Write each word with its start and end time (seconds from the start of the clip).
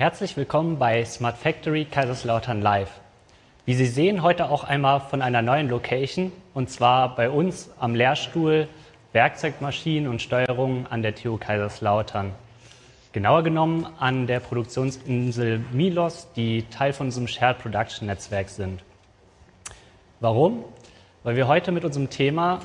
Herzlich 0.00 0.34
willkommen 0.38 0.78
bei 0.78 1.04
Smart 1.04 1.36
Factory 1.36 1.84
Kaiserslautern 1.84 2.62
Live. 2.62 3.02
Wie 3.66 3.74
Sie 3.74 3.84
sehen, 3.84 4.22
heute 4.22 4.48
auch 4.48 4.64
einmal 4.64 5.00
von 5.00 5.20
einer 5.20 5.42
neuen 5.42 5.68
Location 5.68 6.32
und 6.54 6.70
zwar 6.70 7.14
bei 7.14 7.28
uns 7.28 7.70
am 7.78 7.94
Lehrstuhl 7.94 8.66
Werkzeugmaschinen 9.12 10.08
und 10.08 10.22
Steuerung 10.22 10.86
an 10.86 11.02
der 11.02 11.14
TU 11.14 11.36
Kaiserslautern. 11.36 12.32
Genauer 13.12 13.42
genommen 13.42 13.86
an 13.98 14.26
der 14.26 14.40
Produktionsinsel 14.40 15.62
Milos, 15.70 16.28
die 16.34 16.62
Teil 16.70 16.94
von 16.94 17.08
unserem 17.08 17.28
Shared 17.28 17.58
Production 17.58 18.06
Netzwerk 18.06 18.48
sind. 18.48 18.82
Warum? 20.20 20.64
Weil 21.24 21.36
wir 21.36 21.46
heute 21.46 21.72
mit 21.72 21.84
unserem 21.84 22.08
Thema 22.08 22.60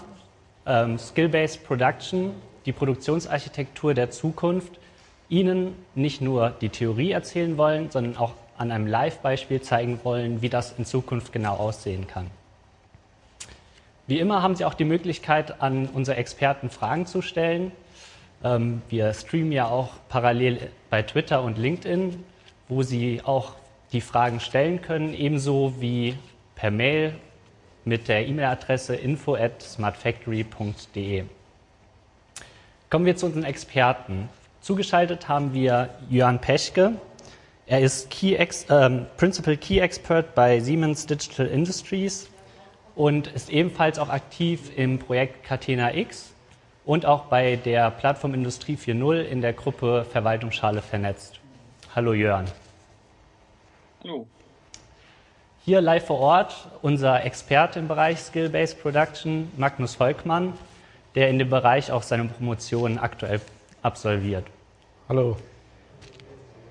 ähm, 0.65 0.97
Skill-Based 0.97 1.67
Production, 1.67 2.31
die 2.65 2.71
Produktionsarchitektur 2.71 3.93
der 3.93 4.09
Zukunft, 4.09 4.79
Ihnen 5.29 5.75
nicht 5.95 6.21
nur 6.21 6.51
die 6.51 6.69
Theorie 6.69 7.11
erzählen 7.11 7.57
wollen, 7.57 7.89
sondern 7.89 8.17
auch 8.17 8.33
an 8.57 8.71
einem 8.71 8.87
Live-Beispiel 8.87 9.61
zeigen 9.61 9.99
wollen, 10.03 10.41
wie 10.41 10.49
das 10.49 10.73
in 10.77 10.85
Zukunft 10.85 11.33
genau 11.33 11.55
aussehen 11.55 12.07
kann. 12.07 12.27
Wie 14.07 14.19
immer 14.19 14.43
haben 14.43 14.55
Sie 14.55 14.65
auch 14.65 14.75
die 14.75 14.85
Möglichkeit, 14.85 15.61
an 15.61 15.87
unsere 15.87 16.17
Experten 16.17 16.69
Fragen 16.69 17.07
zu 17.07 17.21
stellen. 17.21 17.71
Ähm, 18.43 18.81
wir 18.89 19.13
streamen 19.13 19.51
ja 19.51 19.67
auch 19.67 19.89
parallel 20.09 20.69
bei 20.89 21.01
Twitter 21.01 21.41
und 21.41 21.57
LinkedIn, 21.57 22.23
wo 22.69 22.83
Sie 22.83 23.21
auch 23.23 23.53
die 23.91 24.01
Fragen 24.01 24.39
stellen 24.39 24.81
können, 24.81 25.13
ebenso 25.13 25.81
wie 25.81 26.15
per 26.55 26.69
Mail 26.69 27.15
mit 27.83 28.07
der 28.07 28.27
E-Mail-Adresse 28.27 28.95
info 28.95 29.35
at 29.35 29.61
smartfactory.de. 29.61 31.23
Kommen 32.89 33.05
wir 33.05 33.15
zu 33.15 33.25
unseren 33.25 33.43
Experten. 33.43 34.29
Zugeschaltet 34.65 35.29
haben 35.29 35.53
wir 35.53 35.89
Jörn 36.09 36.41
Peschke. 36.41 36.93
Er 37.67 37.81
ist 37.81 38.09
Key 38.09 38.33
Ex, 38.33 38.63
äh, 38.63 38.89
Principal 39.15 39.57
Key 39.57 39.77
Expert 39.77 40.33
bei 40.33 40.59
Siemens 40.59 41.05
Digital 41.05 41.45
Industries 41.45 42.27
und 42.95 43.27
ist 43.27 43.51
ebenfalls 43.51 43.99
auch 43.99 44.09
aktiv 44.09 44.75
im 44.75 44.97
Projekt 44.97 45.43
Catena 45.43 45.93
X 45.93 46.33
und 46.83 47.05
auch 47.05 47.25
bei 47.25 47.57
der 47.57 47.91
Plattform 47.91 48.33
Industrie 48.33 48.75
4.0 48.75 49.21
in 49.21 49.41
der 49.41 49.53
Gruppe 49.53 50.03
Verwaltungsschale 50.11 50.81
vernetzt. 50.81 51.39
Hallo 51.95 52.13
Jörn. 52.13 52.45
Hallo. 54.03 54.25
Hier 55.63 55.79
live 55.79 56.07
vor 56.07 56.19
Ort 56.19 56.69
unser 56.81 57.23
Experte 57.23 57.77
im 57.77 57.87
Bereich 57.87 58.17
Skill-Based 58.19 58.81
Production, 58.81 59.51
Magnus 59.57 59.93
Volkmann, 59.93 60.53
der 61.13 61.29
in 61.29 61.37
dem 61.37 61.51
Bereich 61.51 61.91
auch 61.91 62.01
seine 62.01 62.25
Promotion 62.25 62.97
aktuell 62.97 63.39
absolviert. 63.85 64.45
Hallo. 65.07 65.37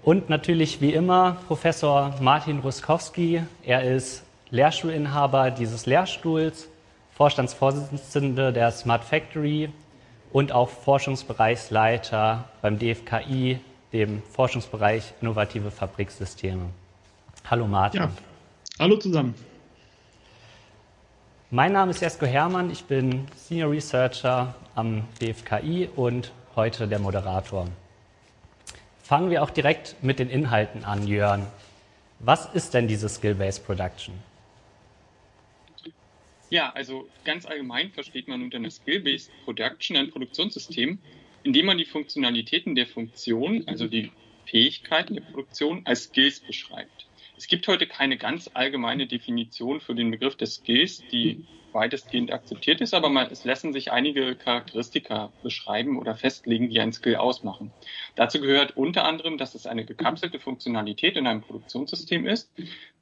Und 0.02 0.28
natürlich 0.28 0.80
wie 0.80 0.92
immer 0.92 1.38
Professor 1.46 2.12
Martin 2.20 2.58
Ruskowski. 2.58 3.42
Er 3.62 3.84
ist 3.84 4.24
Lehrstuhlinhaber 4.50 5.50
dieses 5.50 5.86
Lehrstuhls, 5.86 6.68
Vorstandsvorsitzender 7.12 8.50
der 8.50 8.70
Smart 8.72 9.04
Factory 9.04 9.70
und 10.32 10.50
auch 10.50 10.68
Forschungsbereichsleiter 10.68 12.48
beim 12.60 12.78
DFKI, 12.78 13.60
dem 13.92 14.22
Forschungsbereich 14.32 15.14
Innovative 15.22 15.70
Fabriksysteme. 15.70 16.66
Hallo 17.48 17.68
Martin. 17.68 18.00
Ja, 18.00 18.10
hallo 18.80 18.96
zusammen. 18.96 19.34
Mein 21.50 21.72
Name 21.72 21.92
ist 21.92 22.00
Jesko 22.00 22.26
Hermann, 22.26 22.70
ich 22.70 22.84
bin 22.84 23.28
Senior 23.36 23.70
Researcher 23.70 24.56
am 24.74 25.04
DFKI 25.20 25.88
und 25.94 26.32
heute 26.56 26.88
der 26.88 26.98
Moderator. 26.98 27.69
Fangen 29.03 29.31
wir 29.31 29.42
auch 29.42 29.50
direkt 29.50 29.97
mit 30.03 30.19
den 30.19 30.31
Inhalten 30.31 30.84
an, 30.84 31.06
Jörn. 31.06 31.47
Was 32.20 32.47
ist 32.54 32.75
denn 32.75 32.88
diese 32.88 33.09
Skill-Based 33.09 33.66
Production? 33.66 34.15
Ja, 36.50 36.70
also 36.70 37.09
ganz 37.25 37.47
allgemein 37.47 37.91
versteht 37.91 38.28
man 38.28 38.42
unter 38.42 38.59
einer 38.59 38.70
Skill-Based 38.70 39.31
Production 39.44 39.97
ein 39.97 40.10
Produktionssystem, 40.10 40.98
in 41.42 41.53
dem 41.53 41.66
man 41.66 41.78
die 41.78 41.84
Funktionalitäten 41.84 42.75
der 42.75 42.86
Funktion, 42.86 43.65
also 43.66 43.88
die 43.88 44.12
Fähigkeiten 44.47 45.15
der 45.15 45.22
Produktion, 45.22 45.82
als 45.84 46.04
Skills 46.04 46.41
beschreibt. 46.41 47.06
Es 47.36 47.48
gibt 47.48 47.66
heute 47.66 47.86
keine 47.86 48.16
ganz 48.16 48.48
allgemeine 48.54 49.06
Definition 49.06 49.81
für 49.81 49.94
den 49.94 50.10
Begriff 50.10 50.36
des 50.36 50.56
Skills, 50.56 51.03
die 51.10 51.44
weitestgehend 51.74 52.32
akzeptiert 52.32 52.80
ist, 52.80 52.94
aber 52.94 53.10
man, 53.10 53.30
es 53.30 53.44
lassen 53.44 53.72
sich 53.72 53.92
einige 53.92 54.36
Charakteristika 54.36 55.32
beschreiben 55.42 55.98
oder 55.98 56.14
festlegen, 56.14 56.70
die 56.70 56.80
ein 56.80 56.92
Skill 56.92 57.16
ausmachen. 57.16 57.72
Dazu 58.14 58.40
gehört 58.40 58.76
unter 58.76 59.04
anderem, 59.04 59.38
dass 59.38 59.54
es 59.54 59.66
eine 59.66 59.84
gekapselte 59.84 60.38
Funktionalität 60.38 61.16
in 61.16 61.26
einem 61.26 61.42
Produktionssystem 61.42 62.26
ist, 62.26 62.52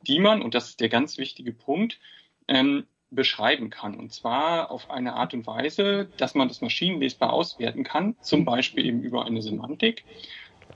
die 0.02 0.18
man, 0.18 0.42
und 0.42 0.54
das 0.54 0.70
ist 0.70 0.80
der 0.80 0.88
ganz 0.88 1.18
wichtige 1.18 1.52
Punkt, 1.52 2.00
ähm, 2.48 2.86
beschreiben 3.10 3.70
kann. 3.70 3.94
Und 3.94 4.12
zwar 4.12 4.70
auf 4.70 4.90
eine 4.90 5.14
Art 5.14 5.34
und 5.34 5.46
Weise, 5.46 6.10
dass 6.16 6.34
man 6.34 6.48
das 6.48 6.62
maschinenlesbar 6.62 7.32
auswerten 7.32 7.84
kann, 7.84 8.16
zum 8.20 8.44
Beispiel 8.44 8.86
eben 8.86 9.02
über 9.02 9.26
eine 9.26 9.42
Semantik. 9.42 10.06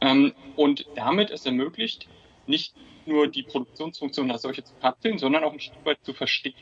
Ähm, 0.00 0.34
und 0.54 0.86
damit 0.94 1.30
es 1.30 1.46
ermöglicht, 1.46 2.10
nicht 2.46 2.76
nur 3.06 3.28
die 3.28 3.42
Produktionsfunktion 3.44 4.30
als 4.30 4.42
solche 4.42 4.64
zu 4.64 4.74
kapseln, 4.76 5.18
sondern 5.18 5.44
auch 5.44 5.52
ein 5.52 5.60
Stück 5.60 5.84
weit 5.84 5.98
zu 6.02 6.12
verstehen 6.12 6.54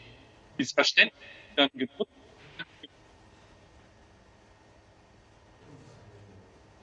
dieses 0.58 0.72
Verständnis 0.72 1.20
dann 1.56 1.70
genutzt. 1.74 2.08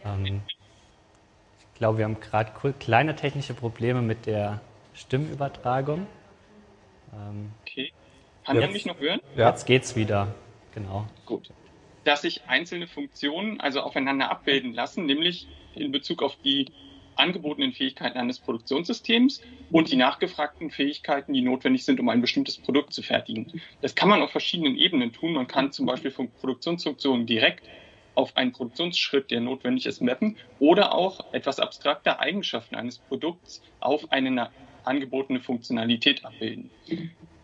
Ähm, 0.04 0.42
ich 1.60 1.74
glaube, 1.76 1.98
wir 1.98 2.06
haben 2.06 2.20
gerade 2.20 2.52
kleine 2.80 3.16
technische 3.16 3.54
Probleme 3.54 4.02
mit 4.02 4.26
der 4.26 4.62
Stimmübertragung. 4.94 6.08
Ähm, 7.14 7.52
okay. 7.62 7.92
Kann 8.46 8.58
man 8.58 8.72
mich 8.72 8.86
noch 8.86 9.00
hören? 9.00 9.22
Ja. 9.36 9.50
Jetzt 9.50 9.66
geht's 9.66 9.96
wieder. 9.96 10.34
Genau. 10.74 11.08
Gut. 11.26 11.50
Dass 12.04 12.22
sich 12.22 12.44
einzelne 12.48 12.88
Funktionen 12.88 13.60
also 13.62 13.82
aufeinander 13.82 14.32
abbilden 14.32 14.74
lassen, 14.74 15.06
nämlich 15.06 15.48
in 15.76 15.92
Bezug 15.92 16.24
auf 16.24 16.36
die 16.44 16.72
angebotenen 17.22 17.74
Fähigkeiten 17.74 18.18
eines 18.18 18.42
Produktionssystems 18.42 19.42
und 19.70 19.92
die 19.92 19.96
nachgefragten 19.96 20.72
Fähigkeiten, 20.72 21.34
die 21.34 21.42
notwendig 21.42 21.86
sind, 21.86 22.00
um 22.00 22.10
ein 22.10 22.22
bestimmtes 22.22 22.60
Produkt 22.60 22.94
zu 22.94 23.02
fertigen. 23.04 23.52
Das 23.82 23.96
kann 23.96 24.10
man 24.10 24.22
auf 24.22 24.32
verschiedenen 24.32 24.76
Ebenen 24.78 25.14
tun. 25.14 25.34
Man 25.34 25.48
kann 25.48 25.72
zum 25.72 25.86
Beispiel 25.86 26.12
von 26.12 26.34
Produktionsfunktionen 26.34 27.26
direkt 27.26 27.70
auf 28.16 28.36
einen 28.36 28.52
Produktionsschritt, 28.52 29.32
der 29.32 29.40
notwendig 29.42 29.86
ist, 29.86 30.02
mappen 30.02 30.38
oder 30.60 30.94
auch 30.94 31.22
etwas 31.32 31.60
abstrakter 31.60 32.20
Eigenschaften 32.20 32.76
eines 32.76 33.00
Produkts 33.00 33.62
auf 33.80 34.12
eine 34.12 34.52
angebotene 34.84 35.40
Funktionalität 35.42 36.26
abbilden. 36.26 36.74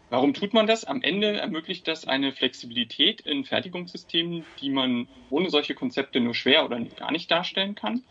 Warum 0.09 0.33
tut 0.33 0.53
man 0.53 0.67
das? 0.67 0.85
Am 0.85 1.01
Ende 1.01 1.37
ermöglicht 1.39 1.87
das 1.87 2.05
eine 2.05 2.31
Flexibilität 2.33 3.21
in 3.21 3.43
Fertigungssystemen, 3.45 4.47
die 4.59 4.69
man 4.69 5.09
ohne 5.29 5.49
solche 5.49 5.75
Konzepte 5.75 6.19
nur 6.21 6.33
schwer 6.33 6.65
oder 6.65 6.79
gar 6.95 7.11
nicht 7.11 7.29
darstellen 7.31 7.75
kann. 7.75 8.05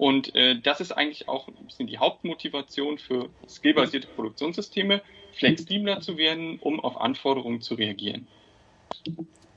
Und 0.00 0.34
äh, 0.34 0.58
das 0.58 0.80
ist 0.80 0.92
eigentlich 0.92 1.28
auch 1.28 1.46
ein 1.48 1.66
bisschen 1.66 1.86
die 1.86 1.98
Hauptmotivation 1.98 2.96
für 2.96 3.28
skillbasierte 3.46 4.08
Produktionssysteme, 4.08 5.02
flexibler 5.34 6.00
zu 6.00 6.16
werden, 6.16 6.58
um 6.58 6.80
auf 6.80 6.98
Anforderungen 6.98 7.60
zu 7.60 7.74
reagieren. 7.74 8.26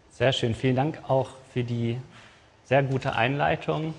Sehr 0.10 0.34
schön. 0.34 0.54
Vielen 0.54 0.76
Dank 0.76 1.00
auch 1.08 1.30
für 1.54 1.64
die 1.64 1.98
sehr 2.66 2.84
gute 2.84 3.16
Einleitung. 3.16 3.94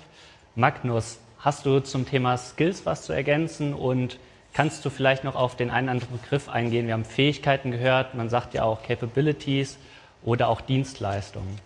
Magnus, 0.53 1.19
hast 1.39 1.65
du 1.65 1.79
zum 1.79 2.07
Thema 2.07 2.37
Skills 2.37 2.85
was 2.85 3.07
zu 3.07 3.13
ergänzen 3.13 3.73
und 3.73 4.19
kannst 4.53 4.85
du 4.85 4.91
vielleicht 4.91 5.23
noch 5.23 5.35
auf 5.35 5.55
den 5.55 5.71
einen 5.71 5.89
anderen 5.89 6.21
Begriff 6.21 6.47
eingehen? 6.47 6.85
Wir 6.85 6.93
haben 6.93 7.05
Fähigkeiten 7.05 7.71
gehört, 7.71 8.13
man 8.13 8.29
sagt 8.29 8.53
ja 8.53 8.65
auch 8.65 8.83
Capabilities 8.83 9.79
oder 10.23 10.49
auch 10.49 10.61
Dienstleistungen. 10.61 11.59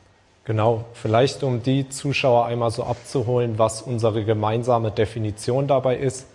Genau, 0.49 0.85
vielleicht 0.93 1.43
um 1.43 1.61
die 1.61 1.89
Zuschauer 1.89 2.47
einmal 2.47 2.71
so 2.71 2.83
abzuholen, 2.83 3.59
was 3.59 3.83
unsere 3.83 4.25
gemeinsame 4.25 4.89
Definition 4.89 5.67
dabei 5.67 5.97
ist, 5.97 6.25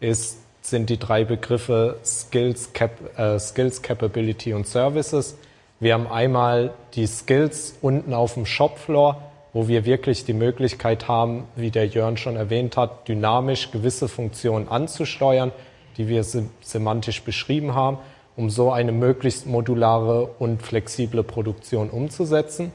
ist 0.00 0.38
sind 0.60 0.90
die 0.90 0.98
drei 0.98 1.22
Begriffe 1.22 1.96
Skills, 2.04 2.72
Cap, 2.72 3.16
äh, 3.16 3.38
Skills, 3.38 3.80
Capability 3.80 4.54
und 4.54 4.66
Services. 4.66 5.38
Wir 5.78 5.94
haben 5.94 6.08
einmal 6.08 6.74
die 6.94 7.06
Skills 7.06 7.76
unten 7.80 8.12
auf 8.12 8.34
dem 8.34 8.44
Shopfloor, 8.44 9.22
wo 9.52 9.68
wir 9.68 9.84
wirklich 9.84 10.24
die 10.24 10.32
Möglichkeit 10.32 11.06
haben, 11.06 11.44
wie 11.54 11.70
der 11.70 11.86
Jörn 11.86 12.16
schon 12.16 12.34
erwähnt 12.34 12.76
hat, 12.76 13.06
dynamisch 13.06 13.70
gewisse 13.70 14.08
Funktionen 14.08 14.66
anzusteuern, 14.66 15.52
die 15.96 16.08
wir 16.08 16.24
semantisch 16.24 17.22
beschrieben 17.22 17.76
haben, 17.76 17.98
um 18.36 18.50
so 18.50 18.72
eine 18.72 18.90
möglichst 18.90 19.46
modulare 19.46 20.28
und 20.40 20.60
flexible 20.60 21.22
Produktion 21.22 21.88
umzusetzen. 21.88 22.72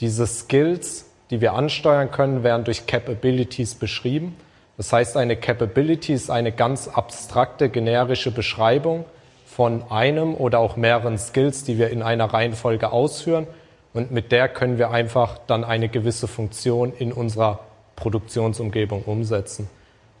Diese 0.00 0.26
Skills, 0.26 1.06
die 1.30 1.40
wir 1.40 1.54
ansteuern 1.54 2.10
können, 2.10 2.42
werden 2.42 2.64
durch 2.64 2.86
Capabilities 2.86 3.74
beschrieben. 3.74 4.36
Das 4.76 4.92
heißt, 4.92 5.16
eine 5.16 5.36
Capability 5.36 6.12
ist 6.12 6.30
eine 6.30 6.52
ganz 6.52 6.88
abstrakte, 6.88 7.68
generische 7.68 8.30
Beschreibung 8.30 9.04
von 9.46 9.90
einem 9.90 10.34
oder 10.34 10.60
auch 10.60 10.76
mehreren 10.76 11.18
Skills, 11.18 11.64
die 11.64 11.78
wir 11.78 11.90
in 11.90 12.02
einer 12.02 12.26
Reihenfolge 12.26 12.92
ausführen. 12.92 13.48
Und 13.92 14.12
mit 14.12 14.30
der 14.30 14.48
können 14.48 14.78
wir 14.78 14.90
einfach 14.90 15.38
dann 15.48 15.64
eine 15.64 15.88
gewisse 15.88 16.28
Funktion 16.28 16.92
in 16.92 17.12
unserer 17.12 17.58
Produktionsumgebung 17.96 19.02
umsetzen. 19.02 19.68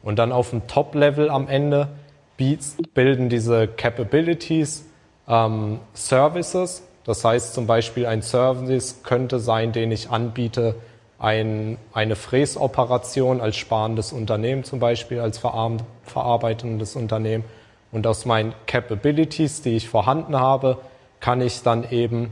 Und 0.02 0.18
dann 0.18 0.32
auf 0.32 0.50
dem 0.50 0.66
Top-Level 0.66 1.30
am 1.30 1.46
Ende 1.46 1.88
bilden 2.36 3.28
diese 3.28 3.68
Capabilities 3.68 4.84
ähm, 5.28 5.80
Services. 5.94 6.82
Das 7.08 7.24
heißt 7.24 7.54
zum 7.54 7.66
Beispiel 7.66 8.04
ein 8.04 8.20
Service 8.20 9.00
könnte 9.02 9.40
sein, 9.40 9.72
den 9.72 9.90
ich 9.90 10.10
anbiete, 10.10 10.74
ein, 11.18 11.78
eine 11.94 12.16
Fräsoperation 12.16 13.40
als 13.40 13.56
sparendes 13.56 14.12
Unternehmen 14.12 14.62
zum 14.62 14.78
Beispiel, 14.78 15.20
als 15.20 15.38
verarbeitendes 15.38 16.96
Unternehmen. 16.96 17.44
Und 17.92 18.06
aus 18.06 18.26
meinen 18.26 18.52
Capabilities, 18.66 19.62
die 19.62 19.74
ich 19.74 19.88
vorhanden 19.88 20.38
habe, 20.38 20.76
kann 21.18 21.40
ich 21.40 21.62
dann 21.62 21.90
eben 21.90 22.28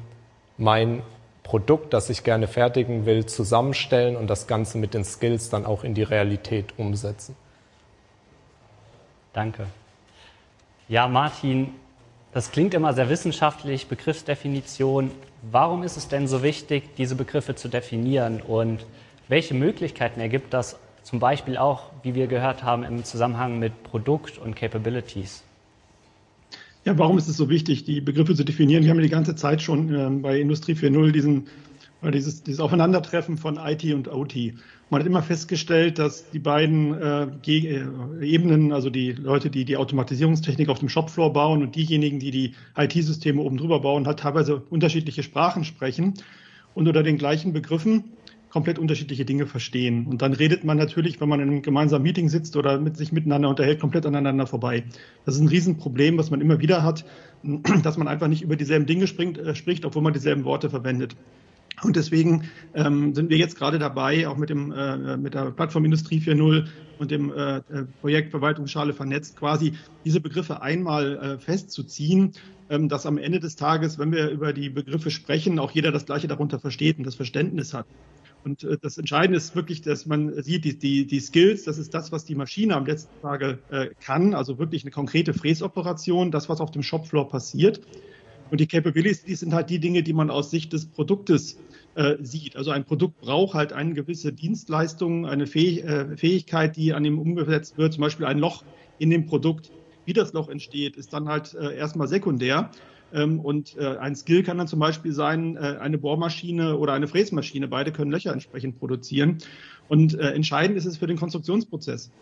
mein 0.58 1.00
Produkt, 1.42 1.94
das 1.94 2.10
ich 2.10 2.22
gerne 2.22 2.46
fertigen 2.46 3.06
will, 3.06 3.24
zusammenstellen 3.24 4.14
und 4.14 4.28
das 4.28 4.46
Ganze 4.46 4.76
mit 4.76 4.92
den 4.92 5.06
Skills 5.06 5.48
dann 5.48 5.64
auch 5.64 5.84
in 5.84 5.94
die 5.94 6.02
Realität 6.02 6.74
umsetzen. 6.76 7.34
Danke. 9.32 9.68
Ja, 10.86 11.08
Martin, 11.08 11.72
das 12.36 12.50
klingt 12.50 12.74
immer 12.74 12.92
sehr 12.92 13.08
wissenschaftlich, 13.08 13.86
Begriffsdefinition. 13.86 15.10
Warum 15.50 15.82
ist 15.82 15.96
es 15.96 16.08
denn 16.08 16.28
so 16.28 16.42
wichtig, 16.42 16.82
diese 16.98 17.14
Begriffe 17.14 17.54
zu 17.54 17.68
definieren 17.68 18.42
und 18.42 18.84
welche 19.26 19.54
Möglichkeiten 19.54 20.20
ergibt 20.20 20.52
das 20.52 20.78
zum 21.02 21.18
Beispiel 21.18 21.56
auch, 21.56 21.84
wie 22.02 22.14
wir 22.14 22.26
gehört 22.26 22.62
haben, 22.62 22.82
im 22.82 23.04
Zusammenhang 23.04 23.58
mit 23.58 23.82
Produkt 23.84 24.36
und 24.36 24.54
Capabilities? 24.54 25.44
Ja, 26.84 26.98
warum 26.98 27.16
ist 27.16 27.26
es 27.26 27.38
so 27.38 27.48
wichtig, 27.48 27.84
die 27.84 28.02
Begriffe 28.02 28.34
zu 28.34 28.44
definieren? 28.44 28.84
Wir 28.84 28.90
haben 28.90 29.00
die 29.00 29.08
ganze 29.08 29.34
Zeit 29.34 29.62
schon 29.62 29.94
äh, 29.94 30.10
bei 30.20 30.38
Industrie 30.38 30.74
4.0 30.74 31.12
diesen 31.12 31.46
dieses, 32.02 32.42
dieses 32.42 32.60
Aufeinandertreffen 32.60 33.38
von 33.38 33.56
IT 33.56 33.84
und 33.92 34.08
OT. 34.08 34.54
Man 34.90 35.00
hat 35.00 35.06
immer 35.06 35.22
festgestellt, 35.22 35.98
dass 35.98 36.30
die 36.30 36.38
beiden 36.38 36.94
äh, 36.94 37.26
äh, 37.46 37.84
Ebenen, 38.20 38.72
also 38.72 38.90
die 38.90 39.12
Leute, 39.12 39.50
die 39.50 39.64
die 39.64 39.76
Automatisierungstechnik 39.76 40.68
auf 40.68 40.78
dem 40.78 40.88
Shopfloor 40.88 41.32
bauen 41.32 41.62
und 41.62 41.74
diejenigen, 41.74 42.20
die 42.20 42.30
die 42.30 42.54
IT-Systeme 42.76 43.42
oben 43.42 43.56
drüber 43.56 43.80
bauen, 43.80 44.06
halt 44.06 44.20
teilweise 44.20 44.62
unterschiedliche 44.70 45.22
Sprachen 45.22 45.64
sprechen 45.64 46.14
und 46.74 46.86
unter 46.86 47.02
den 47.02 47.18
gleichen 47.18 47.52
Begriffen 47.52 48.04
komplett 48.50 48.78
unterschiedliche 48.78 49.24
Dinge 49.24 49.46
verstehen. 49.46 50.06
Und 50.06 50.22
dann 50.22 50.32
redet 50.32 50.64
man 50.64 50.76
natürlich, 50.76 51.20
wenn 51.20 51.28
man 51.28 51.40
in 51.40 51.48
einem 51.48 51.62
gemeinsamen 51.62 52.04
Meeting 52.04 52.28
sitzt 52.28 52.56
oder 52.56 52.78
mit 52.78 52.96
sich 52.96 53.12
miteinander 53.12 53.48
unterhält, 53.48 53.80
komplett 53.80 54.06
aneinander 54.06 54.46
vorbei. 54.46 54.84
Das 55.24 55.34
ist 55.34 55.40
ein 55.40 55.48
Riesenproblem, 55.48 56.16
was 56.16 56.30
man 56.30 56.40
immer 56.40 56.60
wieder 56.60 56.82
hat, 56.82 57.04
dass 57.82 57.96
man 57.96 58.08
einfach 58.08 58.28
nicht 58.28 58.42
über 58.42 58.56
dieselben 58.56 58.86
Dinge 58.86 59.08
springt, 59.08 59.36
äh, 59.36 59.54
spricht, 59.54 59.84
obwohl 59.84 60.02
man 60.02 60.12
dieselben 60.12 60.44
Worte 60.44 60.70
verwendet. 60.70 61.16
Und 61.82 61.96
deswegen 61.96 62.48
ähm, 62.74 63.14
sind 63.14 63.28
wir 63.28 63.36
jetzt 63.36 63.56
gerade 63.58 63.78
dabei, 63.78 64.28
auch 64.28 64.36
mit, 64.36 64.48
dem, 64.48 64.72
äh, 64.72 65.16
mit 65.16 65.34
der 65.34 65.50
Plattform 65.50 65.84
Industrie 65.84 66.20
4.0 66.20 66.66
und 66.98 67.10
dem 67.10 67.32
äh, 67.32 67.58
äh, 67.58 67.62
Projekt 68.00 68.30
Verwaltungsschale 68.30 68.94
vernetzt, 68.94 69.36
quasi 69.36 69.74
diese 70.04 70.20
Begriffe 70.20 70.62
einmal 70.62 71.16
äh, 71.16 71.38
festzuziehen, 71.38 72.32
ähm, 72.70 72.88
dass 72.88 73.04
am 73.04 73.18
Ende 73.18 73.40
des 73.40 73.56
Tages, 73.56 73.98
wenn 73.98 74.10
wir 74.12 74.30
über 74.30 74.54
die 74.54 74.70
Begriffe 74.70 75.10
sprechen, 75.10 75.58
auch 75.58 75.70
jeder 75.70 75.92
das 75.92 76.06
Gleiche 76.06 76.28
darunter 76.28 76.58
versteht 76.58 76.96
und 76.98 77.04
das 77.04 77.14
Verständnis 77.14 77.74
hat. 77.74 77.86
Und 78.42 78.64
äh, 78.64 78.78
das 78.80 78.96
Entscheidende 78.96 79.36
ist 79.36 79.54
wirklich, 79.54 79.82
dass 79.82 80.06
man 80.06 80.42
sieht, 80.42 80.64
die, 80.64 80.78
die, 80.78 81.06
die 81.06 81.20
Skills, 81.20 81.64
das 81.64 81.78
ist 81.78 81.92
das, 81.92 82.10
was 82.10 82.24
die 82.24 82.34
Maschine 82.34 82.74
am 82.74 82.86
letzten 82.86 83.20
Tage 83.20 83.58
äh, 83.70 83.88
kann, 84.00 84.34
also 84.34 84.58
wirklich 84.58 84.82
eine 84.84 84.92
konkrete 84.92 85.34
Fräsoperation, 85.34 86.30
das, 86.30 86.48
was 86.48 86.60
auf 86.60 86.70
dem 86.70 86.82
Shopfloor 86.82 87.28
passiert. 87.28 87.80
Und 88.50 88.60
die 88.60 88.66
Capabilities 88.68 89.40
sind 89.40 89.52
halt 89.52 89.70
die 89.70 89.80
Dinge, 89.80 90.02
die 90.02 90.12
man 90.12 90.30
aus 90.30 90.50
Sicht 90.50 90.72
des 90.72 90.90
Produktes 90.90 91.56
äh, 91.94 92.16
sieht. 92.20 92.56
Also 92.56 92.70
ein 92.70 92.84
Produkt 92.84 93.18
braucht 93.18 93.54
halt 93.54 93.72
eine 93.72 93.94
gewisse 93.94 94.32
Dienstleistung, 94.32 95.26
eine 95.26 95.46
Fähig 95.46 95.84
äh, 95.84 96.16
Fähigkeit, 96.16 96.76
die 96.76 96.92
an 96.92 97.04
ihm 97.04 97.18
umgesetzt 97.18 97.76
wird, 97.76 97.94
zum 97.94 98.02
Beispiel 98.02 98.26
ein 98.26 98.38
Loch 98.38 98.64
in 98.98 99.10
dem 99.10 99.26
Produkt. 99.26 99.72
Wie 100.04 100.12
das 100.12 100.32
Loch 100.32 100.48
entsteht, 100.48 100.96
ist 100.96 101.12
dann 101.12 101.28
halt 101.28 101.54
äh, 101.54 101.76
erstmal 101.76 102.06
sekundär. 102.06 102.70
Ähm, 103.12 103.40
und 103.40 103.76
äh, 103.76 103.96
ein 103.96 104.14
Skill 104.14 104.42
kann 104.42 104.58
dann 104.58 104.68
zum 104.68 104.78
Beispiel 104.78 105.12
sein, 105.12 105.56
äh, 105.56 105.78
eine 105.80 105.98
Bohrmaschine 105.98 106.76
oder 106.78 106.92
eine 106.92 107.08
Fräsmaschine. 107.08 107.68
Beide 107.68 107.92
können 107.92 108.10
Löcher 108.10 108.32
entsprechend 108.32 108.78
produzieren. 108.78 109.38
Und 109.88 110.14
äh, 110.14 110.32
entscheidend 110.32 110.76
ist 110.76 110.86
es 110.86 110.98
für 110.98 111.06
den 111.06 111.16
Konstruktionsprozess. 111.16 112.12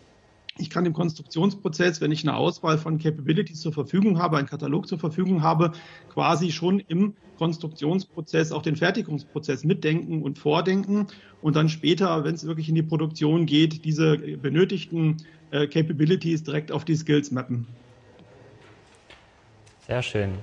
Ich 0.56 0.70
kann 0.70 0.86
im 0.86 0.92
Konstruktionsprozess, 0.92 2.00
wenn 2.00 2.12
ich 2.12 2.22
eine 2.22 2.36
Auswahl 2.36 2.78
von 2.78 2.98
Capabilities 2.98 3.60
zur 3.60 3.72
Verfügung 3.72 4.20
habe, 4.20 4.38
einen 4.38 4.46
Katalog 4.46 4.86
zur 4.86 5.00
Verfügung 5.00 5.42
habe, 5.42 5.72
quasi 6.12 6.52
schon 6.52 6.78
im 6.78 7.14
Konstruktionsprozess 7.38 8.52
auch 8.52 8.62
den 8.62 8.76
Fertigungsprozess 8.76 9.64
mitdenken 9.64 10.22
und 10.22 10.38
vordenken 10.38 11.08
und 11.42 11.56
dann 11.56 11.68
später, 11.68 12.22
wenn 12.22 12.36
es 12.36 12.46
wirklich 12.46 12.68
in 12.68 12.76
die 12.76 12.84
Produktion 12.84 13.46
geht, 13.46 13.84
diese 13.84 14.16
benötigten 14.16 15.16
äh, 15.50 15.66
Capabilities 15.66 16.44
direkt 16.44 16.70
auf 16.70 16.84
die 16.84 16.94
Skills 16.94 17.32
mappen. 17.32 17.66
Sehr 19.88 20.02
schön. 20.02 20.34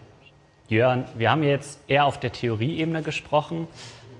Jörn, 0.67 1.05
wir 1.17 1.31
haben 1.31 1.43
jetzt 1.43 1.79
eher 1.87 2.05
auf 2.05 2.19
der 2.19 2.33
Theorieebene 2.33 3.01
gesprochen, 3.01 3.67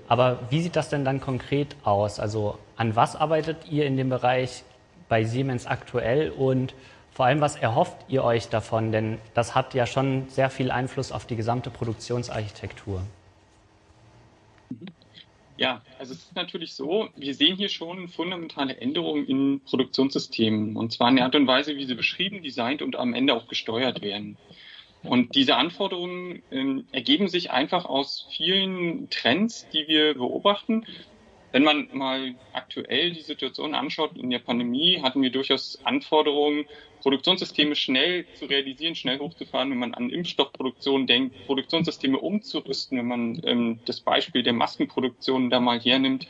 aber 0.08 0.40
wie 0.50 0.62
sieht 0.62 0.76
das 0.76 0.88
denn 0.88 1.04
dann 1.04 1.20
konkret 1.20 1.76
aus? 1.84 2.18
Also 2.18 2.58
an 2.76 2.96
was 2.96 3.14
arbeitet 3.14 3.70
ihr 3.70 3.86
in 3.86 3.96
dem 3.96 4.08
Bereich 4.08 4.64
bei 5.12 5.24
Siemens 5.24 5.66
aktuell 5.66 6.30
und 6.30 6.72
vor 7.10 7.26
allem, 7.26 7.42
was 7.42 7.56
erhofft 7.56 7.98
ihr 8.08 8.24
euch 8.24 8.48
davon? 8.48 8.92
Denn 8.92 9.18
das 9.34 9.54
hat 9.54 9.74
ja 9.74 9.84
schon 9.84 10.26
sehr 10.30 10.48
viel 10.48 10.70
Einfluss 10.70 11.12
auf 11.12 11.26
die 11.26 11.36
gesamte 11.36 11.68
Produktionsarchitektur. 11.68 13.02
Ja, 15.58 15.82
also 15.98 16.14
es 16.14 16.20
ist 16.20 16.34
natürlich 16.34 16.72
so, 16.72 17.10
wir 17.14 17.34
sehen 17.34 17.58
hier 17.58 17.68
schon 17.68 18.08
fundamentale 18.08 18.78
Änderungen 18.78 19.26
in 19.26 19.60
Produktionssystemen 19.60 20.76
und 20.76 20.94
zwar 20.94 21.10
in 21.10 21.16
der 21.16 21.26
Art 21.26 21.34
und 21.34 21.46
Weise, 21.46 21.76
wie 21.76 21.84
sie 21.84 21.94
beschrieben, 21.94 22.42
designt 22.42 22.80
und 22.80 22.96
am 22.96 23.12
Ende 23.12 23.34
auch 23.34 23.48
gesteuert 23.48 24.00
werden. 24.00 24.38
Und 25.02 25.34
diese 25.34 25.56
Anforderungen 25.56 26.42
äh, 26.50 26.82
ergeben 26.92 27.28
sich 27.28 27.50
einfach 27.50 27.84
aus 27.84 28.26
vielen 28.30 29.10
Trends, 29.10 29.66
die 29.74 29.86
wir 29.88 30.14
beobachten. 30.14 30.86
Wenn 31.52 31.64
man 31.64 31.88
mal 31.92 32.34
aktuell 32.52 33.12
die 33.12 33.20
Situation 33.22 33.74
anschaut, 33.74 34.16
in 34.16 34.30
der 34.30 34.38
Pandemie 34.40 35.00
hatten 35.02 35.22
wir 35.22 35.30
durchaus 35.30 35.78
Anforderungen, 35.84 36.66
Produktionssysteme 37.00 37.74
schnell 37.76 38.28
zu 38.32 38.46
realisieren, 38.46 38.94
schnell 38.94 39.18
hochzufahren, 39.18 39.70
wenn 39.70 39.78
man 39.78 39.94
an 39.94 40.10
Impfstoffproduktion 40.10 41.06
denkt, 41.06 41.36
Produktionssysteme 41.44 42.18
umzurüsten, 42.18 42.98
wenn 42.98 43.08
man 43.08 43.40
ähm, 43.44 43.80
das 43.84 44.00
Beispiel 44.00 44.42
der 44.42 44.52
Maskenproduktion 44.54 45.50
da 45.50 45.60
mal 45.60 45.80
hernimmt. 45.80 46.26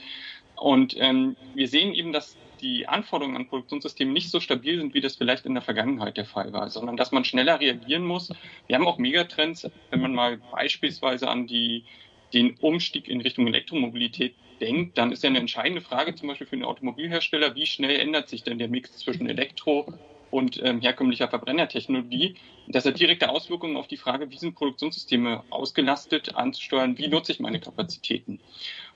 Und 0.57 0.95
ähm, 0.99 1.37
wir 1.55 1.69
sehen 1.69 1.95
eben, 1.95 2.13
dass 2.13 2.39
die 2.61 2.89
Anforderungen 2.89 3.37
an 3.37 3.49
Produktionssystemen 3.49 4.13
nicht 4.15 4.31
so 4.31 4.41
stabil 4.41 4.79
sind, 4.79 4.95
wie 4.95 5.01
das 5.01 5.17
vielleicht 5.17 5.45
in 5.47 5.55
der 5.55 5.63
Vergangenheit 5.63 6.17
der 6.17 6.25
Fall 6.27 6.53
war, 6.53 6.71
sondern 6.71 6.97
dass 6.97 7.13
man 7.13 7.25
schneller 7.25 7.61
reagieren 7.61 8.05
muss. 8.05 8.33
Wir 8.67 8.77
haben 8.77 8.87
auch 8.87 8.99
Megatrends, 8.99 9.69
wenn 9.91 10.01
man 10.01 10.15
mal 10.15 10.39
beispielsweise 10.51 11.29
an 11.29 11.47
die, 11.47 11.87
den 12.35 12.57
Umstieg 12.61 13.09
in 13.09 13.21
Richtung 13.21 13.47
Elektromobilität 13.47 14.35
denkt, 14.61 14.97
dann 14.97 15.13
ist 15.13 15.23
ja 15.23 15.29
eine 15.29 15.39
entscheidende 15.41 15.81
Frage 15.83 16.15
zum 16.15 16.29
Beispiel 16.29 16.47
für 16.47 16.57
den 16.57 16.65
Automobilhersteller, 16.65 17.55
wie 17.55 17.67
schnell 17.67 17.99
ändert 17.99 18.29
sich 18.29 18.45
denn 18.45 18.59
der 18.59 18.69
Mix 18.69 18.99
zwischen 18.99 19.29
Elektro 19.29 19.93
und 20.31 20.61
ähm, 20.63 20.81
herkömmlicher 20.81 21.29
Verbrennertechnologie. 21.29 22.37
Das 22.67 22.87
hat 22.87 22.99
direkte 22.99 23.29
Auswirkungen 23.29 23.77
auf 23.77 23.87
die 23.87 23.99
Frage, 23.99 24.31
wie 24.31 24.39
sind 24.39 24.55
Produktionssysteme 24.55 25.45
ausgelastet 25.51 26.35
anzusteuern, 26.35 26.97
wie 26.97 27.09
nutze 27.09 27.33
ich 27.33 27.41
meine 27.41 27.61
Kapazitäten. 27.61 28.41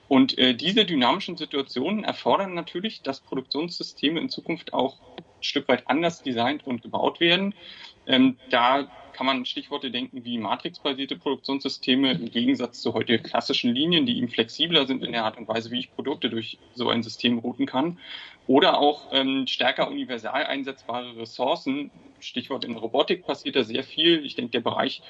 Und 0.08 0.38
äh, 0.38 0.54
diese 0.54 0.84
dynamischen 0.84 1.36
Situationen 1.36 2.04
erfordern 2.04 2.54
natürlich, 2.54 3.02
dass 3.02 3.20
Produktionssysteme 3.20 4.20
in 4.20 4.28
Zukunft 4.28 4.72
auch 4.72 4.98
ein 5.18 5.24
Stück 5.40 5.68
weit 5.68 5.88
anders 5.88 6.22
designt 6.22 6.66
und 6.66 6.82
gebaut 6.82 7.18
werden. 7.20 7.54
Ähm, 8.06 8.36
da 8.50 8.88
kann 9.16 9.26
man 9.26 9.46
Stichworte 9.46 9.90
denken 9.90 10.24
wie 10.24 10.36
matrixbasierte 10.36 11.16
Produktionssysteme 11.16 12.12
im 12.12 12.30
Gegensatz 12.30 12.82
zu 12.82 12.92
heute 12.92 13.18
klassischen 13.18 13.74
Linien, 13.74 14.04
die 14.04 14.18
eben 14.18 14.28
flexibler 14.28 14.86
sind 14.86 15.02
in 15.02 15.12
der 15.12 15.24
Art 15.24 15.38
und 15.38 15.48
Weise, 15.48 15.70
wie 15.70 15.80
ich 15.80 15.94
Produkte 15.94 16.28
durch 16.28 16.58
so 16.74 16.90
ein 16.90 17.02
System 17.02 17.38
routen 17.38 17.64
kann. 17.64 17.98
Oder 18.46 18.78
auch 18.78 19.08
ähm, 19.12 19.46
stärker 19.46 19.88
universal 19.88 20.44
einsetzbare 20.44 21.16
Ressourcen. 21.16 21.90
Stichwort 22.20 22.64
in 22.64 22.76
Robotik 22.76 23.26
passiert 23.26 23.56
da 23.56 23.64
sehr 23.64 23.82
viel. 23.82 24.24
Ich 24.24 24.34
denke, 24.34 24.50
der 24.52 24.60
Bereich 24.60 25.02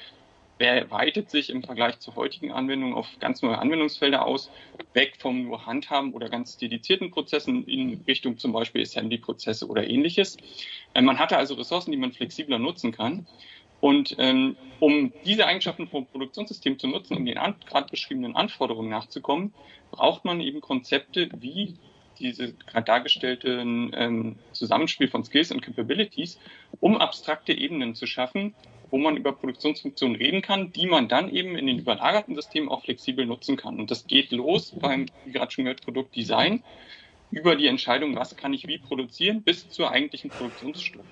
weitet 0.59 1.29
sich 1.29 1.49
im 1.49 1.63
Vergleich 1.63 1.99
zu 1.99 2.15
heutigen 2.15 2.51
Anwendungen 2.51 2.95
auf 2.95 3.07
ganz 3.19 3.41
neue 3.41 3.57
Anwendungsfelder 3.57 4.25
aus, 4.25 4.49
weg 4.93 5.15
vom 5.19 5.43
nur 5.43 5.65
Handhaben 5.65 6.13
oder 6.13 6.29
ganz 6.29 6.57
dedizierten 6.57 7.11
Prozessen 7.11 7.65
in 7.65 8.03
Richtung 8.07 8.37
zum 8.37 8.53
Beispiel 8.53 8.81
Assembly-Prozesse 8.81 9.67
oder 9.67 9.87
ähnliches. 9.87 10.37
Äh, 10.93 11.01
man 11.01 11.19
hatte 11.19 11.37
also 11.37 11.53
Ressourcen, 11.55 11.91
die 11.91 11.97
man 11.97 12.11
flexibler 12.11 12.59
nutzen 12.59 12.91
kann. 12.91 13.27
Und 13.79 14.15
ähm, 14.17 14.57
um 14.79 15.13
diese 15.23 15.45
Eigenschaften 15.45 15.87
vom 15.87 16.07
Produktionssystem 16.07 16.79
zu 16.79 16.87
nutzen, 16.87 17.15
um 17.15 17.25
den 17.25 17.37
gerade 17.65 17.89
beschriebenen 17.91 18.35
Anforderungen 18.35 18.89
nachzukommen, 18.89 19.53
braucht 19.91 20.25
man 20.25 20.41
eben 20.41 20.61
Konzepte 20.61 21.29
wie 21.37 21.75
diese 22.19 22.53
gerade 22.53 22.85
dargestellten 22.85 23.91
ähm, 23.95 24.35
Zusammenspiel 24.51 25.07
von 25.07 25.23
Skills 25.23 25.51
und 25.51 25.61
Capabilities, 25.61 26.39
um 26.79 26.97
abstrakte 26.97 27.53
Ebenen 27.53 27.93
zu 27.93 28.07
schaffen, 28.07 28.55
wo 28.89 28.97
man 28.97 29.17
über 29.17 29.33
Produktionsfunktionen 29.33 30.17
reden 30.17 30.41
kann, 30.41 30.71
die 30.71 30.87
man 30.87 31.09
dann 31.09 31.29
eben 31.29 31.55
in 31.57 31.67
den 31.67 31.79
überlagerten 31.79 32.35
Systemen 32.35 32.69
auch 32.69 32.83
flexibel 32.83 33.25
nutzen 33.25 33.57
kann. 33.57 33.79
Und 33.79 33.91
das 33.91 34.07
geht 34.07 34.31
los 34.31 34.73
beim, 34.79 35.07
wie 35.23 35.31
gerade 35.31 35.51
schon 35.51 35.65
gehört, 35.65 35.83
Produktdesign. 35.83 36.63
über 37.31 37.55
die 37.55 37.67
Entscheidung, 37.67 38.15
was 38.15 38.35
kann 38.37 38.53
ich 38.53 38.67
wie 38.67 38.79
produzieren, 38.79 39.43
bis 39.43 39.69
zur 39.69 39.91
eigentlichen 39.91 40.31
Produktionsstufe. 40.31 41.07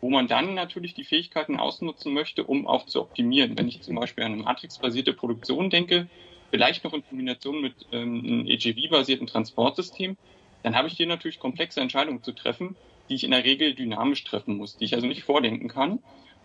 Wo 0.00 0.10
man 0.10 0.28
dann 0.28 0.54
natürlich 0.54 0.94
die 0.94 1.04
Fähigkeiten 1.04 1.56
ausnutzen 1.58 2.12
möchte, 2.14 2.44
um 2.44 2.66
auch 2.66 2.86
zu 2.86 3.02
optimieren. 3.02 3.58
Wenn 3.58 3.68
ich 3.68 3.82
zum 3.82 3.96
Beispiel 3.96 4.24
an 4.24 4.34
eine 4.34 4.42
matrixbasierte 4.42 5.14
Produktion 5.14 5.70
denke, 5.70 6.10
vielleicht 6.50 6.84
noch 6.84 6.94
in 6.94 7.04
Kombination 7.04 7.60
mit 7.62 7.86
ähm, 7.92 8.20
einem 8.24 8.46
EGV-basierten 8.46 9.26
Transportsystem, 9.26 10.16
dann 10.62 10.76
habe 10.76 10.88
ich 10.88 10.96
hier 10.96 11.06
natürlich 11.06 11.38
komplexe 11.38 11.80
Entscheidungen 11.80 12.22
zu 12.22 12.32
treffen, 12.32 12.78
die 13.08 13.14
ich 13.16 13.24
in 13.24 13.32
der 13.32 13.44
Regel 13.44 13.74
dynamisch 13.74 14.24
treffen 14.24 14.56
muss, 14.56 14.76
die 14.76 14.84
ich 14.86 14.94
also 14.94 15.06
nicht 15.06 15.24
vordenken 15.24 15.68
kann. 15.68 16.04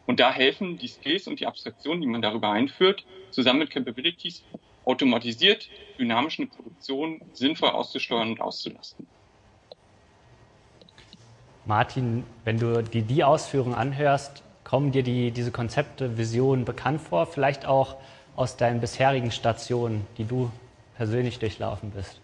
Und 0.10 0.20
da 0.20 0.34
helfen 0.34 0.80
die 0.80 0.88
Skills 0.88 1.28
und 1.28 1.40
die 1.40 1.46
Abstraktionen, 1.46 2.02
die 2.02 2.08
man 2.08 2.24
darüber 2.24 2.50
einführt, 2.50 3.06
zusammen 3.30 3.60
mit 3.60 3.70
Capabilities 3.70 4.42
automatisiert 4.84 5.70
dynamisch 6.00 6.40
eine 6.40 6.48
Produktion 6.48 7.22
sinnvoll 7.34 7.70
auszusteuern 7.70 8.30
und 8.32 8.42
auszulasten. 8.42 9.06
Martin, 11.68 12.24
wenn 12.44 12.58
du 12.58 12.82
dir 12.82 13.04
die 13.04 13.24
Ausführungen 13.24 13.76
anhörst, 13.76 14.42
kommen 14.64 14.92
dir 14.92 15.04
die, 15.04 15.30
diese 15.30 15.52
Konzepte, 15.52 16.18
Visionen 16.18 16.66
bekannt 16.66 17.02
vor? 17.02 17.28
Vielleicht 17.28 17.68
auch 17.68 17.96
aus 18.36 18.58
deinen 18.58 18.82
bisherigen 18.82 19.30
Stationen, 19.30 20.08
die 20.18 20.26
du 20.26 20.50
persönlich 20.98 21.38
durchlaufen 21.38 21.92
bist? 21.92 22.20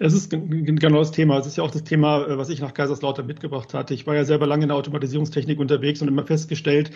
Es 0.00 0.12
ist 0.12 0.30
genau 0.30 0.98
das 0.98 1.10
Thema. 1.10 1.38
Es 1.38 1.46
ist 1.46 1.56
ja 1.56 1.64
auch 1.64 1.70
das 1.70 1.82
Thema, 1.82 2.24
äh, 2.26 2.38
was 2.38 2.50
ich 2.50 2.60
nach 2.60 2.72
Kaiserslautern 2.72 3.26
mitgebracht 3.26 3.74
hatte. 3.74 3.94
Ich 3.94 4.06
war 4.06 4.14
ja 4.14 4.24
selber 4.24 4.46
lange 4.46 4.62
in 4.62 4.68
der 4.68 4.76
Automatisierungstechnik 4.76 5.58
unterwegs 5.58 6.00
und 6.00 6.08
immer 6.08 6.24
festgestellt, 6.24 6.92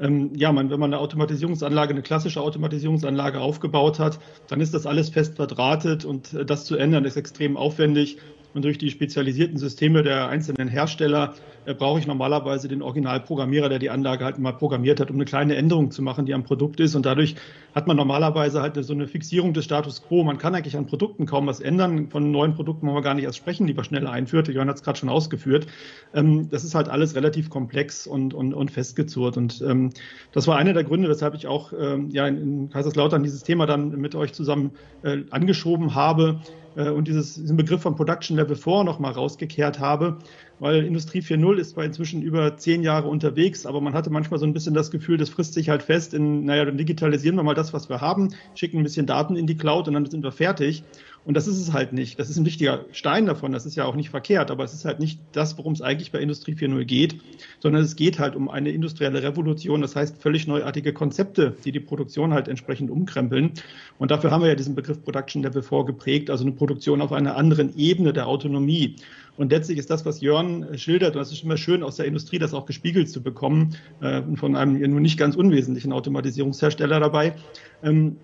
ähm, 0.00 0.30
ja, 0.34 0.52
man, 0.52 0.70
wenn 0.70 0.80
man 0.80 0.92
eine 0.92 1.00
Automatisierungsanlage, 1.00 1.92
eine 1.92 2.02
klassische 2.02 2.40
Automatisierungsanlage 2.40 3.40
aufgebaut 3.40 3.98
hat, 3.98 4.18
dann 4.48 4.60
ist 4.60 4.74
das 4.74 4.86
alles 4.86 5.10
fest 5.10 5.36
verdrahtet 5.36 6.04
und 6.04 6.32
äh, 6.32 6.44
das 6.44 6.64
zu 6.64 6.76
ändern 6.76 7.04
ist 7.04 7.16
extrem 7.16 7.56
aufwendig. 7.56 8.18
Und 8.56 8.64
durch 8.64 8.78
die 8.78 8.88
spezialisierten 8.88 9.58
Systeme 9.58 10.02
der 10.02 10.28
einzelnen 10.28 10.68
Hersteller 10.68 11.34
äh, 11.66 11.74
brauche 11.74 12.00
ich 12.00 12.06
normalerweise 12.06 12.68
den 12.68 12.80
Originalprogrammierer, 12.80 13.68
der 13.68 13.78
die 13.78 13.90
Anlage 13.90 14.24
halt 14.24 14.38
mal 14.38 14.52
programmiert 14.52 14.98
hat, 14.98 15.10
um 15.10 15.16
eine 15.16 15.26
kleine 15.26 15.56
Änderung 15.56 15.90
zu 15.90 16.00
machen, 16.00 16.24
die 16.24 16.32
am 16.32 16.42
Produkt 16.42 16.80
ist. 16.80 16.94
Und 16.94 17.04
dadurch 17.04 17.34
hat 17.74 17.86
man 17.86 17.98
normalerweise 17.98 18.62
halt 18.62 18.82
so 18.82 18.94
eine 18.94 19.08
Fixierung 19.08 19.52
des 19.52 19.66
Status 19.66 20.02
quo. 20.02 20.24
Man 20.24 20.38
kann 20.38 20.54
eigentlich 20.54 20.74
an 20.74 20.86
Produkten 20.86 21.26
kaum 21.26 21.46
was 21.46 21.60
ändern. 21.60 22.08
Von 22.08 22.30
neuen 22.30 22.54
Produkten 22.54 22.86
wollen 22.86 22.96
wir 22.96 23.02
gar 23.02 23.12
nicht 23.12 23.24
erst 23.24 23.36
sprechen, 23.36 23.66
die 23.66 23.74
man 23.74 23.84
schneller 23.84 24.10
einführt. 24.10 24.48
Jörn 24.48 24.70
hat 24.70 24.76
es 24.76 24.82
gerade 24.82 24.98
schon 24.98 25.10
ausgeführt. 25.10 25.66
Ähm, 26.14 26.48
das 26.48 26.64
ist 26.64 26.74
halt 26.74 26.88
alles 26.88 27.14
relativ 27.14 27.50
komplex 27.50 28.06
und, 28.06 28.32
und, 28.32 28.54
und 28.54 28.70
festgezurrt. 28.70 29.36
Und 29.36 29.60
ähm, 29.60 29.90
das 30.32 30.46
war 30.46 30.56
einer 30.56 30.72
der 30.72 30.84
Gründe, 30.84 31.10
weshalb 31.10 31.34
ich 31.34 31.46
auch 31.46 31.74
ähm, 31.78 32.08
ja, 32.08 32.26
in 32.26 32.70
Kaiserslautern 32.70 33.22
dieses 33.22 33.42
Thema 33.42 33.66
dann 33.66 33.90
mit 34.00 34.14
euch 34.14 34.32
zusammen 34.32 34.70
äh, 35.02 35.24
angeschoben 35.28 35.94
habe 35.94 36.40
und 36.76 37.08
dieses, 37.08 37.34
diesen 37.34 37.56
Begriff 37.56 37.82
von 37.82 37.96
Production 37.96 38.36
Level 38.36 38.54
4 38.56 38.84
nochmal 38.84 39.12
rausgekehrt 39.12 39.80
habe, 39.80 40.18
weil 40.58 40.84
Industrie 40.84 41.20
4.0 41.20 41.56
ist 41.58 41.70
zwar 41.70 41.84
inzwischen 41.84 42.22
über 42.22 42.56
zehn 42.56 42.82
Jahre 42.82 43.08
unterwegs, 43.08 43.66
aber 43.66 43.80
man 43.80 43.94
hatte 43.94 44.10
manchmal 44.10 44.40
so 44.40 44.46
ein 44.46 44.52
bisschen 44.52 44.74
das 44.74 44.90
Gefühl, 44.90 45.18
das 45.18 45.28
frisst 45.28 45.54
sich 45.54 45.68
halt 45.68 45.82
fest 45.82 46.14
in, 46.14 46.44
naja, 46.44 46.64
dann 46.64 46.78
digitalisieren 46.78 47.36
wir 47.36 47.42
mal 47.42 47.54
das, 47.54 47.72
was 47.72 47.88
wir 47.88 48.00
haben, 48.00 48.34
schicken 48.54 48.78
ein 48.78 48.84
bisschen 48.84 49.06
Daten 49.06 49.36
in 49.36 49.46
die 49.46 49.56
Cloud 49.56 49.88
und 49.88 49.94
dann 49.94 50.06
sind 50.06 50.22
wir 50.22 50.32
fertig. 50.32 50.84
Und 51.26 51.34
das 51.34 51.48
ist 51.48 51.58
es 51.58 51.72
halt 51.72 51.92
nicht. 51.92 52.20
Das 52.20 52.30
ist 52.30 52.36
ein 52.36 52.46
wichtiger 52.46 52.84
Stein 52.92 53.26
davon. 53.26 53.50
Das 53.50 53.66
ist 53.66 53.74
ja 53.74 53.84
auch 53.84 53.96
nicht 53.96 54.10
verkehrt, 54.10 54.52
aber 54.52 54.62
es 54.62 54.72
ist 54.72 54.84
halt 54.84 55.00
nicht 55.00 55.18
das, 55.32 55.58
worum 55.58 55.72
es 55.72 55.82
eigentlich 55.82 56.12
bei 56.12 56.20
Industrie 56.20 56.52
4.0 56.54 56.84
geht, 56.84 57.16
sondern 57.58 57.82
es 57.82 57.96
geht 57.96 58.20
halt 58.20 58.36
um 58.36 58.48
eine 58.48 58.70
industrielle 58.70 59.24
Revolution. 59.24 59.82
Das 59.82 59.96
heißt 59.96 60.22
völlig 60.22 60.46
neuartige 60.46 60.92
Konzepte, 60.92 61.56
die 61.64 61.72
die 61.72 61.80
Produktion 61.80 62.32
halt 62.32 62.46
entsprechend 62.46 62.92
umkrempeln. 62.92 63.54
Und 63.98 64.12
dafür 64.12 64.30
haben 64.30 64.42
wir 64.42 64.50
ja 64.50 64.54
diesen 64.54 64.76
Begriff 64.76 65.02
Production 65.02 65.42
Level 65.42 65.62
vorgeprägt, 65.62 66.30
also 66.30 66.44
eine 66.44 66.52
Produktion 66.52 67.02
auf 67.02 67.10
einer 67.10 67.36
anderen 67.36 67.76
Ebene 67.76 68.12
der 68.12 68.28
Autonomie. 68.28 68.94
Und 69.36 69.52
letztlich 69.52 69.78
ist 69.78 69.90
das, 69.90 70.04
was 70.06 70.20
Jörn 70.20 70.78
schildert, 70.78 71.14
und 71.14 71.20
das 71.20 71.32
ist 71.32 71.44
immer 71.44 71.56
schön 71.56 71.82
aus 71.82 71.96
der 71.96 72.06
Industrie, 72.06 72.38
das 72.38 72.54
auch 72.54 72.66
gespiegelt 72.66 73.10
zu 73.10 73.22
bekommen, 73.22 73.76
äh, 74.00 74.22
von 74.36 74.56
einem 74.56 74.78
nur 74.90 75.00
nicht 75.00 75.18
ganz 75.18 75.36
unwesentlichen 75.36 75.92
Automatisierungshersteller 75.92 77.00
dabei. 77.00 77.34
Ähm, 77.82 78.16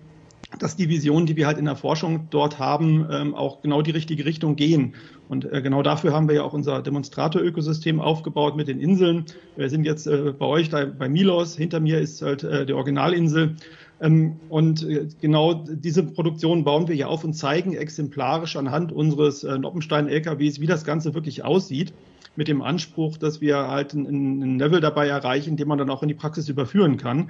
dass 0.59 0.75
die 0.75 0.89
Visionen, 0.89 1.25
die 1.25 1.35
wir 1.35 1.47
halt 1.47 1.57
in 1.57 1.65
der 1.65 1.75
Forschung 1.75 2.27
dort 2.29 2.59
haben, 2.59 3.07
ähm, 3.11 3.35
auch 3.35 3.61
genau 3.61 3.81
die 3.81 3.91
richtige 3.91 4.25
Richtung 4.25 4.55
gehen. 4.55 4.95
Und 5.29 5.51
äh, 5.51 5.61
genau 5.61 5.81
dafür 5.81 6.13
haben 6.13 6.27
wir 6.27 6.35
ja 6.35 6.43
auch 6.43 6.53
unser 6.53 6.81
Demonstrator-Ökosystem 6.81 7.99
aufgebaut 7.99 8.55
mit 8.55 8.67
den 8.67 8.79
Inseln. 8.79 9.25
Wir 9.55 9.69
sind 9.69 9.85
jetzt 9.85 10.05
äh, 10.05 10.33
bei 10.37 10.45
euch 10.45 10.69
da 10.69 10.85
bei 10.85 11.09
Milos. 11.09 11.57
Hinter 11.57 11.79
mir 11.79 11.99
ist 11.99 12.21
halt 12.21 12.43
äh, 12.43 12.65
die 12.65 12.73
Originalinsel. 12.73 13.55
Ähm, 14.01 14.37
und 14.49 14.87
äh, 14.87 15.07
genau 15.21 15.53
diese 15.53 16.03
Produktion 16.03 16.63
bauen 16.63 16.87
wir 16.87 16.95
ja 16.95 17.07
auf 17.07 17.23
und 17.23 17.33
zeigen 17.33 17.73
exemplarisch 17.73 18.55
anhand 18.55 18.91
unseres 18.91 19.43
äh, 19.43 19.57
Noppenstein-LKWs, 19.57 20.59
wie 20.59 20.67
das 20.67 20.85
Ganze 20.85 21.13
wirklich 21.13 21.43
aussieht 21.43 21.93
mit 22.35 22.47
dem 22.47 22.61
Anspruch, 22.61 23.17
dass 23.17 23.41
wir 23.41 23.67
halt 23.67 23.93
ein, 23.93 24.57
Level 24.57 24.81
dabei 24.81 25.07
erreichen, 25.07 25.55
den 25.55 25.67
man 25.67 25.77
dann 25.77 25.89
auch 25.89 26.01
in 26.01 26.07
die 26.07 26.15
Praxis 26.15 26.49
überführen 26.49 26.97
kann. 26.97 27.29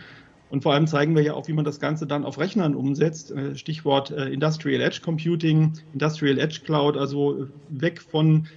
Und 0.50 0.64
vor 0.64 0.74
allem 0.74 0.88
zeigen 0.88 1.16
wir 1.16 1.24
ja 1.24 1.34
auch, 1.34 1.48
wie 1.48 1.54
man 1.54 1.66
das 1.66 1.80
Ganze 1.80 2.08
dann 2.08 2.24
auf 2.24 2.40
Rechnern 2.40 2.76
umsetzt. 2.76 3.32
Äh, 3.32 3.56
Stichwort 3.56 4.12
Industrial 4.12 4.82
Edge 4.82 5.02
Computing, 5.04 5.74
Industrial 5.94 6.38
Edge 6.40 6.62
Cloud, 6.64 6.96
also 6.96 7.48
weg 7.70 8.02
von 8.02 8.48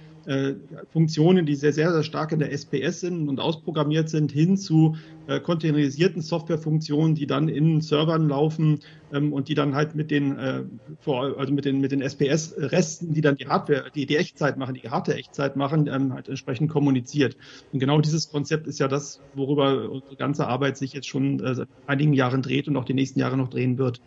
Funktionen, 0.91 1.45
die 1.45 1.55
sehr, 1.55 1.71
sehr, 1.71 1.91
sehr 1.93 2.03
stark 2.03 2.33
in 2.33 2.39
der 2.39 2.51
SPS 2.51 2.99
sind 2.99 3.29
und 3.29 3.39
ausprogrammiert 3.39 4.09
sind, 4.09 4.31
hin 4.31 4.57
zu 4.57 4.97
containerisierten 5.43 6.21
Softwarefunktionen, 6.21 7.15
die 7.15 7.27
dann 7.27 7.47
in 7.47 7.81
Servern 7.81 8.27
laufen 8.27 8.79
ähm, 9.13 9.33
und 9.33 9.47
die 9.49 9.55
dann 9.55 9.75
halt 9.75 9.95
mit 9.95 10.11
den, 10.11 10.37
also 10.37 11.53
mit 11.53 11.65
den, 11.65 11.79
mit 11.79 11.91
den 11.91 12.01
SPS-Resten, 12.01 13.13
die 13.13 13.21
dann 13.21 13.35
die 13.35 13.47
Hardware, 13.47 13.85
die, 13.93 14.05
die 14.05 14.17
Echtzeit 14.17 14.57
machen, 14.57 14.75
die 14.75 14.89
harte 14.89 15.15
Echtzeit 15.15 15.55
machen, 15.55 15.87
ähm, 15.87 16.13
halt 16.13 16.27
entsprechend 16.27 16.69
kommuniziert. 16.69 17.37
Und 17.71 17.79
genau 17.79 18.01
dieses 18.01 18.29
Konzept 18.29 18.67
ist 18.67 18.79
ja 18.79 18.87
das, 18.87 19.21
worüber 19.33 19.89
unsere 19.89 20.15
ganze 20.15 20.47
Arbeit 20.47 20.77
sich 20.77 20.93
jetzt 20.93 21.07
schon 21.07 21.39
seit 21.39 21.67
einigen 21.85 22.13
Jahren 22.13 22.41
dreht 22.41 22.67
und 22.67 22.75
auch 22.77 22.85
die 22.85 22.93
nächsten 22.93 23.19
Jahre 23.19 23.37
noch 23.37 23.49
drehen 23.49 23.77
wird. 23.77 24.01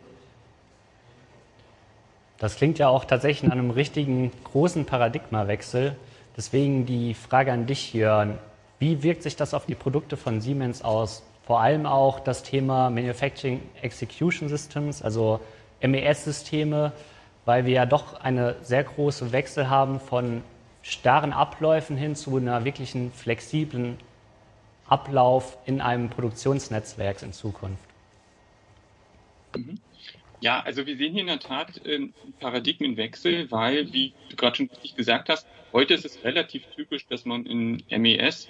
Das 2.41 2.55
klingt 2.55 2.79
ja 2.79 2.87
auch 2.87 3.05
tatsächlich 3.05 3.43
nach 3.43 3.55
einem 3.55 3.69
richtigen 3.69 4.31
großen 4.45 4.85
Paradigmawechsel. 4.85 5.95
Deswegen 6.37 6.85
die 6.85 7.13
Frage 7.13 7.51
an 7.51 7.65
dich, 7.65 7.93
Jörn. 7.93 8.37
Wie 8.79 9.03
wirkt 9.03 9.23
sich 9.23 9.35
das 9.35 9.53
auf 9.53 9.65
die 9.65 9.75
Produkte 9.75 10.17
von 10.17 10.41
Siemens 10.41 10.81
aus? 10.81 11.23
Vor 11.45 11.59
allem 11.61 11.85
auch 11.85 12.19
das 12.19 12.43
Thema 12.43 12.89
Manufacturing 12.89 13.61
Execution 13.81 14.47
Systems, 14.47 15.01
also 15.01 15.39
MES-Systeme, 15.81 16.93
weil 17.45 17.65
wir 17.65 17.73
ja 17.73 17.85
doch 17.85 18.21
eine 18.21 18.55
sehr 18.61 18.83
große 18.83 19.31
Wechsel 19.31 19.69
haben 19.69 19.99
von 19.99 20.43
starren 20.83 21.33
Abläufen 21.33 21.97
hin 21.97 22.15
zu 22.15 22.37
einer 22.37 22.63
wirklichen 22.65 23.11
flexiblen 23.11 23.97
Ablauf 24.87 25.57
in 25.65 25.81
einem 25.81 26.09
Produktionsnetzwerk 26.09 27.21
in 27.21 27.33
Zukunft. 27.33 27.83
Mhm. 29.55 29.79
Ja, 30.39 30.61
also 30.61 30.85
wir 30.87 30.97
sehen 30.97 31.13
hier 31.13 31.21
in 31.21 31.27
der 31.27 31.39
Tat 31.39 31.81
einen 31.85 32.13
Paradigmenwechsel, 32.39 33.51
weil, 33.51 33.93
wie 33.93 34.13
du 34.29 34.35
gerade 34.35 34.55
schon 34.57 34.69
richtig 34.69 34.95
gesagt 34.95 35.29
hast, 35.29 35.45
heute 35.73 35.93
ist 35.93 36.05
es 36.05 36.23
relativ 36.23 36.65
typisch, 36.75 37.07
dass 37.07 37.25
man 37.25 37.45
in 37.45 37.83
MES 37.89 38.47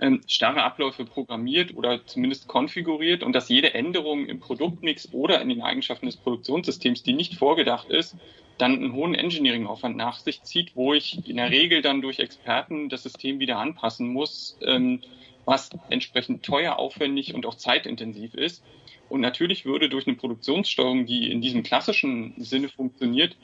ähm, 0.00 0.20
starre 0.26 0.62
Abläufe 0.62 1.04
programmiert 1.04 1.74
oder 1.74 2.04
zumindest 2.06 2.48
konfiguriert 2.48 3.22
und 3.22 3.32
dass 3.32 3.48
jede 3.48 3.74
Änderung 3.74 4.26
im 4.26 4.40
Produktmix 4.40 5.12
oder 5.12 5.40
in 5.40 5.48
den 5.48 5.62
Eigenschaften 5.62 6.06
des 6.06 6.16
Produktionssystems, 6.16 7.02
die 7.02 7.14
nicht 7.14 7.34
vorgedacht 7.34 7.88
ist, 7.88 8.16
dann 8.58 8.74
einen 8.74 8.92
hohen 8.92 9.14
Engineering-Aufwand 9.14 9.96
nach 9.96 10.18
sich 10.18 10.42
zieht, 10.42 10.74
wo 10.74 10.94
ich 10.94 11.28
in 11.28 11.36
der 11.36 11.50
Regel 11.50 11.82
dann 11.82 12.02
durch 12.02 12.18
Experten 12.18 12.88
das 12.88 13.02
System 13.02 13.38
wieder 13.38 13.58
anpassen 13.58 14.08
muss, 14.08 14.58
ähm, 14.62 15.00
was 15.44 15.70
entsprechend 15.90 16.44
teuer, 16.44 16.78
aufwendig 16.78 17.34
und 17.34 17.46
auch 17.46 17.54
zeitintensiv 17.54 18.34
ist. 18.34 18.64
Und 19.08 19.20
natürlich 19.20 19.64
würde 19.64 19.88
durch 19.88 20.06
eine 20.06 20.16
Produktionssteuerung, 20.16 21.06
die 21.06 21.30
in 21.30 21.40
diesem 21.40 21.62
klassischen 21.62 22.34
Sinne 22.38 22.68
funktioniert, 22.68 23.36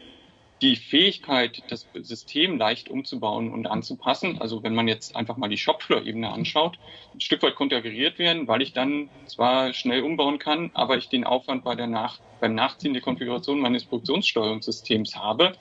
die 0.62 0.76
Fähigkeit, 0.76 1.62
das 1.68 1.88
System 1.92 2.56
leicht 2.56 2.88
umzubauen 2.88 3.52
und 3.52 3.66
anzupassen, 3.66 4.40
also 4.40 4.62
wenn 4.62 4.74
man 4.74 4.86
jetzt 4.86 5.16
einfach 5.16 5.36
mal 5.36 5.48
die 5.48 5.58
Shopfloor-Ebene 5.58 6.30
anschaut, 6.30 6.78
ein 7.12 7.20
Stück 7.20 7.42
weit 7.42 7.56
konterkariert 7.56 8.18
werden, 8.18 8.46
weil 8.46 8.62
ich 8.62 8.72
dann 8.72 9.10
zwar 9.26 9.74
schnell 9.74 10.02
umbauen 10.02 10.38
kann, 10.38 10.70
aber 10.72 10.96
ich 10.96 11.08
den 11.08 11.24
Aufwand 11.24 11.64
bei 11.64 11.74
der 11.74 11.88
Nach 11.88 12.20
beim 12.38 12.54
Nachziehen 12.56 12.92
der 12.92 13.02
Konfiguration 13.02 13.60
meines 13.60 13.86
Produktionssteuerungssystems 13.86 15.14
habe. 15.14 15.52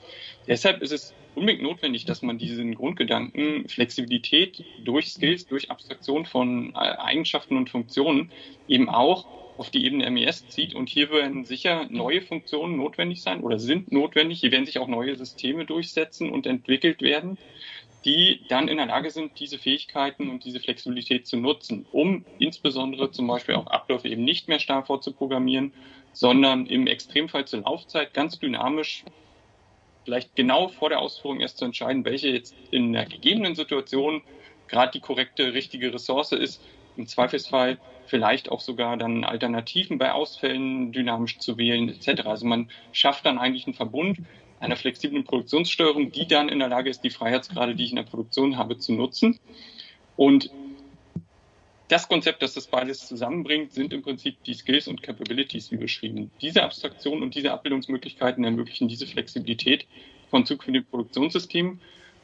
Deshalb 0.47 0.81
ist 0.81 0.91
es 0.91 1.13
unbedingt 1.35 1.61
notwendig, 1.61 2.05
dass 2.05 2.23
man 2.23 2.39
diesen 2.39 2.73
Grundgedanken 2.73 3.69
Flexibilität 3.69 4.65
durch 4.83 5.11
Skills, 5.11 5.45
durch 5.45 5.69
Abstraktion 5.69 6.25
von 6.25 6.73
äh, 6.73 6.77
Eigenschaften 6.77 7.55
und 7.55 7.69
Funktionen 7.69 8.31
eben 8.67 8.89
auch 8.89 9.27
auf 9.57 9.69
die 9.69 9.85
Ebene 9.85 10.09
MES 10.09 10.47
zieht. 10.49 10.73
Und 10.75 10.89
hier 10.89 11.11
werden 11.11 11.45
sicher 11.45 11.87
neue 11.89 12.21
Funktionen 12.21 12.77
notwendig 12.77 13.21
sein 13.21 13.41
oder 13.41 13.59
sind 13.59 13.91
notwendig. 13.91 14.39
Hier 14.39 14.51
werden 14.51 14.65
sich 14.65 14.79
auch 14.79 14.87
neue 14.87 15.15
Systeme 15.15 15.65
durchsetzen 15.65 16.31
und 16.31 16.45
entwickelt 16.45 17.01
werden, 17.01 17.37
die 18.05 18.41
dann 18.47 18.67
in 18.67 18.77
der 18.77 18.87
Lage 18.87 19.11
sind, 19.11 19.39
diese 19.39 19.59
Fähigkeiten 19.59 20.29
und 20.29 20.43
diese 20.45 20.59
Flexibilität 20.59 21.27
zu 21.27 21.37
nutzen, 21.37 21.85
um 21.91 22.25
insbesondere 22.39 23.11
zum 23.11 23.27
Beispiel 23.27 23.55
auch 23.55 23.67
Abläufe 23.67 24.09
eben 24.09 24.23
nicht 24.23 24.47
mehr 24.47 24.59
starr 24.59 24.83
vorzuprogrammieren, 24.83 25.73
sondern 26.13 26.65
im 26.65 26.87
Extremfall 26.87 27.45
zur 27.45 27.61
Laufzeit 27.61 28.13
ganz 28.13 28.39
dynamisch 28.39 29.05
vielleicht 30.03 30.35
genau 30.35 30.67
vor 30.67 30.89
der 30.89 30.99
Ausführung 30.99 31.41
erst 31.41 31.57
zu 31.57 31.65
entscheiden, 31.65 32.05
welche 32.05 32.29
jetzt 32.29 32.55
in 32.71 32.95
einer 32.95 33.07
gegebenen 33.07 33.55
Situation 33.55 34.23
gerade 34.67 34.91
die 34.93 34.99
korrekte, 34.99 35.53
richtige 35.53 35.93
Ressource 35.93 36.31
ist. 36.31 36.61
Im 36.97 37.07
Zweifelsfall 37.07 37.77
vielleicht 38.11 38.51
auch 38.51 38.59
sogar 38.59 38.97
dann 38.97 39.23
Alternativen 39.23 39.97
bei 39.97 40.11
Ausfällen 40.11 40.91
dynamisch 40.91 41.39
zu 41.39 41.57
wählen 41.57 41.87
etc. 41.87 42.25
Also 42.25 42.45
man 42.45 42.69
schafft 42.91 43.25
dann 43.25 43.39
eigentlich 43.39 43.65
einen 43.65 43.73
Verbund 43.73 44.19
einer 44.59 44.75
flexiblen 44.75 45.23
Produktionssteuerung, 45.23 46.11
die 46.11 46.27
dann 46.27 46.49
in 46.49 46.59
der 46.59 46.67
Lage 46.67 46.89
ist, 46.89 47.05
die 47.05 47.09
Freiheitsgrade, 47.09 47.73
die 47.73 47.85
ich 47.85 47.91
in 47.91 47.95
der 47.95 48.03
Produktion 48.03 48.57
habe, 48.57 48.77
zu 48.77 48.91
nutzen. 48.91 49.39
Und 50.17 50.51
das 51.87 52.09
Konzept, 52.09 52.43
das 52.43 52.53
das 52.53 52.67
beides 52.67 53.07
zusammenbringt, 53.07 53.71
sind 53.71 53.93
im 53.93 54.01
Prinzip 54.01 54.43
die 54.43 54.53
Skills 54.53 54.89
und 54.89 55.01
Capabilities, 55.01 55.71
wie 55.71 55.77
beschrieben. 55.77 56.31
Diese 56.41 56.63
Abstraktion 56.63 57.23
und 57.23 57.33
diese 57.33 57.51
Abbildungsmöglichkeiten 57.53 58.43
ermöglichen 58.43 58.89
diese 58.89 59.07
Flexibilität 59.07 59.87
von 60.29 60.45
zukünftigen 60.45 60.85
Produktionssystemen. 60.85 61.79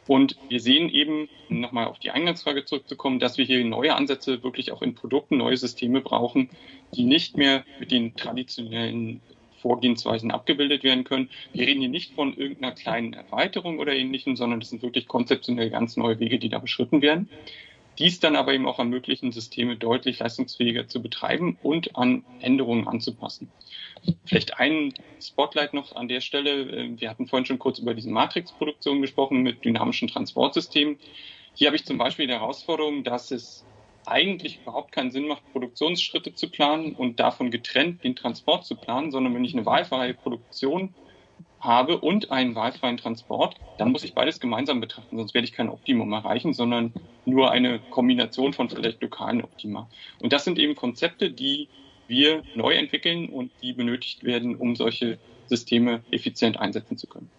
Und 0.07 0.37
wir 0.47 0.59
sehen 0.59 0.89
eben, 0.89 1.29
nochmal 1.49 1.87
auf 1.87 1.99
die 1.99 2.11
Eingangsfrage 2.11 2.65
zurückzukommen, 2.65 3.19
dass 3.19 3.37
wir 3.37 3.45
hier 3.45 3.63
neue 3.65 3.95
Ansätze 3.95 4.43
wirklich 4.43 4.71
auch 4.71 4.81
in 4.81 4.95
Produkten, 4.95 5.37
neue 5.37 5.57
Systeme 5.57 6.01
brauchen, 6.01 6.49
die 6.93 7.03
nicht 7.03 7.37
mehr 7.37 7.63
mit 7.79 7.91
den 7.91 8.15
traditionellen 8.15 9.21
Vorgehensweisen 9.61 10.31
abgebildet 10.31 10.83
werden 10.83 11.03
können. 11.03 11.29
Wir 11.51 11.67
reden 11.67 11.81
hier 11.81 11.89
nicht 11.89 12.13
von 12.13 12.35
irgendeiner 12.35 12.73
kleinen 12.73 13.13
Erweiterung 13.13 13.79
oder 13.79 13.93
ähnlichem, 13.93 14.35
sondern 14.35 14.59
das 14.59 14.69
sind 14.69 14.81
wirklich 14.83 15.07
konzeptionell 15.07 15.69
ganz 15.69 15.97
neue 15.97 16.19
Wege, 16.19 16.39
die 16.39 16.49
da 16.49 16.59
beschritten 16.59 17.01
werden 17.01 17.29
dies 18.00 18.20
dann 18.20 18.36
aber 18.36 18.54
eben 18.54 18.68
auch 18.68 18.80
ermöglichen, 18.80 19.32
Systeme 19.32 19.75
deutlich 19.75 20.20
leistungsfähiger 20.20 20.88
zu 20.88 21.01
betreiben 21.01 21.58
und 21.63 21.96
an 21.96 22.24
Änderungen 22.42 22.88
anzupassen. 22.88 23.51
Vielleicht 24.25 24.60
ein 24.60 24.94
Spotlight 25.20 25.74
noch 25.74 25.96
an 25.96 26.08
der 26.08 26.22
Stelle. 26.22 26.62
Äh, 26.62 27.00
wir 27.00 27.10
hatten 27.10 27.27
vorhin 27.27 27.46
schon 27.46 27.60
kurz 27.60 27.80
über 27.80 27.94
diese 27.94 28.10
Matrixproduktion 28.10 29.01
gesprochen 29.01 29.42
mit 29.42 29.66
dynamischen 29.66 30.08
Transportsystemen. 30.08 30.98
Hier 31.54 31.68
habe 31.68 31.75
ich 31.75 31.86
zum 31.86 31.98
Beispiel 31.98 32.27
die 32.27 32.34
Herausforderung, 32.34 33.04
dass 33.04 33.32
es 33.32 33.66
eigentlich 34.06 34.60
überhaupt 34.62 34.92
keinen 34.92 35.12
Sinn 35.12 35.27
macht, 35.27 35.51
Produktionsschritte 35.51 36.34
zu 36.34 36.50
planen 36.50 36.94
und 36.94 37.20
davon 37.20 37.51
getrennt 37.51 38.04
den 38.04 38.16
Transport 38.16 38.66
zu 38.66 38.75
planen, 38.75 39.12
sondern 39.12 39.34
wenn 39.36 39.44
ich 39.44 39.54
eine 39.54 39.66
wahlfreie 39.66 40.13
Produktion 40.13 40.94
habe 41.59 41.99
und 41.99 42.31
einen 42.31 42.55
wahlfreien 42.55 42.97
Transport, 42.97 43.55
dann 43.77 43.91
muss 43.91 44.03
ich 44.03 44.13
beides 44.13 44.39
gemeinsam 44.39 44.79
betrachten, 44.79 45.17
sonst 45.17 45.33
werde 45.33 45.45
ich 45.45 45.53
kein 45.53 45.69
Optimum 45.69 46.11
erreichen, 46.13 46.53
sondern 46.53 46.93
nur 47.25 47.51
eine 47.51 47.79
Kombination 47.89 48.53
von 48.53 48.69
vielleicht 48.69 49.01
lokalen 49.01 49.43
Optima. 49.43 49.87
Und 50.19 50.33
das 50.33 50.43
sind 50.43 50.59
eben 50.59 50.75
Konzepte, 50.75 51.31
die 51.31 51.67
wir 52.07 52.41
neu 52.55 52.73
entwickeln 52.73 53.29
und 53.29 53.51
die 53.61 53.73
benötigt 53.73 54.23
werden, 54.23 54.55
um 54.55 54.75
solche 54.75 55.17
Systeme 55.47 56.01
effizient 56.11 56.59
einsetzen 56.59 56.97
zu 56.97 57.07
können. 57.07 57.29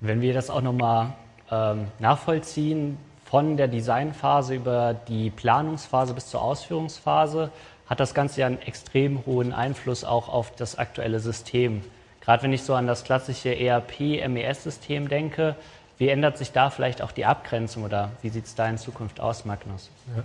Wenn 0.00 0.20
wir 0.20 0.32
das 0.32 0.50
auch 0.50 0.62
nochmal 0.62 1.14
ähm, 1.50 1.86
nachvollziehen, 1.98 2.96
von 3.30 3.56
der 3.56 3.68
Designphase 3.68 4.56
über 4.56 4.92
die 5.06 5.30
Planungsphase 5.30 6.14
bis 6.14 6.30
zur 6.30 6.42
Ausführungsphase, 6.42 7.52
hat 7.86 8.00
das 8.00 8.12
Ganze 8.12 8.40
ja 8.40 8.48
einen 8.48 8.60
extrem 8.62 9.24
hohen 9.24 9.52
Einfluss 9.52 10.02
auch 10.02 10.28
auf 10.28 10.56
das 10.56 10.78
aktuelle 10.78 11.20
System. 11.20 11.82
Gerade 12.20 12.42
wenn 12.42 12.52
ich 12.52 12.62
so 12.62 12.74
an 12.74 12.86
das 12.86 13.04
klassische 13.04 13.58
ERP-MES-System 13.58 15.08
denke, 15.08 15.56
wie 15.98 16.08
ändert 16.08 16.38
sich 16.38 16.52
da 16.52 16.70
vielleicht 16.70 17.02
auch 17.02 17.12
die 17.12 17.24
Abgrenzung 17.24 17.84
oder 17.84 18.10
wie 18.22 18.30
sieht 18.30 18.46
es 18.46 18.54
da 18.54 18.68
in 18.68 18.78
Zukunft 18.78 19.20
aus, 19.20 19.44
Magnus? 19.44 19.90
Ja. 20.16 20.22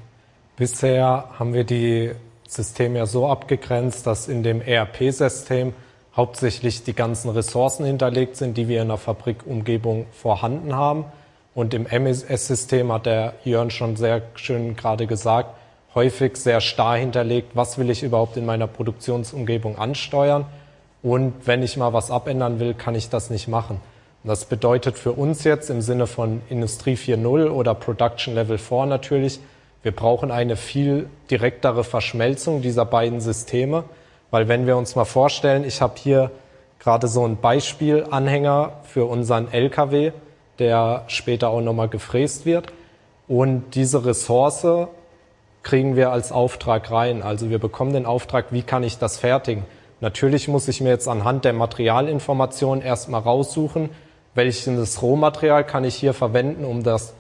Bisher 0.56 1.30
haben 1.38 1.54
wir 1.54 1.66
die 1.66 2.12
Systeme 2.48 3.00
ja 3.00 3.06
so 3.06 3.28
abgegrenzt, 3.28 4.08
dass 4.08 4.28
in 4.28 4.44
dem 4.44 4.62
ERP-System 4.62 5.74
hauptsächlich 6.16 6.84
die 6.84 6.94
ganzen 6.94 7.30
Ressourcen 7.30 7.86
hinterlegt 7.86 8.38
sind, 8.38 8.56
die 8.56 8.68
wir 8.70 8.82
in 8.82 8.88
der 8.88 8.98
Fabrikumgebung 8.98 10.06
vorhanden 10.14 10.76
haben. 10.76 11.06
Und 11.54 11.74
im 11.74 11.84
MES-System 11.84 12.92
hat 12.92 13.06
der 13.06 13.34
Jörn 13.44 13.70
schon 13.70 13.96
sehr 13.96 14.22
schön 14.36 14.76
gerade 14.76 15.08
gesagt, 15.08 15.50
häufig 15.94 16.38
sehr 16.38 16.62
starr 16.62 16.98
hinterlegt, 16.98 17.52
was 17.54 17.78
will 17.78 17.90
ich 17.90 18.04
überhaupt 18.04 18.38
in 18.38 18.46
meiner 18.46 18.68
Produktionsumgebung 18.68 19.78
ansteuern 19.78 20.46
und 21.06 21.34
wenn 21.46 21.62
ich 21.62 21.78
mal 21.78 21.94
was 21.94 22.10
abändern 22.10 22.60
will, 22.60 22.74
kann 22.74 22.96
ich 22.96 23.10
das 23.10 23.30
nicht 23.30 23.48
machen. 23.48 23.80
Das 24.24 24.46
bedeutet 24.46 24.98
für 24.98 25.12
uns 25.12 25.44
jetzt 25.44 25.70
im 25.70 25.82
Sinne 25.82 26.08
von 26.08 26.42
Industrie 26.50 26.96
4.0 26.96 27.48
oder 27.50 27.76
Production 27.76 28.34
Level 28.34 28.58
4 28.58 28.88
natürlich, 28.88 29.40
wir 29.84 29.92
brauchen 29.92 30.32
eine 30.32 30.56
viel 30.56 31.08
direktere 31.30 31.84
Verschmelzung 31.84 32.64
dieser 32.64 32.86
beiden 32.86 33.22
Systeme, 33.22 33.84
weil 34.32 34.48
wenn 34.48 34.66
wir 34.66 34.78
uns 34.78 34.96
mal 34.96 35.06
vorstellen, 35.06 35.64
ich 35.64 35.80
habe 35.80 35.94
hier 35.96 36.32
gerade 36.80 37.08
so 37.08 37.24
ein 37.24 37.38
Beispielanhänger 37.38 38.72
für 38.86 39.06
unseren 39.06 39.54
LKW, 39.54 40.12
der 40.58 41.04
später 41.06 41.50
auch 41.50 41.62
nochmal 41.62 41.88
gefräst 41.88 42.48
wird. 42.48 42.74
Und 43.28 43.76
diese 43.76 44.08
Ressource 44.08 44.88
kriegen 45.62 45.96
wir 45.96 46.12
als 46.12 46.32
Auftrag 46.32 46.90
rein. 46.90 47.22
Also 47.22 47.52
wir 47.52 47.60
bekommen 47.60 47.94
den 47.94 48.08
Auftrag, 48.08 48.48
wie 48.50 48.64
kann 48.64 48.82
ich 48.82 48.98
das 48.98 49.20
fertigen? 49.20 49.66
Natürlich 50.02 50.48
muss 50.48 50.68
ich 50.68 50.82
mir 50.82 50.90
jetzt 50.90 51.08
anhand 51.08 51.46
der 51.46 51.54
Materialinformationen 51.54 52.84
erstmal 52.84 53.22
raussuchen, 53.22 53.90
welches 54.34 55.02
Rohmaterial 55.02 55.66
kann 55.66 55.86
ich 55.86 55.96
hier 55.96 56.14
verwenden, 56.14 56.66
um 56.66 56.84
das 56.84 57.14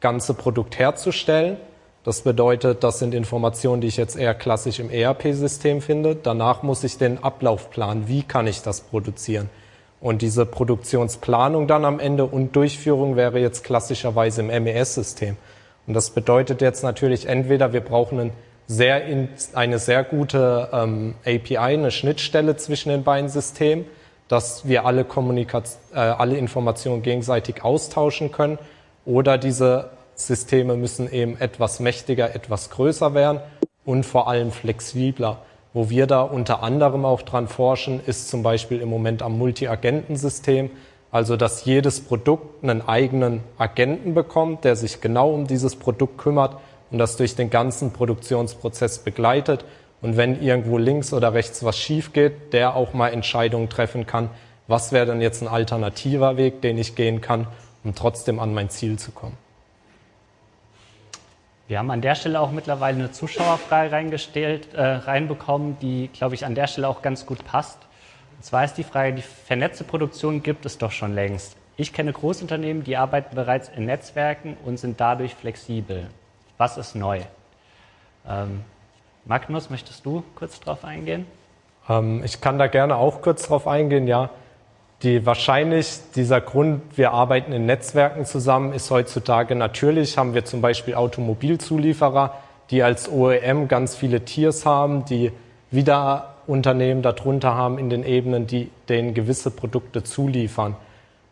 ganze 0.00 0.34
Produkt 0.34 0.78
herzustellen. 0.78 1.58
Das 2.04 2.22
bedeutet, 2.22 2.84
das 2.84 2.98
sind 2.98 3.14
Informationen, 3.14 3.80
die 3.80 3.88
ich 3.88 3.96
jetzt 3.96 4.16
eher 4.16 4.34
klassisch 4.34 4.78
im 4.78 4.90
ERP-System 4.90 5.80
finde. 5.80 6.14
Danach 6.14 6.62
muss 6.62 6.84
ich 6.84 6.98
den 6.98 7.22
Ablauf 7.22 7.70
planen. 7.70 8.08
Wie 8.08 8.22
kann 8.22 8.46
ich 8.46 8.62
das 8.62 8.82
produzieren? 8.82 9.48
Und 10.00 10.20
diese 10.20 10.44
Produktionsplanung 10.44 11.66
dann 11.66 11.86
am 11.86 11.98
Ende 11.98 12.26
und 12.26 12.54
Durchführung 12.56 13.16
wäre 13.16 13.38
jetzt 13.38 13.64
klassischerweise 13.64 14.42
im 14.42 14.48
MES-System. 14.64 15.38
Und 15.86 15.94
das 15.94 16.10
bedeutet 16.10 16.60
jetzt 16.60 16.82
natürlich 16.82 17.26
entweder 17.26 17.72
wir 17.72 17.80
brauchen 17.80 18.20
einen 18.20 18.32
sehr 18.66 19.04
in, 19.04 19.28
eine 19.52 19.78
sehr 19.78 20.04
gute 20.04 20.68
ähm, 20.72 21.14
API, 21.24 21.56
eine 21.58 21.90
Schnittstelle 21.90 22.56
zwischen 22.56 22.88
den 22.88 23.04
beiden 23.04 23.28
Systemen, 23.28 23.84
dass 24.28 24.66
wir 24.66 24.86
alle, 24.86 25.04
Kommunikation, 25.04 25.80
äh, 25.94 25.98
alle 25.98 26.36
Informationen 26.36 27.02
gegenseitig 27.02 27.62
austauschen 27.62 28.32
können. 28.32 28.58
Oder 29.04 29.36
diese 29.36 29.90
Systeme 30.14 30.76
müssen 30.76 31.12
eben 31.12 31.38
etwas 31.38 31.80
mächtiger, 31.80 32.34
etwas 32.34 32.70
größer 32.70 33.14
werden 33.14 33.40
und 33.84 34.04
vor 34.04 34.28
allem 34.28 34.50
flexibler. 34.50 35.42
Wo 35.74 35.90
wir 35.90 36.06
da 36.06 36.22
unter 36.22 36.62
anderem 36.62 37.04
auch 37.04 37.22
dran 37.22 37.48
forschen, 37.48 38.00
ist 38.06 38.28
zum 38.28 38.42
Beispiel 38.42 38.80
im 38.80 38.88
Moment 38.88 39.22
am 39.22 39.36
Multi-Agenten-System, 39.36 40.70
also 41.10 41.36
dass 41.36 41.64
jedes 41.64 42.00
Produkt 42.00 42.62
einen 42.62 42.86
eigenen 42.86 43.40
Agenten 43.58 44.14
bekommt, 44.14 44.64
der 44.64 44.76
sich 44.76 45.00
genau 45.00 45.30
um 45.30 45.46
dieses 45.46 45.76
Produkt 45.76 46.16
kümmert 46.16 46.56
und 46.94 46.98
das 46.98 47.16
durch 47.16 47.34
den 47.34 47.50
ganzen 47.50 47.92
Produktionsprozess 47.92 49.00
begleitet. 49.00 49.64
Und 50.00 50.16
wenn 50.16 50.40
irgendwo 50.40 50.78
links 50.78 51.12
oder 51.12 51.34
rechts 51.34 51.64
was 51.64 51.76
schief 51.76 52.12
geht, 52.12 52.52
der 52.52 52.76
auch 52.76 52.94
mal 52.94 53.08
Entscheidungen 53.08 53.68
treffen 53.68 54.06
kann, 54.06 54.30
was 54.68 54.92
wäre 54.92 55.06
denn 55.06 55.20
jetzt 55.20 55.42
ein 55.42 55.48
alternativer 55.48 56.36
Weg, 56.36 56.62
den 56.62 56.78
ich 56.78 56.94
gehen 56.94 57.20
kann, 57.20 57.48
um 57.82 57.96
trotzdem 57.96 58.38
an 58.38 58.54
mein 58.54 58.70
Ziel 58.70 58.96
zu 58.96 59.10
kommen. 59.10 59.36
Wir 61.66 61.80
haben 61.80 61.90
an 61.90 62.00
der 62.00 62.14
Stelle 62.14 62.38
auch 62.38 62.52
mittlerweile 62.52 62.98
eine 62.98 63.10
Zuschauerfrage 63.10 63.90
reingestellt, 63.90 64.72
äh, 64.74 64.80
reinbekommen, 64.80 65.76
die, 65.80 66.10
glaube 66.12 66.36
ich, 66.36 66.46
an 66.46 66.54
der 66.54 66.68
Stelle 66.68 66.86
auch 66.86 67.02
ganz 67.02 67.26
gut 67.26 67.44
passt. 67.44 67.78
Und 68.36 68.44
zwar 68.44 68.64
ist 68.64 68.74
die 68.74 68.84
Frage, 68.84 69.14
die 69.14 69.22
vernetzte 69.22 69.82
Produktion 69.82 70.44
gibt 70.44 70.64
es 70.64 70.78
doch 70.78 70.92
schon 70.92 71.12
längst. 71.12 71.56
Ich 71.76 71.92
kenne 71.92 72.12
Großunternehmen, 72.12 72.84
die 72.84 72.96
arbeiten 72.96 73.34
bereits 73.34 73.68
in 73.68 73.84
Netzwerken 73.84 74.56
und 74.64 74.76
sind 74.76 75.00
dadurch 75.00 75.34
flexibel. 75.34 76.06
Was 76.56 76.76
ist 76.76 76.94
neu? 76.94 77.20
Ähm, 78.28 78.62
Magnus, 79.24 79.70
möchtest 79.70 80.06
du 80.06 80.22
kurz 80.36 80.60
darauf 80.60 80.84
eingehen? 80.84 81.26
Ähm, 81.88 82.22
ich 82.24 82.40
kann 82.40 82.58
da 82.58 82.68
gerne 82.68 82.96
auch 82.96 83.22
kurz 83.22 83.42
darauf 83.42 83.66
eingehen, 83.66 84.06
ja. 84.06 84.30
Die 85.02 85.26
wahrscheinlich 85.26 85.98
dieser 86.14 86.40
Grund, 86.40 86.96
wir 86.96 87.12
arbeiten 87.12 87.52
in 87.52 87.66
Netzwerken 87.66 88.24
zusammen, 88.24 88.72
ist 88.72 88.90
heutzutage 88.90 89.54
natürlich, 89.54 90.16
haben 90.16 90.32
wir 90.34 90.44
zum 90.44 90.60
Beispiel 90.60 90.94
Automobilzulieferer, 90.94 92.34
die 92.70 92.82
als 92.82 93.10
OEM 93.10 93.68
ganz 93.68 93.96
viele 93.96 94.24
Tiers 94.24 94.64
haben, 94.64 95.04
die 95.04 95.32
wieder 95.70 96.34
Unternehmen 96.46 97.02
darunter 97.02 97.54
haben 97.54 97.78
in 97.78 97.90
den 97.90 98.04
Ebenen, 98.04 98.46
die 98.46 98.70
denen 98.88 99.12
gewisse 99.12 99.50
Produkte 99.50 100.04
zuliefern. 100.04 100.76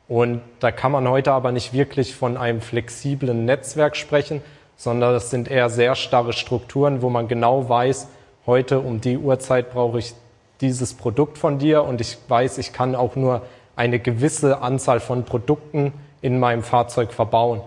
Und 0.09 0.43
da 0.61 0.73
kann 0.73 0.93
man 0.93 1.09
heute 1.09 1.33
aber 1.33 1.53
nicht 1.53 1.73
wirklich 1.73 2.15
von 2.15 2.37
einem 2.37 2.61
flexiblen 2.61 3.45
Netzwerk 3.45 3.97
sprechen, 3.97 4.43
sondern 4.83 5.13
das 5.13 5.31
sind 5.31 5.49
eher 5.49 5.71
sehr 5.71 5.95
starre 5.95 6.33
Strukturen, 6.33 7.03
wo 7.03 7.09
man 7.09 7.29
genau 7.29 7.69
weiß, 7.69 8.09
heute 8.47 8.81
um 8.81 9.01
die 9.01 9.17
Uhrzeit 9.17 9.71
brauche 9.71 10.01
ich 10.01 10.13
dieses 10.61 10.95
Produkt 10.95 11.39
von 11.39 11.61
dir 11.61 11.85
und 11.85 12.01
ich 12.01 12.19
weiß, 12.27 12.59
ich 12.59 12.73
kann 12.73 12.97
auch 12.97 13.15
nur 13.15 13.43
eine 13.77 14.01
gewisse 14.01 14.61
Anzahl 14.61 14.99
von 14.99 15.25
Produkten 15.25 15.93
in 16.21 16.41
meinem 16.41 16.65
Fahrzeug 16.65 17.13
verbauen. 17.13 17.61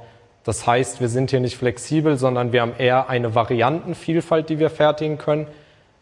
Das 0.43 0.67
heißt, 0.67 0.99
wir 0.99 1.07
sind 1.07 1.29
hier 1.29 1.39
nicht 1.39 1.55
flexibel, 1.55 2.17
sondern 2.17 2.51
wir 2.51 2.61
haben 2.61 2.73
eher 2.77 3.07
eine 3.07 3.33
Variantenvielfalt, 3.33 4.49
die 4.49 4.59
wir 4.59 4.69
fertigen 4.69 5.17
können, 5.17 5.47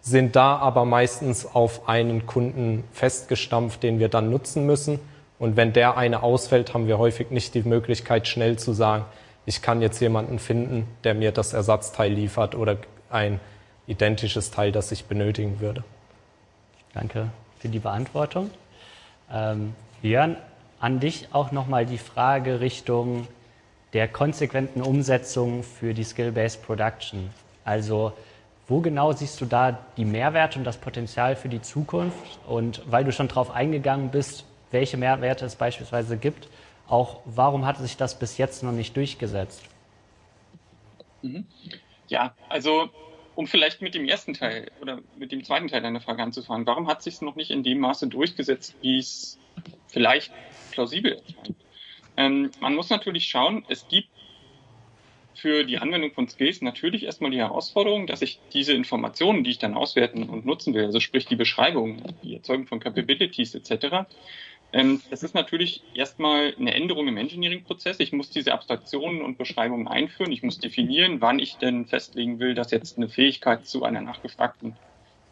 sind 0.01 0.35
da 0.35 0.55
aber 0.55 0.83
meistens 0.83 1.45
auf 1.45 1.87
einen 1.87 2.25
Kunden 2.25 2.85
festgestampft, 2.91 3.83
den 3.83 3.99
wir 3.99 4.09
dann 4.09 4.31
nutzen 4.31 4.65
müssen 4.65 4.99
Und 5.37 5.57
wenn 5.57 5.73
der 5.73 5.95
eine 5.95 6.23
ausfällt, 6.23 6.73
haben 6.73 6.87
wir 6.87 6.97
häufig 6.97 7.29
nicht 7.29 7.53
die 7.53 7.61
Möglichkeit, 7.61 8.27
schnell 8.27 8.57
zu 8.57 8.73
sagen, 8.73 9.05
ich 9.45 9.61
kann 9.61 9.81
jetzt 9.81 9.99
jemanden 9.99 10.39
finden, 10.39 10.87
der 11.03 11.13
mir 11.13 11.31
das 11.31 11.53
Ersatzteil 11.53 12.11
liefert 12.11 12.55
oder 12.55 12.77
ein 13.09 13.39
identisches 13.87 14.51
Teil, 14.51 14.71
das 14.71 14.91
ich 14.91 15.05
benötigen 15.05 15.59
würde. 15.59 15.83
Danke 16.93 17.29
für 17.59 17.67
die 17.67 17.79
Beantwortung. 17.79 18.49
Ähm, 19.31 19.75
Jörn, 20.01 20.37
an 20.79 20.99
dich 20.99 21.29
auch 21.31 21.51
nochmal 21.51 21.85
die 21.85 21.97
Frage 21.97 22.59
Richtung 22.59 23.27
der 23.93 24.07
konsequenten 24.07 24.81
Umsetzung 24.81 25.63
für 25.63 25.93
die 25.93 26.03
Skill-Based 26.03 26.65
Production. 26.65 27.29
Also 27.63 28.13
wo 28.67 28.79
genau 28.79 29.11
siehst 29.11 29.39
du 29.41 29.45
da 29.45 29.77
die 29.97 30.05
Mehrwerte 30.05 30.57
und 30.57 30.65
das 30.65 30.77
Potenzial 30.77 31.35
für 31.35 31.49
die 31.49 31.61
Zukunft? 31.61 32.39
Und 32.47 32.81
weil 32.89 33.03
du 33.03 33.11
schon 33.11 33.27
darauf 33.27 33.51
eingegangen 33.51 34.09
bist, 34.09 34.45
welche 34.71 34.97
Mehrwerte 34.97 35.45
es 35.45 35.55
beispielsweise 35.55 36.17
gibt, 36.17 36.47
auch 36.87 37.21
warum 37.25 37.65
hat 37.65 37.77
sich 37.77 37.97
das 37.97 38.17
bis 38.17 38.37
jetzt 38.37 38.63
noch 38.63 38.71
nicht 38.71 38.95
durchgesetzt? 38.95 39.63
Mhm. 41.21 41.47
Ja, 42.07 42.35
also 42.49 42.89
um 43.35 43.47
vielleicht 43.47 43.81
mit 43.81 43.95
dem 43.95 44.05
ersten 44.05 44.33
Teil 44.33 44.69
oder 44.81 44.99
mit 45.17 45.31
dem 45.31 45.43
zweiten 45.43 45.67
Teil 45.67 45.81
deiner 45.81 46.01
Frage 46.01 46.21
anzufangen, 46.21 46.67
warum 46.67 46.87
hat 46.87 47.01
sich 47.01 47.15
es 47.15 47.21
noch 47.21 47.35
nicht 47.35 47.51
in 47.51 47.63
dem 47.63 47.79
Maße 47.79 48.07
durchgesetzt, 48.07 48.75
wie 48.81 48.99
es 48.99 49.39
vielleicht 49.87 50.31
plausibel 50.71 51.13
erscheint? 51.13 51.55
Ähm, 52.15 52.51
man 52.59 52.75
muss 52.75 52.89
natürlich 52.89 53.25
schauen, 53.25 53.65
es 53.67 53.87
gibt 53.87 54.09
für 55.33 55.63
die 55.63 55.79
Anwendung 55.79 56.11
von 56.11 56.27
Skills 56.27 56.61
natürlich 56.61 57.03
erstmal 57.03 57.31
die 57.31 57.39
Herausforderung, 57.39 58.05
dass 58.05 58.21
ich 58.21 58.39
diese 58.53 58.73
Informationen, 58.73 59.43
die 59.43 59.49
ich 59.49 59.57
dann 59.57 59.73
auswerten 59.73 60.29
und 60.29 60.45
nutzen 60.45 60.73
will, 60.73 60.85
also 60.85 60.99
sprich 60.99 61.25
die 61.25 61.35
Beschreibung, 61.35 62.03
die 62.21 62.35
Erzeugung 62.35 62.67
von 62.67 62.79
Capabilities 62.79 63.55
etc., 63.55 64.07
das 65.11 65.21
ist 65.21 65.35
natürlich 65.35 65.83
erstmal 65.93 66.55
eine 66.57 66.73
Änderung 66.73 67.07
im 67.07 67.17
Engineering-Prozess. 67.17 67.99
Ich 67.99 68.11
muss 68.11 68.31
diese 68.31 68.53
Abstraktionen 68.53 69.21
und 69.21 69.37
Beschreibungen 69.37 69.87
einführen. 69.87 70.31
Ich 70.31 70.41
muss 70.41 70.59
definieren, 70.59 71.21
wann 71.21 71.37
ich 71.37 71.57
denn 71.59 71.85
festlegen 71.85 72.39
will, 72.39 72.55
dass 72.55 72.71
jetzt 72.71 72.97
eine 72.97 73.07
Fähigkeit 73.07 73.67
zu 73.67 73.83
einer 73.83 74.01
nachgefragten 74.01 74.75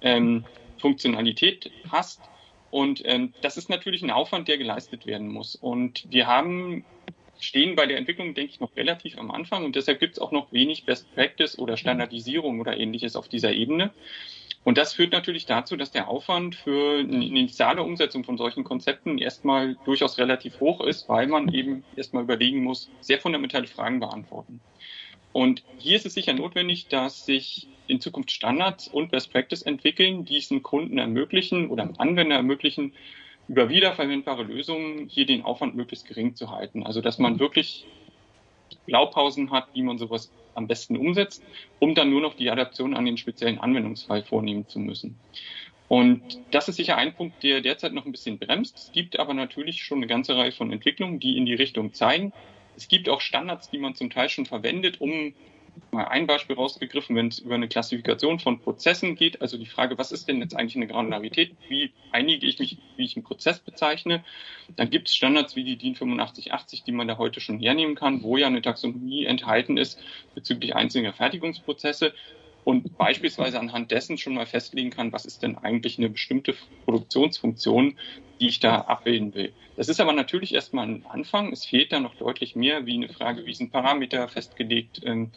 ähm, 0.02 0.46
Funktionalität 0.78 1.72
passt. 1.90 2.20
Und 2.70 3.02
ähm, 3.06 3.34
das 3.42 3.58
ist 3.58 3.70
natürlich 3.70 4.04
ein 4.04 4.12
Aufwand, 4.12 4.48
der 4.48 4.60
geleistet 4.60 5.08
werden 5.08 5.28
muss. 5.28 5.56
Und 5.56 6.06
wir 6.10 6.28
haben 6.28 6.86
stehen 7.40 7.76
bei 7.76 7.88
der 7.88 7.98
Entwicklung, 7.98 8.34
denke 8.36 8.54
ich, 8.54 8.60
noch 8.60 8.76
relativ 8.76 9.18
am 9.18 9.32
Anfang 9.32 9.66
und 9.66 9.76
deshalb 9.76 10.00
gibt 10.00 10.14
es 10.14 10.20
auch 10.20 10.32
noch 10.32 10.52
wenig 10.54 10.86
Best 10.86 11.12
Practice 11.16 11.58
oder 11.58 11.76
Standardisierung 11.76 12.60
oder 12.60 12.78
ähnliches 12.78 13.16
auf 13.16 13.28
dieser 13.28 13.52
Ebene. 13.52 13.92
Und 14.63 14.78
das 14.78 14.93
führt 14.93 15.12
natürlich 15.12 15.47
dazu, 15.47 15.76
dass 15.76 15.91
der 15.91 16.08
Aufwand 16.08 16.56
für 16.56 17.00
eine 17.00 17.26
initiale 17.26 17.82
Umsetzung 17.82 18.24
von 18.24 18.38
solchen 18.38 18.63
Konzepten 18.63 19.17
erstmal 19.17 19.76
durchaus 19.84 20.19
relativ 20.19 20.60
hoch 20.60 20.82
ist, 20.82 21.10
weil 21.10 21.28
man 21.28 21.52
eben 21.54 21.84
erstmal 21.95 22.24
überlegen 22.24 22.63
muss, 22.63 22.89
sehr 23.00 23.19
fundamentale 23.19 23.65
Fragen 23.65 24.00
beantworten. 24.00 24.62
Und 25.32 25.63
hier 25.78 25.95
ist 25.95 26.06
es 26.06 26.13
sicher 26.13 26.34
notwendig, 26.34 26.89
dass 26.89 27.26
sich 27.26 27.67
in 27.88 28.02
Zukunft 28.02 28.32
Standards 28.32 28.88
und 28.88 29.12
Best 29.12 29.32
Practice 29.32 29.63
entwickeln, 29.63 30.26
die 30.26 30.38
es 30.38 30.50
den 30.50 30.62
Kunden 30.62 30.97
ermöglichen 30.97 31.69
oder 31.69 31.86
dem 31.86 32.00
Anwender 32.00 32.36
ermöglichen, 32.36 32.93
über 33.47 33.69
wiederverwendbare 33.69 34.43
Lösungen 34.43 35.08
hier 35.10 35.26
den 35.26 35.41
Aufwand 35.43 35.76
möglichst 35.76 36.08
gering 36.08 36.36
zu 36.36 36.52
halten. 36.52 36.84
Also 36.84 37.02
dass 37.02 37.17
man 37.17 37.39
wirklich 37.39 37.88
Blaupausen 38.92 39.52
hat, 39.52 39.70
wie 39.74 39.84
man 39.84 39.98
sowas 39.98 40.34
am 40.54 40.68
besten 40.68 40.98
umsetzt, 40.98 41.46
um 41.80 41.96
dann 41.96 42.10
nur 42.10 42.20
noch 42.22 42.34
die 42.34 42.50
Adaption 42.50 42.94
an 42.94 43.06
den 43.06 43.18
speziellen 43.18 43.58
Anwendungsfall 43.58 44.24
vornehmen 44.24 44.68
zu 44.68 44.80
müssen. 44.80 45.18
Und 45.88 46.22
das 46.52 46.68
ist 46.68 46.76
sicher 46.76 46.98
ein 46.98 47.16
Punkt, 47.16 47.42
der 47.42 47.62
derzeit 47.62 47.94
noch 47.94 48.06
ein 48.06 48.12
bisschen 48.12 48.38
bremst. 48.38 48.78
Es 48.78 48.92
gibt 48.92 49.18
aber 49.18 49.34
natürlich 49.34 49.84
schon 49.84 50.00
eine 50.00 50.08
ganze 50.08 50.36
Reihe 50.36 50.52
von 50.52 50.72
Entwicklungen, 50.72 51.20
die 51.20 51.38
in 51.38 51.46
die 51.46 51.54
Richtung 51.54 51.94
zeigen. 51.94 52.34
Es 52.76 52.90
gibt 52.90 53.08
auch 53.08 53.22
Standards, 53.22 53.70
die 53.70 53.78
man 53.78 53.96
zum 53.96 54.10
Teil 54.10 54.30
schon 54.30 54.46
verwendet, 54.46 55.00
um 55.00 55.34
mal 55.92 56.06
ein 56.06 56.28
Beispiel 56.28 56.56
rausgegriffen, 56.56 57.16
wenn 57.16 57.28
es 57.28 57.40
über 57.40 57.56
eine 57.56 57.68
Klassifikation 57.68 58.40
von 58.40 58.60
Prozessen 58.60 59.16
geht, 59.16 59.42
also 59.42 59.58
die 59.58 59.66
Frage, 59.66 59.98
was 59.98 60.12
ist 60.12 60.28
denn 60.28 60.40
jetzt 60.40 60.56
eigentlich 60.56 60.76
eine 60.76 60.88
Granularität, 60.88 61.56
wie 61.68 61.92
einige 62.12 62.46
ich 62.46 62.60
mich, 62.60 62.78
wie 62.96 63.06
ich 63.06 63.16
einen 63.16 63.24
Prozess 63.24 63.60
bezeichne, 63.60 64.24
dann 64.76 64.90
gibt 64.90 65.10
es 65.10 65.16
Standards 65.16 65.56
wie 65.56 65.64
die 65.64 65.78
DIN 65.78 65.94
8580, 65.94 66.84
die 66.84 66.92
man 66.92 67.08
da 67.08 67.18
heute 67.18 67.40
schon 67.42 67.60
hernehmen 67.60 67.96
kann, 67.96 68.24
wo 68.24 68.38
ja 68.38 68.48
eine 68.48 68.62
Taxonomie 68.62 69.26
enthalten 69.26 69.78
ist 69.78 70.02
bezüglich 70.34 70.76
einzelner 70.76 71.14
Fertigungsprozesse 71.14 72.14
und 72.63 72.95
beispielsweise 72.97 73.60
anhand 73.60 73.91
dessen 73.91 74.17
schon 74.17 74.34
mal 74.36 74.45
festlegen 74.45 74.91
kann, 74.91 75.12
was 75.12 75.26
ist 75.26 75.43
denn 75.43 75.58
eigentlich 75.58 75.97
eine 75.97 76.10
bestimmte 76.10 76.56
Produktionsfunktion, 76.86 77.97
die 78.39 78.47
ich 78.47 78.60
da 78.60 78.82
abbilden 78.82 79.34
will. 79.34 79.56
Das 79.76 79.89
ist 79.89 80.00
aber 80.00 80.13
natürlich 80.13 80.54
erstmal 80.54 80.88
ein 80.88 81.06
Anfang. 81.06 81.52
Es 81.54 81.65
fehlt 81.65 81.91
da 81.91 82.00
noch 82.00 82.15
deutlich 82.15 82.56
mehr, 82.56 82.86
wie 82.86 82.95
eine 82.95 83.10
Frage, 83.10 83.45
wie 83.45 83.54
sind 83.54 83.71
Parameter 83.71 84.28
festgelegt, 84.28 85.02
ähm, 85.04 85.32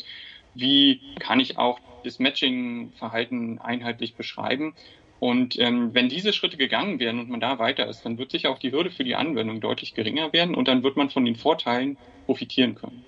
wie 0.54 1.02
kann 1.18 1.40
ich 1.40 1.58
auch 1.58 1.80
das 2.02 2.18
Matching-Verhalten 2.18 3.58
einheitlich 3.58 4.16
beschreiben. 4.16 4.74
Und 5.18 5.58
ähm, 5.58 5.94
wenn 5.94 6.08
diese 6.08 6.32
Schritte 6.34 6.56
gegangen 6.58 6.98
werden 7.00 7.20
und 7.20 7.30
man 7.30 7.40
da 7.40 7.58
weiter 7.58 7.88
ist, 7.88 8.04
dann 8.04 8.18
wird 8.18 8.30
sicher 8.30 8.50
auch 8.50 8.58
die 8.58 8.72
Hürde 8.72 8.90
für 8.90 9.04
die 9.04 9.14
Anwendung 9.14 9.60
deutlich 9.60 9.94
geringer 9.94 10.32
werden 10.32 10.54
und 10.54 10.68
dann 10.68 10.82
wird 10.82 10.96
man 10.96 11.10
von 11.10 11.24
den 11.24 11.36
Vorteilen 11.36 11.98
profitieren 12.26 12.74
können. 12.74 13.06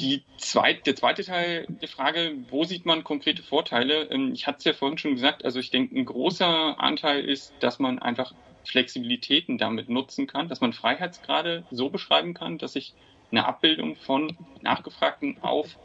Die 0.00 0.26
zweit, 0.36 0.86
der 0.86 0.96
zweite 0.96 1.22
Teil 1.24 1.66
der 1.68 1.88
Frage, 1.88 2.36
wo 2.48 2.64
sieht 2.64 2.84
man 2.84 3.04
konkrete 3.04 3.42
Vorteile? 3.44 4.10
Ähm, 4.10 4.32
ich 4.34 4.46
hatte 4.46 4.58
es 4.58 4.64
ja 4.64 4.72
vorhin 4.72 4.98
schon 4.98 5.14
gesagt, 5.14 5.44
also 5.44 5.60
ich 5.60 5.70
denke, 5.70 5.96
ein 5.96 6.04
großer 6.04 6.80
Anteil 6.80 7.24
ist, 7.24 7.56
dass 7.62 7.78
man 7.78 7.98
einfach 8.00 8.32
Flexibilitäten 8.64 9.56
damit 9.58 9.88
nutzen 9.88 10.26
kann, 10.26 10.48
dass 10.48 10.60
man 10.60 10.72
Freiheitsgrade 10.72 11.66
so 11.70 11.90
beschreiben 11.90 12.34
kann, 12.34 12.58
dass 12.58 12.74
ich 12.76 12.94
eine 13.30 13.46
Abbildung 13.46 13.96
von 13.96 14.36
nachgefragten 14.60 15.38
auf 15.42 15.78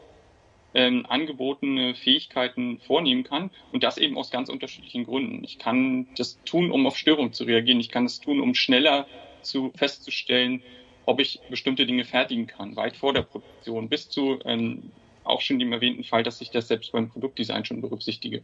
ähm, 0.73 1.05
angebotene 1.07 1.95
Fähigkeiten 1.95 2.79
vornehmen 2.79 3.23
kann 3.23 3.51
und 3.71 3.83
das 3.83 3.97
eben 3.97 4.17
aus 4.17 4.31
ganz 4.31 4.49
unterschiedlichen 4.49 5.05
Gründen. 5.05 5.43
Ich 5.43 5.57
kann 5.57 6.09
das 6.15 6.41
tun, 6.43 6.71
um 6.71 6.85
auf 6.87 6.97
Störungen 6.97 7.33
zu 7.33 7.43
reagieren. 7.45 7.79
Ich 7.79 7.89
kann 7.89 8.05
das 8.05 8.19
tun, 8.19 8.39
um 8.39 8.53
schneller 8.55 9.09
zu 9.41 9.71
festzustellen, 9.75 10.65
ob 11.09 11.19
ich 11.19 11.39
bestimmte 11.49 11.87
Dinge 11.87 12.05
fertigen 12.05 12.45
kann, 12.45 12.75
weit 12.75 12.95
vor 12.95 13.13
der 13.13 13.23
Produktion, 13.23 13.89
bis 13.89 14.09
zu 14.09 14.39
ähm, 14.45 14.91
auch 15.23 15.41
schon 15.41 15.57
dem 15.57 15.73
erwähnten 15.73 16.03
Fall, 16.03 16.21
dass 16.21 16.39
ich 16.39 16.51
das 16.51 16.67
selbst 16.67 16.91
beim 16.91 17.09
Produktdesign 17.09 17.65
schon 17.65 17.81
berücksichtige. 17.81 18.43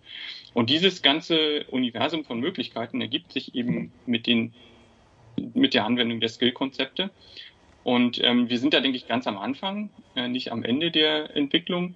Und 0.55 0.71
dieses 0.71 1.03
ganze 1.03 1.65
Universum 1.65 2.25
von 2.25 2.39
Möglichkeiten 2.39 3.01
ergibt 3.01 3.31
sich 3.33 3.53
eben 3.53 3.91
mit 4.07 4.25
den 4.25 4.53
mit 5.53 5.73
der 5.73 5.85
Anwendung 5.85 6.21
der 6.21 6.29
Skill-Konzepte. 6.29 7.11
Und 7.83 8.23
ähm, 8.23 8.49
wir 8.49 8.57
sind 8.57 8.73
da, 8.73 8.79
denke 8.79 8.97
ich, 8.97 9.07
ganz 9.07 9.27
am 9.27 9.37
Anfang, 9.37 9.89
äh, 10.15 10.27
nicht 10.27 10.51
am 10.51 10.63
Ende 10.63 10.91
der 10.91 11.35
Entwicklung. 11.35 11.93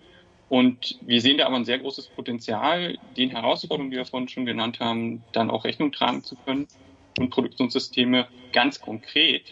Und 0.50 1.00
wir 1.02 1.22
sehen 1.22 1.38
da 1.38 1.46
aber 1.46 1.56
ein 1.56 1.66
sehr 1.66 1.80
großes 1.80 2.08
Potenzial, 2.10 2.98
den 3.18 3.30
Herausforderungen, 3.30 3.92
die 3.92 3.98
wir 3.98 4.06
vorhin 4.06 4.28
schon 4.28 4.46
genannt 4.46 4.80
haben, 4.80 5.24
dann 5.32 5.50
auch 5.50 5.64
Rechnung 5.64 5.92
tragen 5.92 6.24
zu 6.24 6.36
können 6.36 6.68
und 7.18 7.30
Produktionssysteme 7.30 8.28
ganz 8.52 8.82
konkret 8.82 9.44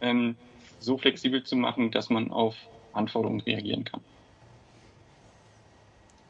ähm, 0.00 0.36
so 0.80 0.98
flexibel 0.98 1.42
zu 1.44 1.56
machen, 1.56 1.90
dass 1.90 2.10
man 2.10 2.30
auf 2.30 2.54
Anforderungen 2.92 3.40
reagieren 3.40 3.84
kann. 3.84 4.00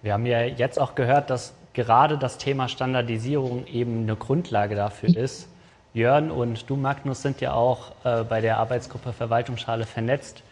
Wir 0.02 0.12
haben 0.12 0.26
ja 0.26 0.42
jetzt 0.42 0.78
auch 0.78 0.94
gehört, 0.94 1.30
dass 1.30 1.54
gerade 1.72 2.18
das 2.18 2.38
Thema 2.38 2.68
Standardisierung 2.68 3.66
eben 3.66 4.02
eine 4.02 4.16
Grundlage 4.16 4.74
dafür 4.74 5.16
ist. 5.16 5.48
Jörn 5.94 6.30
und 6.30 6.68
du, 6.70 6.76
Magnus, 6.76 7.22
sind 7.22 7.40
ja 7.40 7.52
auch 7.52 7.92
äh, 8.04 8.22
bei 8.22 8.40
der 8.40 8.58
Arbeitsgruppe 8.58 9.12
Verwaltungsschale 9.12 9.86
vernetzt. 9.86 10.42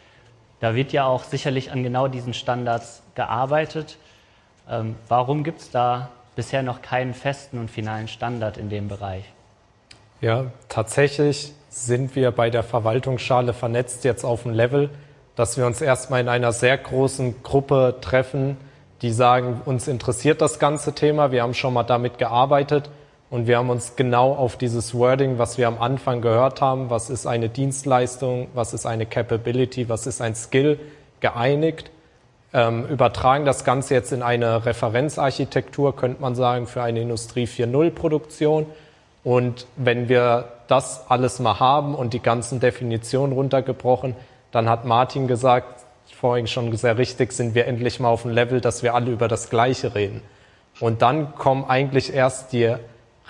Da 0.61 0.75
wird 0.75 0.93
ja 0.93 1.07
auch 1.07 1.25
sicherlich 1.25 1.71
an 1.71 1.83
genau 1.83 2.09
diesen 2.09 2.35
Standards 2.35 3.03
gearbeitet. 3.15 3.99
Ähm, 4.69 4.97
warum 5.09 5.45
gibt 5.45 5.61
es 5.61 5.71
da 5.71 6.11
bisher 6.35 6.63
noch 6.63 6.83
keinen 6.83 7.15
festen 7.15 7.59
und 7.59 7.71
finalen 7.71 8.09
Standard 8.09 8.57
in 8.57 8.69
dem 8.69 8.89
Bereich? 8.89 9.25
Ja, 10.21 10.47
tatsächlich 10.69 11.53
sind 11.85 12.17
wir 12.17 12.31
bei 12.31 12.49
der 12.51 12.63
Verwaltungsschale 12.63 13.53
vernetzt 13.53 14.05
jetzt 14.05 14.25
auf 14.25 14.47
einem 14.47 14.55
Level, 14.55 14.91
dass 15.35 15.59
wir 15.59 15.67
uns 15.67 15.83
erstmal 15.83 16.21
in 16.21 16.29
einer 16.29 16.53
sehr 16.53 16.79
großen 16.79 17.43
Gruppe 17.43 17.97
treffen, 18.01 18.57
die 19.03 19.13
sagen, 19.13 19.61
uns 19.67 19.87
interessiert 19.87 20.41
das 20.41 20.59
ganze 20.59 20.95
Thema, 20.95 21.31
wir 21.33 21.43
haben 21.43 21.53
schon 21.53 21.75
mal 21.75 21.83
damit 21.83 22.17
gearbeitet 22.17 22.89
und 23.29 23.47
wir 23.47 23.59
haben 23.59 23.69
uns 23.69 23.95
genau 23.95 24.33
auf 24.33 24.57
dieses 24.57 24.95
Wording, 24.95 25.39
was 25.39 25.59
wir 25.59 25.69
am 25.69 25.79
Anfang 25.79 26.23
gehört 26.23 26.63
haben, 26.63 26.89
was 26.89 27.11
ist 27.11 27.27
eine 27.27 27.51
Dienstleistung, 27.51 28.49
was 28.55 28.73
ist 28.73 28.87
eine 28.87 29.05
Capability, 29.05 29.91
was 29.91 30.07
ist 30.07 30.23
ein 30.23 30.35
Skill, 30.35 30.81
geeinigt, 31.21 31.91
ähm, 32.55 32.87
übertragen 32.87 33.45
das 33.45 33.65
Ganze 33.65 33.95
jetzt 33.95 34.13
in 34.13 34.23
eine 34.23 34.65
Referenzarchitektur, 34.65 35.95
könnte 35.95 36.23
man 36.23 36.35
sagen, 36.35 36.67
für 36.67 36.83
eine 36.83 37.01
Industrie 37.01 37.47
4.0 37.47 37.91
Produktion. 37.91 38.67
Und 39.25 39.67
wenn 39.77 40.09
wir 40.09 40.56
das 40.69 41.09
alles 41.09 41.39
mal 41.39 41.61
haben 41.61 41.95
und 41.95 42.13
die 42.13 42.21
ganzen 42.21 42.61
Definitionen 42.61 43.33
runtergebrochen, 43.33 44.17
dann 44.53 44.69
hat 44.69 44.85
Martin 44.85 45.27
gesagt, 45.27 45.85
vorhin 46.15 46.47
schon 46.47 46.75
sehr 46.77 46.99
richtig, 46.99 47.33
sind 47.33 47.55
wir 47.55 47.67
endlich 47.67 48.01
mal 48.01 48.09
auf 48.09 48.23
dem 48.23 48.31
Level, 48.31 48.61
dass 48.61 48.83
wir 48.83 48.95
alle 48.95 49.11
über 49.11 49.29
das 49.29 49.51
Gleiche 49.51 49.95
reden. 49.95 50.23
Und 50.81 51.03
dann 51.03 51.35
kommen 51.35 51.65
eigentlich 51.65 52.13
erst 52.13 52.53
die 52.53 52.75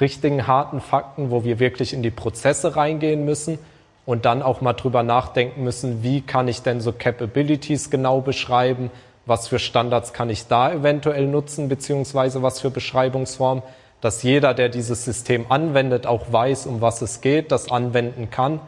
richtigen 0.01 0.47
harten 0.47 0.81
Fakten, 0.81 1.31
wo 1.31 1.45
wir 1.45 1.59
wirklich 1.59 1.93
in 1.93 2.03
die 2.03 2.11
Prozesse 2.11 2.77
reingehen 2.77 3.25
müssen 3.25 3.59
und 4.05 4.25
dann 4.25 4.43
auch 4.43 4.61
mal 4.61 4.75
drüber 4.75 5.03
nachdenken 5.03 5.65
müssen, 5.65 6.03
wie 6.03 6.21
kann 6.21 6.49
ich 6.49 6.63
denn 6.63 6.81
so 6.81 6.93
Capabilities 6.93 7.91
genau 7.91 8.21
beschreiben, 8.21 8.91
was 9.27 9.49
für 9.49 9.59
Standards 9.59 10.13
kann 10.13 10.31
ich 10.31 10.47
da 10.47 10.73
eventuell 10.73 11.27
nutzen, 11.27 11.69
beziehungsweise 11.69 12.43
was 12.43 12.61
für 12.61 12.71
Beschreibungsformen, 12.71 13.65
dass 14.01 14.23
jeder, 14.23 14.55
der 14.55 14.69
dieses 14.69 15.05
System 15.05 15.47
anwendet, 15.51 16.07
auch 16.07 16.33
weiß, 16.33 16.67
um 16.67 16.81
was 16.81 17.03
es 17.03 17.21
geht, 17.21 17.51
das 17.53 17.71
anwenden 17.71 18.31
kann 18.31 18.61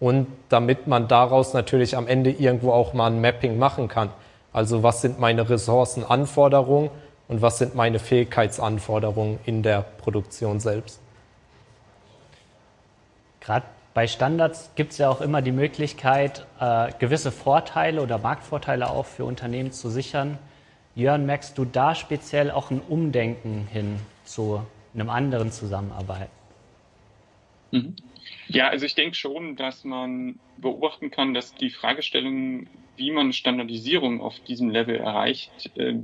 und 0.00 0.26
damit 0.48 0.86
man 0.86 1.06
daraus 1.06 1.52
natürlich 1.52 1.96
am 1.96 2.08
Ende 2.08 2.30
irgendwo 2.30 2.72
auch 2.72 2.94
mal 2.94 3.08
ein 3.08 3.20
Mapping 3.20 3.58
machen 3.58 3.88
kann. 3.88 4.10
Also 4.52 4.82
was 4.82 5.02
sind 5.02 5.20
meine 5.20 5.48
Ressourcenanforderungen 5.48 6.90
und 7.28 7.42
was 7.42 7.58
sind 7.58 7.74
meine 7.74 7.98
Fähigkeitsanforderungen 7.98 9.38
in 9.44 9.62
der 9.62 9.82
Produktion 9.82 10.58
selbst. 10.58 11.00
Gerade 13.40 13.66
bei 13.94 14.06
Standards 14.06 14.70
gibt 14.74 14.92
es 14.92 14.98
ja 14.98 15.08
auch 15.08 15.20
immer 15.20 15.42
die 15.42 15.52
Möglichkeit, 15.52 16.46
äh, 16.58 16.90
gewisse 16.98 17.30
Vorteile 17.30 18.02
oder 18.02 18.18
Marktvorteile 18.18 18.90
auch 18.90 19.06
für 19.06 19.24
Unternehmen 19.24 19.72
zu 19.72 19.90
sichern. 19.90 20.38
Jörn, 20.94 21.26
merkst 21.26 21.56
du 21.56 21.64
da 21.64 21.94
speziell 21.94 22.50
auch 22.50 22.70
ein 22.70 22.80
Umdenken 22.80 23.68
hin 23.70 24.00
zu 24.30 24.64
einem 24.94 25.10
anderen 25.10 25.50
Zusammenarbeiten? 25.50 26.30
Mhm. 27.72 27.96
Ja, 28.48 28.68
also 28.68 28.86
ich 28.86 28.94
denke 28.94 29.16
schon, 29.16 29.56
dass 29.56 29.84
man 29.84 30.38
beobachten 30.56 31.10
kann, 31.10 31.34
dass 31.34 31.54
die 31.54 31.70
Fragestellung, 31.70 32.68
wie 32.96 33.10
man 33.10 33.32
Standardisierung 33.32 34.20
auf 34.20 34.38
diesem 34.40 34.70
Level 34.70 34.96
erreicht, 34.96 35.70
äh, 35.76 35.94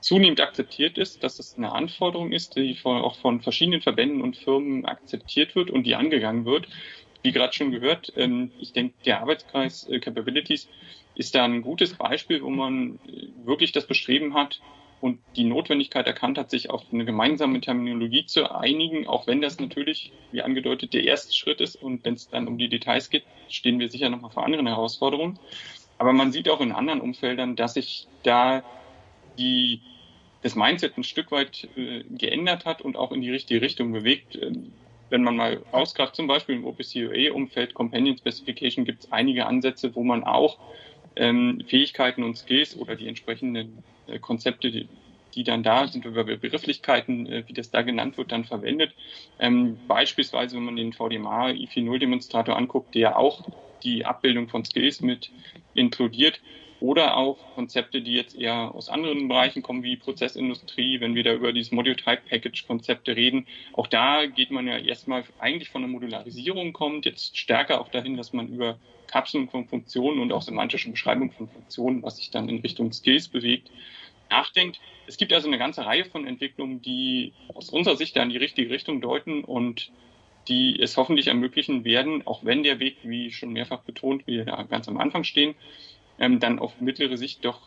zunehmend 0.00 0.40
akzeptiert 0.40 0.96
ist, 0.96 1.22
dass 1.22 1.38
es 1.38 1.56
eine 1.58 1.72
Anforderung 1.72 2.32
ist, 2.32 2.56
die 2.56 2.78
auch 2.84 3.18
von 3.18 3.40
verschiedenen 3.42 3.82
Verbänden 3.82 4.22
und 4.22 4.36
Firmen 4.36 4.86
akzeptiert 4.86 5.54
wird 5.54 5.70
und 5.70 5.84
die 5.84 5.94
angegangen 5.94 6.44
wird. 6.46 6.68
Wie 7.22 7.32
gerade 7.32 7.52
schon 7.52 7.70
gehört, 7.70 8.12
ähm, 8.16 8.52
ich 8.58 8.72
denke, 8.72 8.94
der 9.04 9.20
Arbeitskreis 9.20 9.86
äh, 9.88 10.00
Capabilities 10.00 10.68
ist 11.14 11.34
da 11.34 11.44
ein 11.44 11.60
gutes 11.60 11.94
Beispiel, 11.94 12.42
wo 12.42 12.48
man 12.48 12.98
äh, 13.04 13.28
wirklich 13.44 13.72
das 13.72 13.86
Bestreben 13.86 14.34
hat 14.34 14.62
und 15.00 15.18
die 15.36 15.44
Notwendigkeit 15.44 16.06
erkannt 16.06 16.36
hat, 16.36 16.50
sich 16.50 16.70
auf 16.70 16.82
eine 16.92 17.04
gemeinsame 17.04 17.60
Terminologie 17.60 18.26
zu 18.26 18.54
einigen, 18.54 19.06
auch 19.06 19.26
wenn 19.26 19.40
das 19.40 19.58
natürlich, 19.58 20.12
wie 20.30 20.42
angedeutet, 20.42 20.92
der 20.92 21.04
erste 21.04 21.34
Schritt 21.34 21.60
ist 21.60 21.76
und 21.76 22.04
wenn 22.04 22.14
es 22.14 22.28
dann 22.28 22.46
um 22.46 22.58
die 22.58 22.68
Details 22.68 23.08
geht, 23.08 23.24
stehen 23.48 23.78
wir 23.78 23.88
sicher 23.88 24.10
nochmal 24.10 24.30
vor 24.30 24.44
anderen 24.44 24.66
Herausforderungen. 24.66 25.38
Aber 25.98 26.12
man 26.12 26.32
sieht 26.32 26.48
auch 26.48 26.60
in 26.60 26.72
anderen 26.72 27.00
Umfeldern, 27.00 27.56
dass 27.56 27.74
sich 27.74 28.06
da 28.22 28.62
die, 29.38 29.80
das 30.42 30.54
Mindset 30.54 30.96
ein 30.96 31.04
Stück 31.04 31.30
weit 31.30 31.68
äh, 31.76 32.04
geändert 32.10 32.64
hat 32.64 32.82
und 32.82 32.96
auch 32.96 33.12
in 33.12 33.20
die 33.20 33.30
richtige 33.30 33.62
Richtung 33.62 33.92
bewegt. 33.92 34.36
Ähm, 34.36 34.72
wenn 35.08 35.24
man 35.24 35.36
mal 35.36 35.62
ausgreift, 35.72 36.14
zum 36.14 36.26
Beispiel 36.26 36.54
im 36.54 36.64
OPCUA-Umfeld, 36.64 37.74
Companion 37.74 38.16
Specification, 38.16 38.84
gibt 38.84 39.04
es 39.04 39.12
einige 39.12 39.46
Ansätze, 39.46 39.94
wo 39.94 40.04
man 40.04 40.24
auch 40.24 40.58
ähm, 41.16 41.62
Fähigkeiten 41.66 42.22
und 42.22 42.36
Skills 42.36 42.76
oder 42.76 42.96
die 42.96 43.08
entsprechenden 43.08 43.82
äh, 44.06 44.18
Konzepte, 44.18 44.70
die, 44.70 44.88
die 45.34 45.44
dann 45.44 45.62
da 45.62 45.86
sind, 45.86 46.04
über 46.04 46.24
Begrifflichkeiten, 46.24 47.26
äh, 47.26 47.44
wie 47.46 47.52
das 47.52 47.70
da 47.70 47.82
genannt 47.82 48.16
wird, 48.18 48.32
dann 48.32 48.44
verwendet. 48.44 48.94
Ähm, 49.38 49.78
beispielsweise, 49.86 50.56
wenn 50.56 50.64
man 50.64 50.76
den 50.76 50.92
VDMA 50.92 51.48
I40-Demonstrator 51.48 52.56
anguckt, 52.56 52.94
der 52.94 53.18
auch 53.18 53.48
die 53.82 54.04
Abbildung 54.04 54.48
von 54.48 54.64
Skills 54.64 55.00
mit 55.00 55.30
inkludiert, 55.74 56.40
oder 56.80 57.16
auch 57.16 57.38
Konzepte, 57.54 58.00
die 58.00 58.14
jetzt 58.14 58.34
eher 58.34 58.74
aus 58.74 58.88
anderen 58.88 59.28
Bereichen 59.28 59.62
kommen, 59.62 59.82
wie 59.82 59.96
Prozessindustrie, 59.96 61.00
wenn 61.00 61.14
wir 61.14 61.22
da 61.22 61.32
über 61.32 61.52
dieses 61.52 61.72
Module-Type-Package-Konzepte 61.72 63.14
reden. 63.14 63.46
Auch 63.74 63.86
da 63.86 64.26
geht 64.26 64.50
man 64.50 64.66
ja 64.66 64.78
erstmal 64.78 65.24
eigentlich 65.38 65.70
von 65.70 65.82
der 65.82 65.90
Modularisierung 65.90 66.72
kommt, 66.72 67.04
jetzt 67.04 67.36
stärker 67.36 67.80
auch 67.80 67.88
dahin, 67.88 68.16
dass 68.16 68.32
man 68.32 68.48
über 68.48 68.78
Kapseln 69.06 69.48
von 69.48 69.66
Funktionen 69.66 70.20
und 70.20 70.32
auch 70.32 70.42
semantische 70.42 70.90
Beschreibung 70.90 71.32
von 71.32 71.48
Funktionen, 71.48 72.02
was 72.02 72.16
sich 72.16 72.30
dann 72.30 72.48
in 72.48 72.60
Richtung 72.60 72.92
Skills 72.92 73.28
bewegt, 73.28 73.70
nachdenkt. 74.30 74.80
Es 75.06 75.16
gibt 75.16 75.32
also 75.32 75.48
eine 75.48 75.58
ganze 75.58 75.84
Reihe 75.84 76.04
von 76.04 76.26
Entwicklungen, 76.26 76.80
die 76.80 77.32
aus 77.52 77.70
unserer 77.70 77.96
Sicht 77.96 78.16
da 78.16 78.22
in 78.22 78.30
die 78.30 78.36
richtige 78.36 78.70
Richtung 78.70 79.00
deuten 79.00 79.44
und 79.44 79.90
die 80.48 80.80
es 80.80 80.96
hoffentlich 80.96 81.26
ermöglichen 81.26 81.84
werden, 81.84 82.26
auch 82.26 82.44
wenn 82.44 82.62
der 82.62 82.78
Weg, 82.78 82.98
wie 83.02 83.30
schon 83.30 83.52
mehrfach 83.52 83.80
betont, 83.80 84.26
wir 84.26 84.44
da 84.44 84.62
ganz 84.62 84.88
am 84.88 84.98
Anfang 84.98 85.24
stehen, 85.24 85.54
ähm, 86.20 86.38
dann 86.38 86.58
auf 86.58 86.80
mittlere 86.80 87.16
Sicht 87.16 87.44
doch 87.44 87.62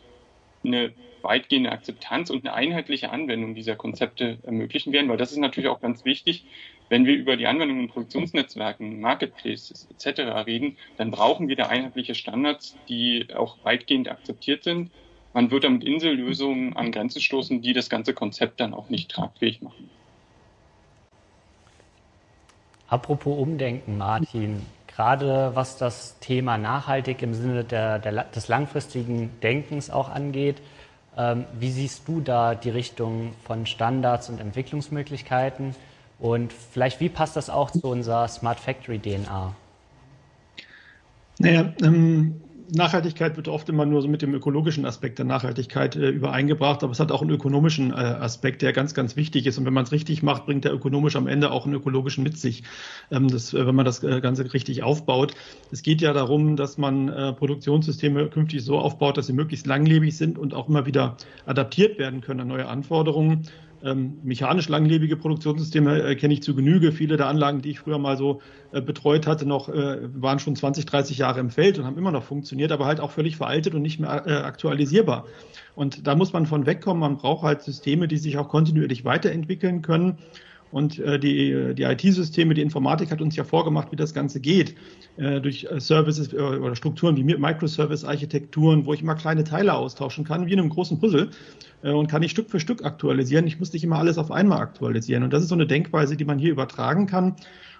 eine 0.63 0.93
weitgehende 1.21 1.71
Akzeptanz 1.71 2.29
und 2.29 2.45
eine 2.45 2.53
einheitliche 2.53 3.09
Anwendung 3.09 3.55
dieser 3.55 3.75
Konzepte 3.75 4.37
ermöglichen 4.43 4.93
werden, 4.93 5.09
weil 5.09 5.17
das 5.17 5.31
ist 5.31 5.37
natürlich 5.37 5.69
auch 5.69 5.81
ganz 5.81 6.05
wichtig. 6.05 6.45
Wenn 6.89 7.05
wir 7.05 7.15
über 7.15 7.37
die 7.37 7.47
Anwendung 7.47 7.79
in 7.79 7.87
Produktionsnetzwerken, 7.87 8.99
Marketplaces 8.99 9.87
etc. 9.91 10.45
reden, 10.45 10.77
dann 10.97 11.11
brauchen 11.11 11.47
wir 11.47 11.55
da 11.55 11.67
einheitliche 11.67 12.13
Standards, 12.13 12.75
die 12.89 13.27
auch 13.35 13.57
weitgehend 13.63 14.09
akzeptiert 14.09 14.63
sind. 14.63 14.91
Man 15.33 15.49
wird 15.49 15.63
damit 15.63 15.83
Insellösungen 15.83 16.75
an 16.75 16.91
Grenzen 16.91 17.21
stoßen, 17.21 17.61
die 17.61 17.73
das 17.73 17.89
ganze 17.89 18.13
Konzept 18.13 18.59
dann 18.59 18.73
auch 18.73 18.89
nicht 18.89 19.09
tragfähig 19.09 19.61
machen. 19.61 19.89
Apropos 22.87 23.39
Umdenken, 23.39 23.97
Martin 23.97 24.61
gerade 24.95 25.51
was 25.53 25.77
das 25.77 26.19
Thema 26.19 26.57
nachhaltig 26.57 27.21
im 27.21 27.33
Sinne 27.33 27.63
der, 27.63 27.99
der, 27.99 28.25
des 28.25 28.47
langfristigen 28.47 29.31
Denkens 29.41 29.89
auch 29.89 30.09
angeht. 30.09 30.61
Ähm, 31.17 31.45
wie 31.59 31.71
siehst 31.71 32.07
du 32.07 32.21
da 32.21 32.55
die 32.55 32.69
Richtung 32.69 33.33
von 33.43 33.65
Standards 33.65 34.29
und 34.29 34.39
Entwicklungsmöglichkeiten? 34.39 35.75
Und 36.19 36.53
vielleicht, 36.53 36.99
wie 36.99 37.09
passt 37.09 37.35
das 37.35 37.49
auch 37.49 37.71
zu 37.71 37.87
unserer 37.87 38.27
Smart 38.27 38.59
Factory 38.59 38.99
DNA? 38.99 39.55
Naja, 41.39 41.73
ähm, 41.81 42.41
Nachhaltigkeit 42.71 43.35
wird 43.35 43.47
oft 43.47 43.69
immer 43.69 43.85
nur 43.85 44.01
so 44.01 44.07
mit 44.07 44.21
dem 44.21 44.33
ökologischen 44.33 44.85
Aspekt 44.85 45.19
der 45.19 45.25
Nachhaltigkeit 45.25 45.95
äh, 45.95 46.09
übereingebracht, 46.09 46.83
aber 46.83 46.91
es 46.91 46.99
hat 46.99 47.11
auch 47.11 47.21
einen 47.21 47.31
ökonomischen 47.31 47.91
äh, 47.91 47.95
Aspekt, 47.95 48.61
der 48.61 48.73
ganz, 48.73 48.93
ganz 48.93 49.15
wichtig 49.15 49.45
ist. 49.45 49.57
Und 49.57 49.65
wenn 49.65 49.73
man 49.73 49.83
es 49.83 49.91
richtig 49.91 50.23
macht, 50.23 50.45
bringt 50.45 50.65
der 50.65 50.73
ökonomisch 50.73 51.15
am 51.15 51.27
Ende 51.27 51.51
auch 51.51 51.65
einen 51.65 51.75
ökologischen 51.75 52.23
mit 52.23 52.37
sich, 52.37 52.63
ähm, 53.11 53.27
das, 53.27 53.53
äh, 53.53 53.65
wenn 53.65 53.75
man 53.75 53.85
das 53.85 54.03
äh, 54.03 54.21
Ganze 54.21 54.53
richtig 54.53 54.83
aufbaut. 54.83 55.33
Es 55.71 55.83
geht 55.83 56.01
ja 56.01 56.13
darum, 56.13 56.55
dass 56.55 56.77
man 56.77 57.09
äh, 57.09 57.33
Produktionssysteme 57.33 58.29
künftig 58.29 58.63
so 58.63 58.79
aufbaut, 58.79 59.17
dass 59.17 59.27
sie 59.27 59.33
möglichst 59.33 59.67
langlebig 59.67 60.15
sind 60.15 60.37
und 60.37 60.53
auch 60.53 60.69
immer 60.69 60.85
wieder 60.85 61.17
adaptiert 61.45 61.99
werden 61.99 62.21
können 62.21 62.41
an 62.41 62.47
neue 62.47 62.67
Anforderungen. 62.67 63.47
Ähm, 63.83 64.19
mechanisch 64.23 64.69
langlebige 64.69 65.17
Produktionssysteme 65.17 66.01
äh, 66.03 66.15
kenne 66.15 66.33
ich 66.33 66.41
zu 66.41 66.55
Genüge. 66.55 66.93
Viele 66.93 67.17
der 67.17 67.27
Anlagen, 67.27 67.61
die 67.61 67.71
ich 67.71 67.79
früher 67.79 67.97
mal 67.97 68.15
so 68.15 68.41
äh, 68.71 68.81
betreut 68.81 69.27
hatte, 69.27 69.45
noch 69.45 69.67
äh, 69.67 69.97
waren 70.13 70.39
schon 70.39 70.55
20, 70.55 70.85
30 70.85 71.17
Jahre 71.17 71.41
im 71.41 71.49
Feld 71.49 71.77
und 71.77 71.85
haben 71.85 71.97
immer 71.97 72.11
noch 72.11 72.23
funktioniert, 72.23 72.71
aber 72.71 72.85
halt 72.85 73.01
auch 73.01 73.11
völlig 73.11 73.35
veraltet 73.35 73.75
und 73.75 73.81
nicht 73.81 73.99
mehr 73.99 74.23
äh, 74.25 74.33
aktualisierbar. 74.35 75.25
Und 75.75 76.07
da 76.07 76.15
muss 76.15 76.31
man 76.31 76.45
von 76.45 76.65
wegkommen. 76.65 77.01
Man 77.01 77.17
braucht 77.17 77.43
halt 77.43 77.61
Systeme, 77.61 78.07
die 78.07 78.17
sich 78.17 78.37
auch 78.37 78.47
kontinuierlich 78.47 79.03
weiterentwickeln 79.03 79.81
können. 79.81 80.17
Und 80.73 80.97
äh, 80.97 81.19
die, 81.19 81.75
die 81.75 81.83
IT-Systeme, 81.83 82.55
die 82.55 82.63
Informatik 82.63 83.11
hat 83.11 83.21
uns 83.21 83.35
ja 83.35 83.43
vorgemacht, 83.43 83.91
wie 83.91 83.95
das 83.95 84.15
Ganze 84.15 84.39
geht. 84.39 84.73
Äh, 85.17 85.39
durch 85.39 85.67
äh, 85.69 85.79
Services 85.79 86.33
äh, 86.33 86.37
oder 86.37 86.75
Strukturen 86.75 87.15
wie 87.15 87.23
Microservice-Architekturen, 87.23 88.87
wo 88.87 88.93
ich 88.95 89.03
immer 89.03 89.13
kleine 89.13 89.43
Teile 89.43 89.75
austauschen 89.75 90.23
kann, 90.23 90.47
wie 90.47 90.53
in 90.53 90.59
einem 90.59 90.69
großen 90.69 90.99
Puzzle. 90.99 91.29
Äh, 91.83 91.91
und 91.91 92.07
kann 92.07 92.23
ich 92.23 92.31
Stück 92.31 92.49
für 92.49 92.59
Stück 92.59 92.83
aktualisieren. 92.83 93.45
Ich 93.45 93.59
muss 93.59 93.71
nicht 93.71 93.83
immer 93.83 93.99
alles 93.99 94.17
auf 94.17 94.31
einmal 94.31 94.61
aktualisieren. 94.61 95.21
Und 95.21 95.31
das 95.31 95.43
ist 95.43 95.49
so 95.49 95.55
eine 95.55 95.67
Denkweise, 95.67 96.17
die 96.17 96.25
man 96.25 96.39
hier 96.39 96.51
übertragen 96.51 97.05
kann. 97.05 97.35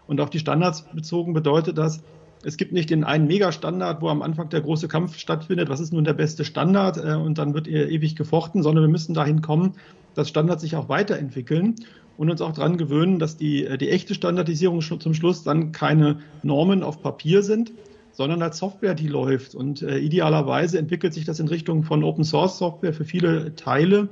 Und 0.06 0.22
auf 0.22 0.30
die 0.30 0.38
Standards 0.38 0.86
bezogen 0.94 1.34
bedeutet 1.34 1.80
das, 1.80 2.04
es 2.46 2.58
gibt 2.58 2.74
nicht 2.74 2.92
den 2.92 3.04
einen 3.04 3.26
Megastandard, 3.26 4.04
wo 4.04 4.10
am 4.10 4.22
Anfang 4.22 4.50
der 4.50 4.62
große 4.62 4.88
Kampf 4.88 5.18
stattfindet, 5.18 5.68
was 5.68 5.80
ist 5.80 5.94
nun 5.94 6.04
der 6.04 6.14
beste 6.14 6.46
Standard 6.46 6.98
äh, 6.98 7.16
und 7.16 7.40
dann 7.40 7.56
wird 7.56 7.68
ewig 7.68 8.16
gefochten, 8.16 8.62
sondern 8.62 8.84
wir 8.84 8.90
müssen 8.90 9.16
dahin 9.16 9.42
kommen, 9.42 9.74
dass 10.14 10.30
Standards 10.30 10.62
sich 10.62 10.76
auch 10.76 10.90
weiterentwickeln 10.90 11.74
und 12.18 12.30
uns 12.30 12.42
auch 12.42 12.54
daran 12.54 12.78
gewöhnen, 12.78 13.20
dass 13.20 13.38
die, 13.38 13.66
äh, 13.66 13.78
die 13.78 13.90
echte 13.90 14.14
Standardisierung 14.14 14.82
zum 14.82 15.14
Schluss 15.14 15.44
dann 15.44 15.72
keine 15.72 16.20
Normen 16.44 16.84
auf 16.84 17.02
Papier 17.02 17.44
sind, 17.44 17.72
sondern 18.12 18.42
als 18.42 18.60
Software, 18.60 18.94
die 18.94 19.08
läuft. 19.08 19.56
Und 19.56 19.82
äh, 19.82 19.98
idealerweise 19.98 20.78
entwickelt 20.78 21.14
sich 21.14 21.26
das 21.26 21.40
in 21.40 21.48
Richtung 21.48 21.84
von 21.84 22.04
Open 22.04 22.24
Source 22.24 22.58
Software 22.58 22.94
für 22.94 23.06
viele 23.06 23.56
Teile 23.56 24.10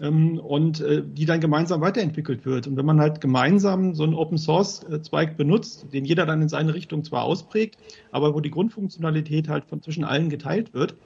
ähm, 0.00 0.38
und 0.38 0.80
äh, 0.80 1.02
die 1.04 1.24
dann 1.24 1.40
gemeinsam 1.40 1.80
weiterentwickelt 1.80 2.44
wird. 2.44 2.66
Und 2.66 2.76
wenn 2.76 2.86
man 2.86 3.00
halt 3.00 3.20
gemeinsam 3.20 3.94
so 3.94 4.02
einen 4.02 4.14
Open 4.14 4.38
Source 4.38 4.82
äh, 4.90 5.00
Zweig 5.00 5.36
benutzt, 5.36 5.86
den 5.92 6.04
jeder 6.04 6.26
dann 6.26 6.42
in 6.42 6.48
seine 6.48 6.74
Richtung 6.74 7.04
zwar 7.04 7.22
ausprägt, 7.22 7.78
aber 8.10 8.34
wo 8.34 8.40
die 8.40 8.50
Grundfunktionalität 8.50 9.48
halt 9.48 9.64
von 9.66 9.80
zwischen 9.80 10.04
allen 10.04 10.28
geteilt 10.28 10.74
wird, 10.74 10.96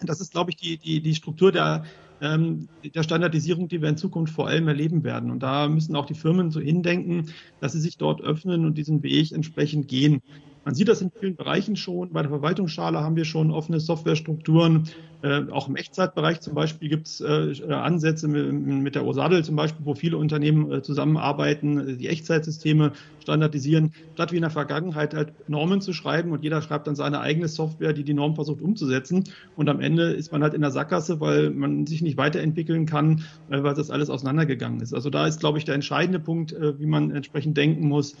das 0.00 0.20
ist, 0.20 0.32
glaube 0.32 0.50
ich, 0.50 0.56
die, 0.56 0.76
die, 0.76 1.00
die 1.00 1.14
Struktur 1.14 1.52
der, 1.52 1.84
ähm, 2.24 2.68
der 2.82 3.02
Standardisierung, 3.02 3.68
die 3.68 3.82
wir 3.82 3.88
in 3.88 3.98
Zukunft 3.98 4.34
vor 4.34 4.48
allem 4.48 4.66
erleben 4.66 5.04
werden. 5.04 5.30
Und 5.30 5.42
da 5.42 5.68
müssen 5.68 5.94
auch 5.94 6.06
die 6.06 6.14
Firmen 6.14 6.50
so 6.50 6.58
hindenken, 6.58 7.30
dass 7.60 7.72
sie 7.72 7.80
sich 7.80 7.98
dort 7.98 8.22
öffnen 8.22 8.64
und 8.64 8.78
diesen 8.78 9.02
Weg 9.02 9.30
entsprechend 9.32 9.88
gehen. 9.88 10.22
Man 10.64 10.74
sieht 10.74 10.88
das 10.88 11.02
in 11.02 11.10
vielen 11.10 11.36
Bereichen 11.36 11.76
schon. 11.76 12.12
Bei 12.12 12.22
der 12.22 12.30
Verwaltungsschale 12.30 13.00
haben 13.00 13.16
wir 13.16 13.24
schon 13.24 13.50
offene 13.50 13.80
Softwarestrukturen. 13.80 14.88
Äh, 15.22 15.50
auch 15.50 15.68
im 15.68 15.76
Echtzeitbereich 15.76 16.40
zum 16.40 16.54
Beispiel 16.54 16.88
gibt 16.88 17.06
es 17.06 17.20
äh, 17.20 17.72
Ansätze 17.72 18.28
mit, 18.28 18.52
mit, 18.52 18.94
der 18.94 19.06
Osadel 19.06 19.42
zum 19.42 19.56
Beispiel, 19.56 19.84
wo 19.86 19.94
viele 19.94 20.18
Unternehmen 20.18 20.70
äh, 20.70 20.82
zusammenarbeiten, 20.82 21.98
die 21.98 22.08
Echtzeitsysteme 22.08 22.92
standardisieren, 23.20 23.94
statt 24.12 24.32
wie 24.32 24.36
in 24.36 24.42
der 24.42 24.50
Vergangenheit 24.50 25.14
halt 25.14 25.32
Normen 25.48 25.80
zu 25.80 25.94
schreiben 25.94 26.32
und 26.32 26.42
jeder 26.42 26.60
schreibt 26.60 26.86
dann 26.86 26.94
seine 26.94 27.20
eigene 27.20 27.48
Software, 27.48 27.94
die 27.94 28.04
die 28.04 28.12
Norm 28.12 28.34
versucht 28.34 28.60
umzusetzen. 28.60 29.24
Und 29.56 29.70
am 29.70 29.80
Ende 29.80 30.12
ist 30.12 30.30
man 30.30 30.42
halt 30.42 30.52
in 30.52 30.60
der 30.60 30.70
Sackgasse, 30.70 31.20
weil 31.20 31.50
man 31.50 31.86
sich 31.86 32.02
nicht 32.02 32.18
weiterentwickeln 32.18 32.84
kann, 32.84 33.24
äh, 33.48 33.62
weil 33.62 33.74
das 33.74 33.90
alles 33.90 34.10
auseinandergegangen 34.10 34.80
ist. 34.80 34.92
Also 34.92 35.08
da 35.08 35.26
ist, 35.26 35.40
glaube 35.40 35.56
ich, 35.56 35.64
der 35.64 35.74
entscheidende 35.74 36.20
Punkt, 36.20 36.52
äh, 36.52 36.78
wie 36.78 36.86
man 36.86 37.10
entsprechend 37.10 37.56
denken 37.56 37.88
muss. 37.88 38.14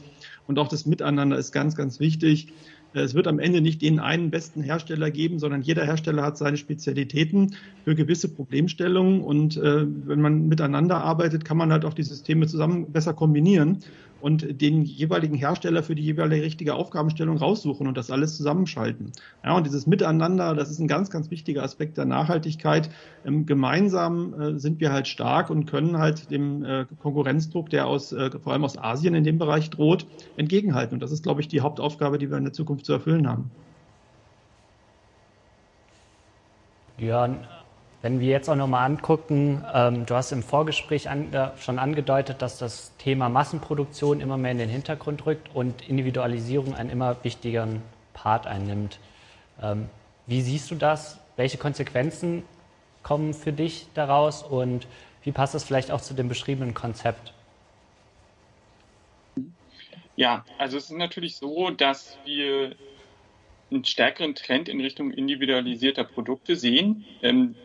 Und 0.46 0.58
auch 0.58 0.68
das 0.68 0.86
Miteinander 0.86 1.38
ist 1.38 1.52
ganz, 1.52 1.74
ganz 1.76 2.00
wichtig. 2.00 2.48
Es 2.92 3.14
wird 3.14 3.26
am 3.26 3.40
Ende 3.40 3.60
nicht 3.60 3.82
den 3.82 3.98
einen 3.98 4.30
besten 4.30 4.62
Hersteller 4.62 5.10
geben, 5.10 5.40
sondern 5.40 5.62
jeder 5.62 5.84
Hersteller 5.84 6.22
hat 6.22 6.38
seine 6.38 6.56
Spezialitäten 6.56 7.56
für 7.84 7.96
gewisse 7.96 8.28
Problemstellungen. 8.28 9.20
Und 9.20 9.56
äh, 9.56 9.84
wenn 10.06 10.20
man 10.20 10.46
miteinander 10.46 11.02
arbeitet, 11.02 11.44
kann 11.44 11.56
man 11.56 11.72
halt 11.72 11.84
auch 11.84 11.94
die 11.94 12.04
Systeme 12.04 12.46
zusammen 12.46 12.92
besser 12.92 13.12
kombinieren 13.12 13.78
und 14.24 14.62
den 14.62 14.86
jeweiligen 14.86 15.34
Hersteller 15.34 15.82
für 15.82 15.94
die 15.94 16.02
jeweilige 16.02 16.42
richtige 16.42 16.76
Aufgabenstellung 16.76 17.36
raussuchen 17.36 17.86
und 17.86 17.94
das 17.98 18.10
alles 18.10 18.38
zusammenschalten. 18.38 19.12
Ja, 19.44 19.54
und 19.54 19.66
dieses 19.66 19.86
Miteinander, 19.86 20.54
das 20.54 20.70
ist 20.70 20.78
ein 20.78 20.88
ganz, 20.88 21.10
ganz 21.10 21.30
wichtiger 21.30 21.62
Aspekt 21.62 21.98
der 21.98 22.06
Nachhaltigkeit. 22.06 22.88
Ähm, 23.26 23.44
gemeinsam 23.44 24.32
äh, 24.40 24.58
sind 24.58 24.80
wir 24.80 24.92
halt 24.92 25.08
stark 25.08 25.50
und 25.50 25.66
können 25.66 25.98
halt 25.98 26.30
dem 26.30 26.64
äh, 26.64 26.86
Konkurrenzdruck, 27.02 27.68
der 27.68 27.86
aus, 27.86 28.12
äh, 28.12 28.30
vor 28.38 28.54
allem 28.54 28.64
aus 28.64 28.78
Asien 28.78 29.14
in 29.14 29.24
dem 29.24 29.36
Bereich 29.36 29.68
droht, 29.68 30.06
entgegenhalten. 30.36 30.94
Und 30.94 31.02
das 31.02 31.12
ist, 31.12 31.22
glaube 31.22 31.42
ich, 31.42 31.48
die 31.48 31.60
Hauptaufgabe, 31.60 32.16
die 32.16 32.30
wir 32.30 32.38
in 32.38 32.44
der 32.44 32.54
Zukunft 32.54 32.86
zu 32.86 32.94
erfüllen 32.94 33.28
haben. 33.28 33.50
Ja, 36.96 37.63
wenn 38.04 38.20
wir 38.20 38.28
jetzt 38.28 38.50
auch 38.50 38.54
nochmal 38.54 38.84
angucken, 38.84 39.64
ähm, 39.72 40.04
du 40.04 40.14
hast 40.14 40.30
im 40.30 40.42
Vorgespräch 40.42 41.08
an, 41.08 41.32
äh, 41.32 41.56
schon 41.56 41.78
angedeutet, 41.78 42.42
dass 42.42 42.58
das 42.58 42.94
Thema 42.98 43.30
Massenproduktion 43.30 44.20
immer 44.20 44.36
mehr 44.36 44.50
in 44.50 44.58
den 44.58 44.68
Hintergrund 44.68 45.24
rückt 45.24 45.48
und 45.54 45.88
Individualisierung 45.88 46.74
einen 46.74 46.90
immer 46.90 47.16
wichtigeren 47.24 47.80
Part 48.12 48.46
einnimmt. 48.46 48.98
Ähm, 49.62 49.88
wie 50.26 50.42
siehst 50.42 50.70
du 50.70 50.74
das? 50.74 51.18
Welche 51.36 51.56
Konsequenzen 51.56 52.42
kommen 53.02 53.32
für 53.32 53.54
dich 53.54 53.86
daraus 53.94 54.42
und 54.42 54.86
wie 55.22 55.32
passt 55.32 55.54
das 55.54 55.64
vielleicht 55.64 55.90
auch 55.90 56.02
zu 56.02 56.12
dem 56.12 56.28
beschriebenen 56.28 56.74
Konzept? 56.74 57.32
Ja, 60.14 60.44
also 60.58 60.76
es 60.76 60.90
ist 60.90 60.98
natürlich 60.98 61.36
so, 61.36 61.70
dass 61.70 62.18
wir 62.26 62.76
einen 63.74 63.84
stärkeren 63.84 64.34
Trend 64.34 64.68
in 64.68 64.80
Richtung 64.80 65.10
individualisierter 65.12 66.04
Produkte 66.04 66.56
sehen. 66.56 67.06
Ähm, 67.22 67.56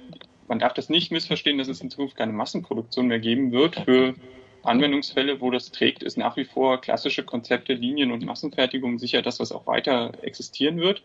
man 0.48 0.60
darf 0.60 0.74
das 0.74 0.90
nicht 0.90 1.12
missverstehen, 1.12 1.58
dass 1.58 1.68
es 1.68 1.82
in 1.82 1.90
Zukunft 1.90 2.18
keine 2.18 2.34
Massenproduktion 2.34 3.08
mehr 3.08 3.20
geben 3.20 3.52
wird 3.52 3.76
für 3.76 4.16
Anwendungsfälle, 4.64 5.42
wo 5.42 5.52
das 5.52 5.72
trägt, 5.72 6.04
ist 6.04 6.18
nach 6.18 6.38
wie 6.38 6.46
vor 6.46 6.82
klassische 6.82 7.24
Konzepte, 7.24 7.74
Linien 7.74 8.12
und 8.12 8.26
Massenfertigung 8.26 9.00
sicher 9.00 9.22
das, 9.22 9.40
was 9.40 9.52
auch 9.52 9.68
weiter 9.68 10.12
existieren 10.22 10.80
wird. 10.80 11.02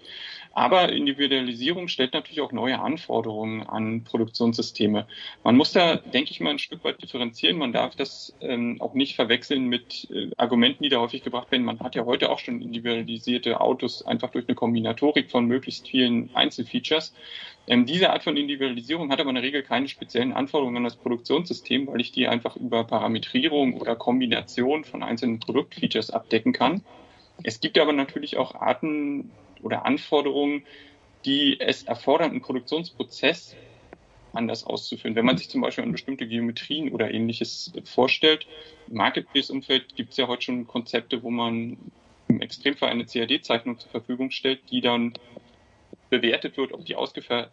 Aber 0.53 0.93
Individualisierung 0.93 1.89
stellt 1.89 2.15
natürlich 2.15 2.41
auch 2.41 2.53
neue 2.53 2.81
Anforderungen 2.81 3.63
an 3.65 4.05
Produktionssysteme. 4.05 5.07
Man 5.43 5.57
muss 5.57 5.73
da, 5.73 5.97
denke 5.97 6.31
ich 6.31 6.41
mal, 6.41 6.51
ein 6.51 6.59
Stück 6.59 6.85
weit 6.85 7.03
differenzieren. 7.03 7.59
Man 7.59 7.73
darf 7.73 7.97
das 7.97 8.35
ähm, 8.41 8.81
auch 8.81 8.95
nicht 8.95 9.17
verwechseln 9.17 9.67
mit 9.67 10.09
äh, 10.11 10.31
Argumenten, 10.37 10.85
die 10.85 10.91
da 10.91 11.01
häufig 11.01 11.25
gebracht 11.25 11.51
werden. 11.51 11.65
Man 11.65 11.81
hat 11.81 11.97
ja 11.97 12.05
heute 12.05 12.31
auch 12.31 12.39
schon 12.39 12.63
individualisierte 12.63 13.61
Autos 13.61 14.07
einfach 14.07 14.31
durch 14.31 14.47
eine 14.47 14.55
Kombinatorik 14.55 15.31
von 15.31 15.47
möglichst 15.47 15.89
vielen 15.89 16.35
Einzelfeatures. 16.35 17.15
Ähm, 17.67 17.87
diese 17.87 18.11
Art 18.11 18.23
von 18.25 18.37
Individualisierung 18.37 19.11
hat 19.11 19.21
aber 19.21 19.31
in 19.31 19.37
der 19.37 19.45
Regel 19.45 19.63
keine 19.63 19.89
speziellen 19.89 20.33
Anforderungen 20.33 20.79
an 20.79 20.85
das 20.85 20.97
Produktionssystem, 20.97 21.87
weil 21.87 22.01
ich 22.01 22.13
die 22.13 22.29
einfach 22.29 22.57
über 22.57 22.85
Parametrierung 22.85 23.75
oder 23.81 23.97
Kombination 23.97 24.85
von 24.85 25.03
einzelnen 25.03 25.41
Produktfeatures 25.41 26.11
abdecken 26.11 26.53
kann. 26.53 26.85
Es 27.43 27.61
gibt 27.61 27.79
aber 27.79 27.93
natürlich 27.93 28.37
auch 28.37 28.55
Arten 28.55 29.33
oder 29.63 29.87
Anforderungen, 29.87 30.67
die 31.25 31.59
es 31.59 31.85
erfordern, 31.85 32.33
einen 32.33 32.43
Produktionsprozess 32.43 33.57
anders 34.33 34.65
auszuführen. 34.65 35.17
Wenn 35.17 35.25
man 35.25 35.39
sich 35.39 35.49
zum 35.49 35.63
Beispiel 35.63 35.85
an 35.85 35.93
bestimmte 35.93 36.27
Geometrien 36.27 36.93
oder 36.93 37.11
ähnliches 37.13 37.73
vorstellt, 37.85 38.47
im 38.87 38.97
Marketplace-Umfeld 38.97 39.95
gibt 39.95 40.11
es 40.11 40.19
ja 40.19 40.29
heute 40.29 40.43
schon 40.43 40.67
Konzepte, 40.67 41.23
wo 41.23 41.31
man 41.31 41.79
im 42.29 42.41
Extremfall 42.41 42.91
eine 42.91 43.07
CAD-Zeichnung 43.07 43.79
zur 43.79 43.91
Verfügung 43.91 44.31
stellt, 44.31 44.71
die 44.71 44.81
dann 44.81 45.15
bewertet 46.19 46.57
wird, 46.57 46.73
ob 46.73 46.85
die 46.85 46.97
ausgeführt 46.97 47.51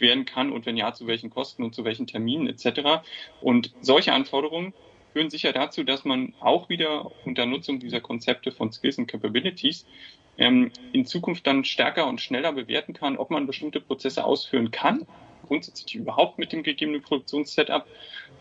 werden 0.00 0.24
kann 0.24 0.52
und 0.52 0.66
wenn 0.66 0.76
ja, 0.76 0.92
zu 0.92 1.06
welchen 1.06 1.30
Kosten 1.30 1.62
und 1.62 1.74
zu 1.74 1.84
welchen 1.84 2.06
Terminen 2.06 2.46
etc. 2.48 3.04
Und 3.40 3.72
solche 3.80 4.12
Anforderungen 4.12 4.72
führen 5.12 5.30
sicher 5.30 5.52
dazu, 5.52 5.84
dass 5.84 6.04
man 6.04 6.34
auch 6.40 6.68
wieder 6.68 7.10
unter 7.24 7.46
Nutzung 7.46 7.78
dieser 7.78 8.00
Konzepte 8.00 8.50
von 8.52 8.72
Skills 8.72 8.98
und 8.98 9.06
Capabilities 9.06 9.86
ähm, 10.38 10.72
in 10.92 11.06
Zukunft 11.06 11.46
dann 11.46 11.64
stärker 11.64 12.06
und 12.06 12.20
schneller 12.20 12.52
bewerten 12.52 12.94
kann, 12.94 13.16
ob 13.16 13.30
man 13.30 13.46
bestimmte 13.46 13.80
Prozesse 13.80 14.24
ausführen 14.24 14.72
kann, 14.72 15.06
grundsätzlich 15.46 15.94
überhaupt 15.94 16.38
mit 16.38 16.52
dem 16.52 16.64
gegebenen 16.64 17.02
Produktionssetup 17.02 17.86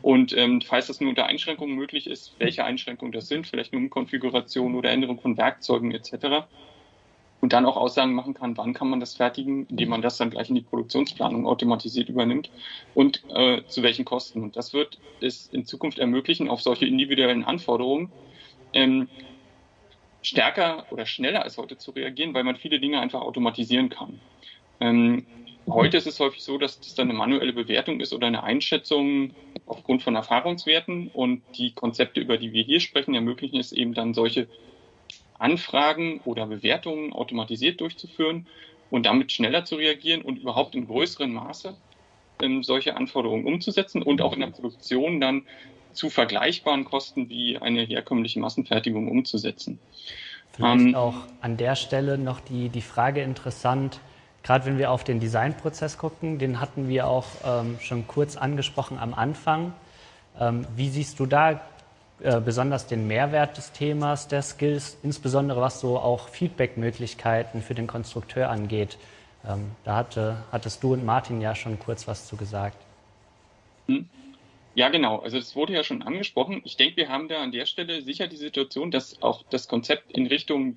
und 0.01 0.35
ähm, 0.35 0.61
falls 0.61 0.87
das 0.87 0.99
nur 0.99 1.09
unter 1.09 1.27
Einschränkungen 1.27 1.75
möglich 1.75 2.07
ist, 2.07 2.33
welche 2.39 2.63
Einschränkungen 2.63 3.11
das 3.11 3.27
sind, 3.27 3.45
vielleicht 3.45 3.71
nur 3.71 3.81
um 3.81 3.89
Konfiguration 3.91 4.73
oder 4.75 4.89
Änderung 4.89 5.19
von 5.19 5.37
Werkzeugen 5.37 5.91
etc 5.91 6.47
und 7.43 7.51
dann 7.51 7.65
auch 7.65 7.75
Aussagen 7.75 8.13
machen 8.13 8.33
kann, 8.33 8.55
wann 8.55 8.73
kann 8.73 8.89
man 8.89 9.01
das 9.01 9.15
fertigen, 9.15 9.67
indem 9.67 9.89
man 9.89 10.01
das 10.01 10.15
dann 10.15 10.29
gleich 10.29 10.47
in 10.47 10.55
die 10.55 10.61
Produktionsplanung 10.61 11.45
automatisiert 11.45 12.07
übernimmt 12.07 12.49
und 12.93 13.21
äh, 13.27 13.65
zu 13.65 13.83
welchen 13.83 14.05
Kosten. 14.05 14.41
Und 14.41 14.55
das 14.55 14.71
wird 14.71 14.97
es 15.19 15.47
in 15.47 15.65
Zukunft 15.65 15.99
ermöglichen, 15.99 16.47
auf 16.47 16.61
solche 16.61 16.85
individuellen 16.85 17.43
Anforderungen 17.43 18.13
ähm, 18.71 19.09
stärker 20.21 20.85
oder 20.89 21.05
schneller 21.05 21.43
als 21.43 21.57
heute 21.57 21.77
zu 21.77 21.91
reagieren, 21.91 22.33
weil 22.33 22.45
man 22.45 22.55
viele 22.55 22.79
Dinge 22.79 23.01
einfach 23.01 23.19
automatisieren 23.19 23.89
kann. 23.89 24.21
Ähm, 24.79 25.27
heute 25.67 25.97
ist 25.97 26.07
es 26.07 26.21
häufig 26.21 26.45
so, 26.45 26.57
dass 26.57 26.79
das 26.79 26.95
dann 26.95 27.09
eine 27.09 27.17
manuelle 27.17 27.51
Bewertung 27.51 27.99
ist 27.99 28.13
oder 28.13 28.27
eine 28.27 28.43
Einschätzung 28.43 29.35
aufgrund 29.65 30.01
von 30.01 30.15
Erfahrungswerten 30.15 31.09
und 31.09 31.43
die 31.57 31.73
Konzepte, 31.73 32.21
über 32.21 32.37
die 32.37 32.53
wir 32.53 32.63
hier 32.63 32.79
sprechen, 32.79 33.13
ermöglichen 33.15 33.59
es 33.59 33.73
eben 33.73 33.93
dann 33.93 34.13
solche 34.13 34.47
Anfragen 35.43 36.21
oder 36.25 36.47
Bewertungen 36.47 37.13
automatisiert 37.13 37.81
durchzuführen 37.81 38.47
und 38.89 39.05
damit 39.05 39.31
schneller 39.31 39.65
zu 39.65 39.75
reagieren 39.75 40.21
und 40.21 40.37
überhaupt 40.37 40.75
in 40.75 40.87
größerem 40.87 41.33
Maße 41.33 41.75
ähm, 42.41 42.63
solche 42.63 42.95
Anforderungen 42.95 43.45
umzusetzen 43.45 44.01
und 44.01 44.21
auch 44.21 44.33
in 44.33 44.39
der 44.39 44.47
Produktion 44.47 45.19
dann 45.19 45.43
zu 45.91 46.09
vergleichbaren 46.09 46.85
Kosten 46.85 47.29
wie 47.29 47.57
eine 47.57 47.83
herkömmliche 47.83 48.39
Massenfertigung 48.39 49.09
umzusetzen. 49.09 49.79
Vielleicht 50.53 50.87
ähm, 50.87 50.95
auch 50.95 51.15
an 51.41 51.57
der 51.57 51.75
Stelle 51.75 52.17
noch 52.17 52.39
die, 52.39 52.69
die 52.69 52.81
Frage 52.81 53.21
interessant, 53.21 53.99
gerade 54.43 54.65
wenn 54.65 54.77
wir 54.77 54.91
auf 54.91 55.03
den 55.03 55.19
Designprozess 55.19 55.97
gucken, 55.97 56.39
den 56.39 56.59
hatten 56.59 56.87
wir 56.87 57.07
auch 57.07 57.25
ähm, 57.45 57.77
schon 57.81 58.07
kurz 58.07 58.37
angesprochen 58.37 58.97
am 58.99 59.13
Anfang. 59.13 59.73
Ähm, 60.39 60.65
wie 60.75 60.89
siehst 60.89 61.19
du 61.19 61.25
da 61.25 61.61
äh, 62.21 62.39
besonders 62.39 62.87
den 62.87 63.07
Mehrwert 63.07 63.57
des 63.57 63.71
Themas 63.71 64.27
der 64.27 64.41
Skills, 64.41 64.97
insbesondere 65.03 65.61
was 65.61 65.79
so 65.79 65.97
auch 65.99 66.29
Feedback-Möglichkeiten 66.29 67.61
für 67.61 67.75
den 67.75 67.87
Konstrukteur 67.87 68.49
angeht. 68.49 68.97
Ähm, 69.47 69.71
da 69.83 69.95
hatte, 69.95 70.37
hattest 70.51 70.83
du 70.83 70.93
und 70.93 71.05
Martin 71.05 71.41
ja 71.41 71.55
schon 71.55 71.79
kurz 71.79 72.07
was 72.07 72.27
zu 72.27 72.37
gesagt. 72.37 72.77
Hm. 73.87 74.09
Ja, 74.75 74.89
genau. 74.89 75.19
Also 75.19 75.37
es 75.37 75.55
wurde 75.55 75.73
ja 75.73 75.83
schon 75.83 76.01
angesprochen. 76.01 76.61
Ich 76.63 76.77
denke, 76.77 76.97
wir 76.97 77.09
haben 77.09 77.27
da 77.27 77.43
an 77.43 77.51
der 77.51 77.65
Stelle 77.65 78.01
sicher 78.01 78.27
die 78.27 78.37
Situation, 78.37 78.89
dass 78.89 79.21
auch 79.21 79.43
das 79.49 79.67
Konzept 79.67 80.11
in 80.11 80.25
Richtung 80.25 80.75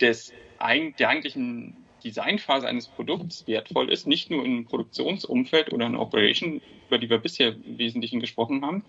des 0.00 0.32
der 0.60 1.08
eigentlichen 1.08 1.76
Designphase 2.08 2.66
eines 2.66 2.88
Produkts 2.88 3.46
wertvoll 3.46 3.90
ist, 3.90 4.06
nicht 4.06 4.30
nur 4.30 4.44
im 4.44 4.64
Produktionsumfeld 4.64 5.72
oder 5.72 5.86
in 5.86 5.96
Operation, 5.96 6.60
über 6.88 6.98
die 6.98 7.10
wir 7.10 7.18
bisher 7.18 7.48
im 7.48 7.78
Wesentlichen 7.78 8.20
gesprochen 8.20 8.64
haben, 8.64 8.82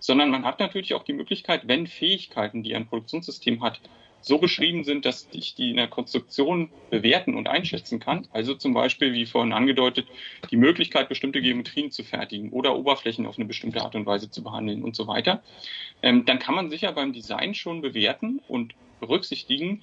sondern 0.00 0.30
man 0.30 0.44
hat 0.44 0.58
natürlich 0.60 0.94
auch 0.94 1.04
die 1.04 1.12
Möglichkeit, 1.12 1.68
wenn 1.68 1.86
Fähigkeiten, 1.86 2.62
die 2.62 2.74
ein 2.74 2.86
Produktionssystem 2.86 3.62
hat, 3.62 3.80
so 4.20 4.38
beschrieben 4.38 4.84
sind, 4.84 5.04
dass 5.04 5.28
ich 5.32 5.54
die 5.54 5.70
in 5.70 5.76
der 5.76 5.88
Konstruktion 5.88 6.70
bewerten 6.88 7.34
und 7.34 7.46
einschätzen 7.46 8.00
kann. 8.00 8.26
Also 8.32 8.54
zum 8.54 8.72
Beispiel, 8.72 9.12
wie 9.12 9.26
vorhin 9.26 9.52
angedeutet, 9.52 10.06
die 10.50 10.56
Möglichkeit, 10.56 11.10
bestimmte 11.10 11.42
Geometrien 11.42 11.90
zu 11.90 12.02
fertigen 12.02 12.50
oder 12.50 12.74
Oberflächen 12.74 13.26
auf 13.26 13.36
eine 13.36 13.44
bestimmte 13.44 13.82
Art 13.82 13.94
und 13.94 14.06
Weise 14.06 14.30
zu 14.30 14.42
behandeln 14.42 14.82
und 14.82 14.96
so 14.96 15.06
weiter. 15.06 15.42
Ähm, 16.02 16.24
dann 16.24 16.38
kann 16.38 16.54
man 16.54 16.70
sicher 16.70 16.90
beim 16.92 17.12
Design 17.12 17.54
schon 17.54 17.82
bewerten 17.82 18.40
und 18.48 18.74
berücksichtigen, 18.98 19.82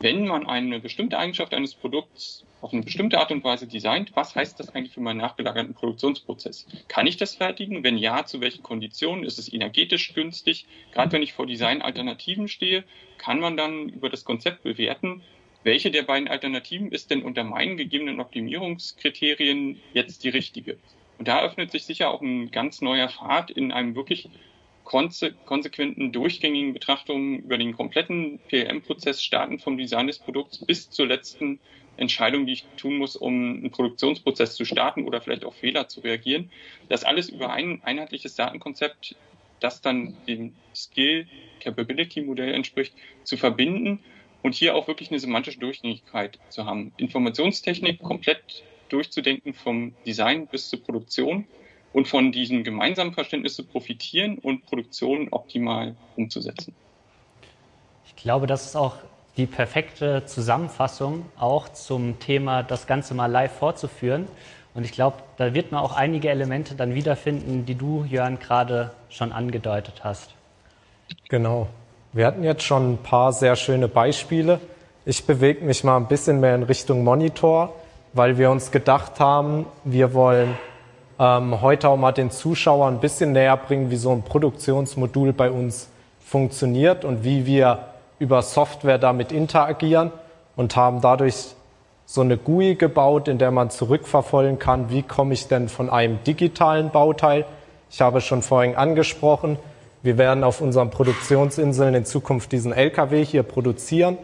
wenn 0.00 0.26
man 0.26 0.46
eine 0.46 0.80
bestimmte 0.80 1.18
Eigenschaft 1.18 1.52
eines 1.52 1.74
Produkts 1.74 2.44
auf 2.62 2.72
eine 2.72 2.82
bestimmte 2.82 3.18
Art 3.18 3.30
und 3.32 3.44
Weise 3.44 3.66
designt, 3.66 4.12
was 4.14 4.34
heißt 4.34 4.58
das 4.58 4.74
eigentlich 4.74 4.94
für 4.94 5.00
meinen 5.00 5.18
nachgelagerten 5.18 5.74
Produktionsprozess? 5.74 6.66
Kann 6.88 7.06
ich 7.06 7.18
das 7.18 7.34
fertigen? 7.34 7.84
Wenn 7.84 7.98
ja, 7.98 8.24
zu 8.24 8.40
welchen 8.40 8.62
Konditionen? 8.62 9.24
Ist 9.24 9.38
es 9.38 9.52
energetisch 9.52 10.14
günstig? 10.14 10.66
Gerade 10.92 11.12
wenn 11.12 11.22
ich 11.22 11.34
vor 11.34 11.46
Designalternativen 11.46 12.48
stehe, 12.48 12.84
kann 13.18 13.40
man 13.40 13.58
dann 13.58 13.90
über 13.90 14.08
das 14.08 14.24
Konzept 14.24 14.62
bewerten, 14.62 15.22
welche 15.64 15.90
der 15.90 16.02
beiden 16.02 16.28
Alternativen 16.28 16.90
ist 16.90 17.10
denn 17.10 17.22
unter 17.22 17.44
meinen 17.44 17.76
gegebenen 17.76 18.20
Optimierungskriterien 18.20 19.80
jetzt 19.92 20.24
die 20.24 20.30
richtige? 20.30 20.78
Und 21.18 21.28
da 21.28 21.42
öffnet 21.42 21.70
sich 21.70 21.84
sicher 21.84 22.10
auch 22.10 22.22
ein 22.22 22.50
ganz 22.50 22.80
neuer 22.80 23.10
Pfad 23.10 23.50
in 23.50 23.70
einem 23.70 23.94
wirklich 23.94 24.30
konse 24.90 25.38
konsequenten, 25.44 26.10
durchgängigen 26.10 26.72
Betrachtungen 26.72 27.38
über 27.38 27.56
den 27.56 27.74
kompletten 27.74 28.42
PLM-Prozess, 28.48 29.22
starten 29.22 29.60
vom 29.60 29.78
Design 29.78 30.08
des 30.08 30.18
Produkts 30.18 30.66
bis 30.66 30.90
zur 30.90 31.06
letzten 31.06 31.60
Entscheidung, 31.94 32.44
die 32.44 32.54
ich 32.54 32.70
tun 32.74 32.96
muss, 32.96 33.14
um 33.14 33.32
einen 33.58 33.70
Produktionsprozess 33.70 34.56
zu 34.56 34.64
starten 34.64 35.04
oder 35.06 35.20
vielleicht 35.20 35.44
auf 35.44 35.54
Fehler 35.54 35.86
zu 35.86 36.00
reagieren. 36.00 36.50
Das 36.88 37.04
alles 37.04 37.28
über 37.28 37.50
ein 37.52 37.84
einheitliches 37.84 38.34
Datenkonzept, 38.34 39.16
das 39.60 39.80
dann 39.80 40.24
dem 40.26 40.60
Skill-Capability-Modell 40.74 42.52
entspricht, 42.52 42.96
zu 43.22 43.36
verbinden 43.36 44.04
und 44.42 44.56
hier 44.56 44.74
auch 44.74 44.88
wirklich 44.88 45.12
eine 45.12 45.20
semantische 45.20 45.60
Durchgängigkeit 45.60 46.40
zu 46.48 46.64
haben. 46.64 46.94
Informationstechnik 46.96 48.02
komplett 48.02 48.64
durchzudenken 48.88 49.54
vom 49.54 49.98
Design 50.04 50.48
bis 50.48 50.68
zur 50.68 50.82
Produktion 50.82 51.48
und 51.92 52.08
von 52.08 52.32
diesem 52.32 52.64
gemeinsamen 52.64 53.12
Verständnis 53.12 53.54
zu 53.54 53.64
profitieren 53.64 54.38
und 54.38 54.64
Produktion 54.66 55.28
optimal 55.30 55.96
umzusetzen. 56.16 56.74
Ich 58.06 58.16
glaube, 58.16 58.46
das 58.46 58.66
ist 58.66 58.76
auch 58.76 58.96
die 59.36 59.46
perfekte 59.46 60.24
Zusammenfassung 60.26 61.24
auch 61.38 61.68
zum 61.70 62.18
Thema, 62.18 62.62
das 62.62 62.86
Ganze 62.86 63.14
mal 63.14 63.26
live 63.26 63.52
vorzuführen. 63.52 64.26
Und 64.74 64.84
ich 64.84 64.92
glaube, 64.92 65.16
da 65.36 65.54
wird 65.54 65.72
man 65.72 65.82
auch 65.82 65.96
einige 65.96 66.28
Elemente 66.28 66.74
dann 66.74 66.94
wiederfinden, 66.94 67.66
die 67.66 67.74
du, 67.74 68.04
Jörn, 68.04 68.38
gerade 68.38 68.92
schon 69.08 69.32
angedeutet 69.32 70.04
hast. 70.04 70.34
Genau. 71.28 71.68
Wir 72.12 72.26
hatten 72.26 72.44
jetzt 72.44 72.62
schon 72.62 72.94
ein 72.94 72.98
paar 72.98 73.32
sehr 73.32 73.56
schöne 73.56 73.88
Beispiele. 73.88 74.60
Ich 75.04 75.24
bewege 75.24 75.64
mich 75.64 75.82
mal 75.82 75.96
ein 75.96 76.08
bisschen 76.08 76.40
mehr 76.40 76.54
in 76.54 76.62
Richtung 76.62 77.02
Monitor 77.02 77.74
weil 78.12 78.38
wir 78.38 78.50
uns 78.50 78.70
gedacht 78.70 79.20
haben, 79.20 79.66
wir 79.84 80.14
wollen 80.14 80.56
ähm, 81.20 81.60
heute 81.60 81.90
auch 81.90 81.98
mal 81.98 82.12
den 82.12 82.30
Zuschauern 82.30 82.94
ein 82.94 83.00
bisschen 83.00 83.32
näher 83.32 83.56
bringen, 83.58 83.90
wie 83.90 83.96
so 83.96 84.10
ein 84.10 84.22
Produktionsmodul 84.22 85.34
bei 85.34 85.50
uns 85.50 85.90
funktioniert 86.24 87.04
und 87.04 87.24
wie 87.24 87.44
wir 87.44 87.90
über 88.18 88.40
Software 88.40 88.98
damit 88.98 89.30
interagieren 89.30 90.12
und 90.56 90.76
haben 90.76 91.02
dadurch 91.02 91.54
so 92.06 92.22
eine 92.22 92.38
GUI 92.38 92.74
gebaut, 92.74 93.28
in 93.28 93.38
der 93.38 93.50
man 93.50 93.70
zurückverfolgen 93.70 94.58
kann, 94.58 94.90
wie 94.90 95.02
komme 95.02 95.34
ich 95.34 95.46
denn 95.46 95.68
von 95.68 95.90
einem 95.90 96.24
digitalen 96.24 96.90
Bauteil. 96.90 97.44
Ich 97.90 98.00
habe 98.00 98.20
schon 98.22 98.42
vorhin 98.42 98.74
angesprochen, 98.74 99.58
wir 100.02 100.16
werden 100.16 100.42
auf 100.42 100.62
unseren 100.62 100.88
Produktionsinseln 100.88 101.94
in 101.94 102.06
Zukunft 102.06 102.52
diesen 102.52 102.72
LKW 102.72 103.22
hier 103.22 103.42
produzieren 103.42 104.16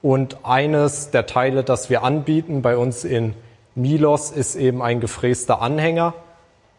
und 0.00 0.38
eines 0.44 1.10
der 1.10 1.26
Teile, 1.26 1.64
das 1.64 1.90
wir 1.90 2.04
anbieten 2.04 2.62
bei 2.62 2.76
uns 2.76 3.04
in 3.04 3.34
Milos, 3.74 4.30
ist 4.30 4.54
eben 4.54 4.80
ein 4.80 5.00
gefräster 5.00 5.60
Anhänger. 5.60 6.14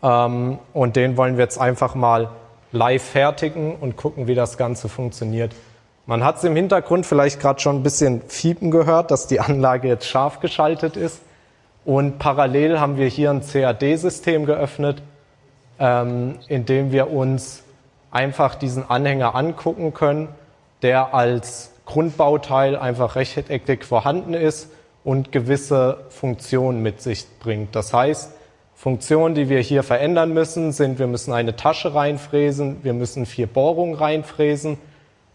Ähm, 0.03 0.59
und 0.73 0.95
den 0.95 1.17
wollen 1.17 1.37
wir 1.37 1.43
jetzt 1.43 1.59
einfach 1.59 1.95
mal 1.95 2.29
live 2.71 3.03
fertigen 3.03 3.75
und 3.75 3.97
gucken, 3.97 4.27
wie 4.27 4.35
das 4.35 4.57
Ganze 4.57 4.89
funktioniert. 4.89 5.53
Man 6.05 6.23
hat 6.23 6.37
es 6.37 6.43
im 6.43 6.55
Hintergrund 6.55 7.05
vielleicht 7.05 7.39
gerade 7.39 7.59
schon 7.59 7.77
ein 7.77 7.83
bisschen 7.83 8.21
fiepen 8.27 8.71
gehört, 8.71 9.11
dass 9.11 9.27
die 9.27 9.39
Anlage 9.39 9.87
jetzt 9.87 10.05
scharf 10.05 10.39
geschaltet 10.39 10.95
ist. 10.95 11.21
Und 11.83 12.19
parallel 12.19 12.79
haben 12.79 12.97
wir 12.97 13.07
hier 13.07 13.31
ein 13.31 13.41
CAD-System 13.41 14.45
geöffnet, 14.45 15.01
ähm, 15.79 16.39
in 16.47 16.65
dem 16.65 16.91
wir 16.91 17.11
uns 17.11 17.63
einfach 18.11 18.55
diesen 18.55 18.89
Anhänger 18.89 19.35
angucken 19.35 19.93
können, 19.93 20.29
der 20.81 21.13
als 21.13 21.71
Grundbauteil 21.85 22.75
einfach 22.75 23.15
rechteckig 23.15 23.85
vorhanden 23.85 24.33
ist 24.33 24.69
und 25.03 25.31
gewisse 25.31 26.05
Funktionen 26.09 26.81
mit 26.81 27.01
sich 27.01 27.25
bringt. 27.39 27.75
Das 27.75 27.93
heißt, 27.93 28.31
Funktionen, 28.77 29.33
die 29.33 29.49
wir 29.49 29.59
hier 29.59 29.81
verändern 29.81 30.33
müssen, 30.33 30.71
sind, 30.71 30.99
wir 30.99 31.07
müssen 31.07 31.33
eine 31.33 31.55
Tasche 31.55 31.95
reinfräsen, 31.95 32.83
wir 32.83 32.93
müssen 32.93 33.25
vier 33.25 33.47
Bohrungen 33.47 33.95
reinfräsen 33.95 34.77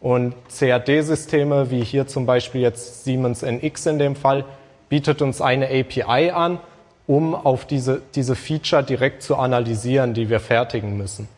und 0.01 0.35
CAD-Systeme, 0.49 1.71
wie 1.71 1.83
hier 1.83 2.07
zum 2.07 2.25
Beispiel 2.25 2.61
jetzt 2.61 3.03
Siemens 3.05 3.43
NX 3.43 3.87
in 3.87 3.99
dem 3.99 4.17
Fall, 4.17 4.45
bietet 4.89 5.23
uns 5.23 5.41
eine 5.41 5.67
API 5.67 6.31
an, 6.31 6.61
um 7.09 7.35
auf 7.35 7.67
diese, 7.67 8.01
diese 8.15 8.37
Feature 8.37 8.85
direkt 8.85 9.25
zu 9.25 9.37
analysieren, 9.37 10.15
die 10.15 10.31
wir 10.31 10.39
fertigen 10.39 10.97
müssen. 10.97 11.29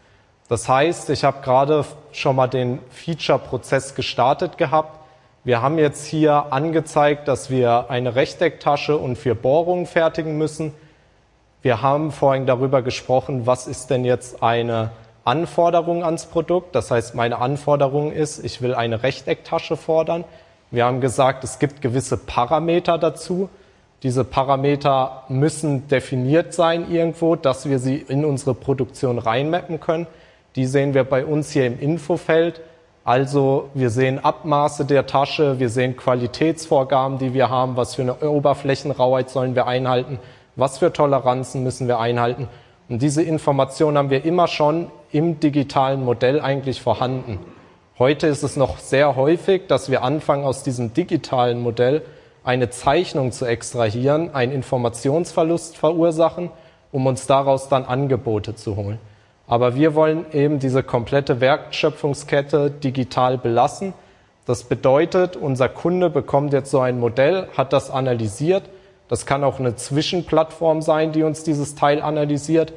Das 0.49 0.69
heißt, 0.69 1.09
ich 1.09 1.25
habe 1.25 1.43
gerade 1.43 1.87
schon 2.13 2.37
mal 2.37 2.49
den 2.49 2.81
Feature-Prozess 2.91 3.95
gestartet 3.95 4.59
gehabt 4.59 5.01
wir 5.47 5.61
haben 5.61 5.79
jetzt 5.79 6.07
hier 6.07 6.47
angezeigt, 6.53 7.29
dass 7.29 7.51
wir 7.51 7.91
eine 7.91 8.15
Rechtecktasche 8.15 8.97
und 8.97 9.17
vier 9.17 9.35
Bohrungen 9.35 9.85
fertigen 9.85 10.39
müssen. 10.39 10.73
Wir 11.65 11.81
haben 11.81 12.13
vorhin 12.13 12.45
darüber 12.45 12.83
gesprochen, 12.83 13.47
was 13.47 13.67
ist 13.67 13.89
denn 13.89 14.05
jetzt 14.05 14.43
eine 14.43 14.91
Anforderung 15.25 16.05
ans 16.05 16.27
Produkt. 16.27 16.75
Das 16.75 16.91
heißt, 16.91 17.15
meine 17.15 17.39
Anforderung 17.39 18.13
ist, 18.13 18.45
ich 18.45 18.61
will 18.61 18.75
eine 18.75 19.03
Rechtecktasche 19.03 19.79
fordern. 19.79 20.25
Wir 20.71 20.85
haben 20.85 21.01
gesagt, 21.01 21.43
es 21.43 21.59
gibt 21.59 21.81
gewisse 21.81 22.19
Parameter 22.19 22.99
dazu. 22.99 23.49
Diese 24.03 24.25
Parameter 24.25 25.23
müssen 25.31 25.89
definiert 25.89 26.53
sein 26.53 26.93
irgendwo, 26.93 27.35
dass 27.35 27.67
wir 27.67 27.79
sie 27.79 27.97
in 27.97 28.27
unsere 28.27 28.53
Produktion 28.53 29.19
reinmappen 29.19 29.81
können. 29.81 30.07
Die 30.57 30.67
sehen 30.67 30.93
wir 30.93 31.05
bei 31.05 31.25
uns 31.25 31.51
hier 31.51 31.67
im 31.67 31.81
Infofeld. 31.81 32.61
Also 33.05 33.71
wir 33.73 33.89
sehen 33.89 34.23
Abmaße 34.23 34.85
der 34.85 35.07
Tasche, 35.07 35.59
wir 35.59 35.71
sehen 35.71 35.97
Qualitätsvorgaben, 35.97 37.17
die 37.17 37.33
wir 37.33 37.49
haben, 37.49 37.79
was 37.79 37.95
für 37.95 38.03
eine 38.03 38.17
Oberflächenrauheit 38.17 39.31
sollen 39.31 39.55
wir 39.55 39.67
einhalten, 39.67 40.19
was 40.57 40.79
für 40.79 40.93
Toleranzen 40.93 41.63
müssen 41.63 41.89
wir 41.89 41.99
einhalten. 41.99 42.49
Und 42.89 43.03
diese 43.03 43.23
Informationen 43.23 43.97
haben 43.97 44.11
wir 44.11 44.25
immer 44.25 44.47
schon 44.47 44.91
im 45.11 45.41
digitalen 45.41 46.05
Modell 46.05 46.41
eigentlich 46.41 46.83
vorhanden. 46.83 47.39
Heute 47.99 48.27
ist 48.27 48.43
es 48.43 48.57
noch 48.57 48.79
sehr 48.79 49.17
häufig, 49.17 49.69
dass 49.69 49.91
wir 49.91 50.03
anfangen, 50.03 50.45
aus 50.45 50.63
diesem 50.63 50.93
digitalen 50.93 51.61
Modell 51.61 52.03
eine 52.43 52.69
Zeichnung 52.69 53.33
zu 53.33 53.47
extrahieren, 53.47 54.35
einen 54.35 54.53
Informationsverlust 54.53 55.77
verursachen, 55.77 56.51
um 56.93 57.07
uns 57.07 57.27
daraus 57.27 57.69
dann 57.69 57.85
Angebote 57.85 58.55
zu 58.55 58.77
holen. 58.77 58.99
Aber 59.47 59.75
wir 59.75 59.95
wollen 59.95 60.27
eben 60.33 60.59
diese 60.59 60.83
komplette 60.83 61.41
Wertschöpfungskette 61.41 62.71
digital 62.71 63.39
belassen. 63.39 63.95
Das 64.47 64.65
bedeutet, 64.65 65.37
unser 65.37 65.69
Kunde 65.69 66.11
bekommt 66.11 66.53
jetzt 66.53 66.71
so 66.71 66.81
ein 66.81 66.99
Modell, 66.99 67.49
hat 67.57 67.73
das 67.73 67.91
analysiert. 67.91 68.65
Das 69.09 69.27
kann 69.27 69.45
auch 69.45 69.59
eine 69.59 69.77
Zwischenplattform 69.77 70.83
sein, 70.83 71.13
die 71.13 71.23
uns 71.23 71.45
dieses 71.45 71.75
Teil 71.75 72.01
analysiert. 72.01 72.73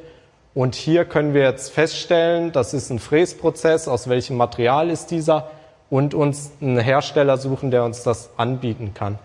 Und 0.54 0.74
hier 0.74 1.04
können 1.04 1.34
wir 1.34 1.42
jetzt 1.42 1.72
feststellen, 1.72 2.52
das 2.52 2.74
ist 2.74 2.90
ein 2.90 2.98
Fräsprozess, 2.98 3.88
aus 3.88 4.08
welchem 4.08 4.36
Material 4.36 4.90
ist 4.90 5.10
dieser 5.10 5.50
und 5.90 6.14
uns 6.14 6.52
einen 6.60 6.78
Hersteller 6.78 7.38
suchen, 7.38 7.70
der 7.70 7.84
uns 7.84 8.02
das 8.02 8.30
anbieten 8.36 8.92
kann. 8.94 9.18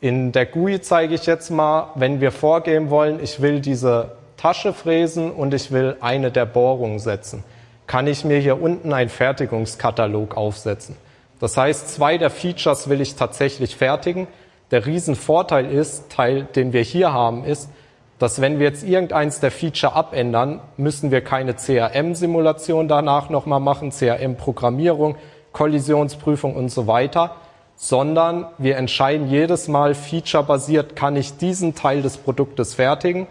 In 0.00 0.32
der 0.32 0.46
GUI 0.46 0.80
zeige 0.80 1.14
ich 1.14 1.26
jetzt 1.26 1.50
mal, 1.50 1.90
wenn 1.94 2.20
wir 2.20 2.32
vorgehen 2.32 2.90
wollen, 2.90 3.22
ich 3.22 3.40
will 3.40 3.60
diese 3.60 4.12
Tasche 4.36 4.72
fräsen 4.72 5.30
und 5.30 5.54
ich 5.54 5.70
will 5.70 5.96
eine 6.00 6.30
der 6.30 6.44
Bohrungen 6.44 6.98
setzen, 6.98 7.44
kann 7.86 8.06
ich 8.06 8.24
mir 8.24 8.38
hier 8.38 8.60
unten 8.60 8.92
einen 8.92 9.08
Fertigungskatalog 9.08 10.36
aufsetzen. 10.36 10.96
Das 11.40 11.56
heißt, 11.56 11.88
zwei 11.94 12.18
der 12.18 12.30
Features 12.30 12.88
will 12.88 13.00
ich 13.00 13.14
tatsächlich 13.14 13.76
fertigen. 13.76 14.26
Der 14.70 14.86
Riesenvorteil 14.86 15.70
ist, 15.70 16.10
Teil, 16.10 16.48
den 16.56 16.72
wir 16.72 16.82
hier 16.82 17.12
haben, 17.12 17.44
ist, 17.44 17.70
dass 18.18 18.40
wenn 18.40 18.58
wir 18.58 18.66
jetzt 18.66 18.82
irgendeins 18.82 19.40
der 19.40 19.50
Feature 19.50 19.94
abändern, 19.94 20.60
müssen 20.76 21.10
wir 21.10 21.20
keine 21.20 21.54
CRM-Simulation 21.54 22.88
danach 22.88 23.28
nochmal 23.30 23.60
machen, 23.60 23.90
CRM-Programmierung, 23.90 25.16
Kollisionsprüfung 25.52 26.56
und 26.56 26.70
so 26.70 26.86
weiter, 26.86 27.36
sondern 27.76 28.46
wir 28.58 28.76
entscheiden 28.76 29.28
jedes 29.28 29.68
Mal 29.68 29.94
featurebasiert, 29.94 30.96
kann 30.96 31.14
ich 31.14 31.36
diesen 31.36 31.74
Teil 31.74 32.02
des 32.02 32.16
Produktes 32.16 32.74
fertigen 32.74 33.26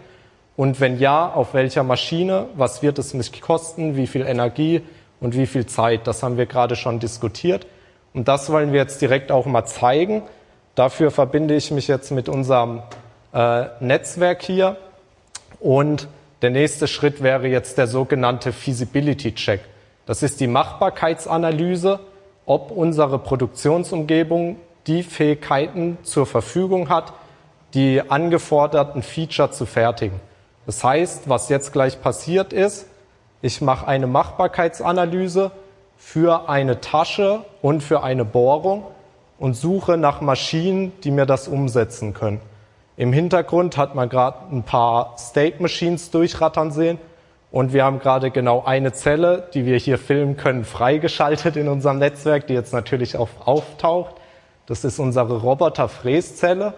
und 0.56 0.80
wenn 0.80 0.98
ja, 0.98 1.30
auf 1.30 1.52
welcher 1.52 1.82
Maschine? 1.82 2.46
Was 2.56 2.82
wird 2.82 2.98
es 2.98 3.12
mich 3.12 3.40
kosten? 3.40 3.96
Wie 3.96 4.06
viel 4.06 4.22
Energie 4.22 4.80
und 5.20 5.36
wie 5.36 5.46
viel 5.46 5.66
Zeit? 5.66 6.06
Das 6.06 6.22
haben 6.22 6.38
wir 6.38 6.46
gerade 6.46 6.76
schon 6.76 6.98
diskutiert. 6.98 7.66
Und 8.14 8.28
das 8.28 8.50
wollen 8.50 8.72
wir 8.72 8.80
jetzt 8.80 9.02
direkt 9.02 9.30
auch 9.30 9.44
mal 9.44 9.66
zeigen. 9.66 10.22
Dafür 10.76 11.10
verbinde 11.10 11.56
ich 11.56 11.70
mich 11.70 11.88
jetzt 11.88 12.10
mit 12.12 12.28
unserem 12.28 12.82
äh, 13.32 13.64
Netzwerk 13.80 14.42
hier. 14.42 14.76
Und 15.58 16.06
der 16.42 16.50
nächste 16.50 16.86
Schritt 16.86 17.22
wäre 17.22 17.48
jetzt 17.48 17.78
der 17.78 17.86
sogenannte 17.86 18.52
Feasibility 18.52 19.34
Check. 19.34 19.60
Das 20.04 20.22
ist 20.22 20.38
die 20.38 20.46
Machbarkeitsanalyse, 20.46 21.98
ob 22.44 22.70
unsere 22.70 23.18
Produktionsumgebung 23.18 24.56
die 24.86 25.02
Fähigkeiten 25.02 25.96
zur 26.02 26.26
Verfügung 26.26 26.90
hat, 26.90 27.14
die 27.72 28.02
angeforderten 28.06 29.02
Feature 29.02 29.50
zu 29.50 29.64
fertigen. 29.64 30.20
Das 30.66 30.84
heißt, 30.84 31.26
was 31.26 31.48
jetzt 31.48 31.72
gleich 31.72 32.02
passiert 32.02 32.52
ist, 32.52 32.86
ich 33.40 33.62
mache 33.62 33.88
eine 33.88 34.06
Machbarkeitsanalyse 34.06 35.52
für 35.96 36.50
eine 36.50 36.82
Tasche 36.82 37.44
und 37.62 37.82
für 37.82 38.02
eine 38.02 38.26
Bohrung 38.26 38.84
und 39.38 39.54
suche 39.54 39.96
nach 39.96 40.20
Maschinen, 40.20 40.92
die 41.04 41.10
mir 41.10 41.26
das 41.26 41.48
umsetzen 41.48 42.14
können. 42.14 42.40
Im 42.96 43.12
Hintergrund 43.12 43.76
hat 43.76 43.94
man 43.94 44.08
gerade 44.08 44.38
ein 44.50 44.62
paar 44.62 45.16
State 45.18 45.62
Machines 45.62 46.10
durchrattern 46.10 46.70
sehen 46.70 46.98
und 47.50 47.72
wir 47.72 47.84
haben 47.84 47.98
gerade 47.98 48.30
genau 48.30 48.64
eine 48.64 48.92
Zelle, 48.92 49.48
die 49.52 49.66
wir 49.66 49.76
hier 49.76 49.98
filmen 49.98 50.36
können, 50.36 50.64
freigeschaltet 50.64 51.56
in 51.56 51.68
unserem 51.68 51.98
Netzwerk, 51.98 52.46
die 52.46 52.54
jetzt 52.54 52.72
natürlich 52.72 53.16
auch 53.16 53.28
auftaucht. 53.44 54.14
Das 54.66 54.84
ist 54.84 54.98
unsere 54.98 55.40
Roboter-Fräszelle 55.40 56.74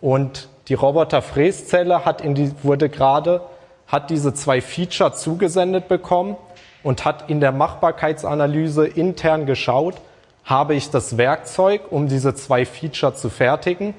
und 0.00 0.48
die 0.68 0.74
Roboter-Fräszelle 0.74 2.04
hat 2.04 2.20
in 2.20 2.34
die, 2.34 2.52
wurde 2.62 2.88
gerade, 2.88 3.40
hat 3.86 4.10
diese 4.10 4.34
zwei 4.34 4.60
Feature 4.60 5.14
zugesendet 5.14 5.88
bekommen 5.88 6.36
und 6.82 7.04
hat 7.04 7.30
in 7.30 7.40
der 7.40 7.52
Machbarkeitsanalyse 7.52 8.86
intern 8.86 9.46
geschaut, 9.46 9.96
habe 10.44 10.74
ich 10.74 10.90
das 10.90 11.16
Werkzeug, 11.16 11.82
um 11.90 12.08
diese 12.08 12.34
zwei 12.34 12.66
Feature 12.66 13.14
zu 13.14 13.30
fertigen. 13.30 13.94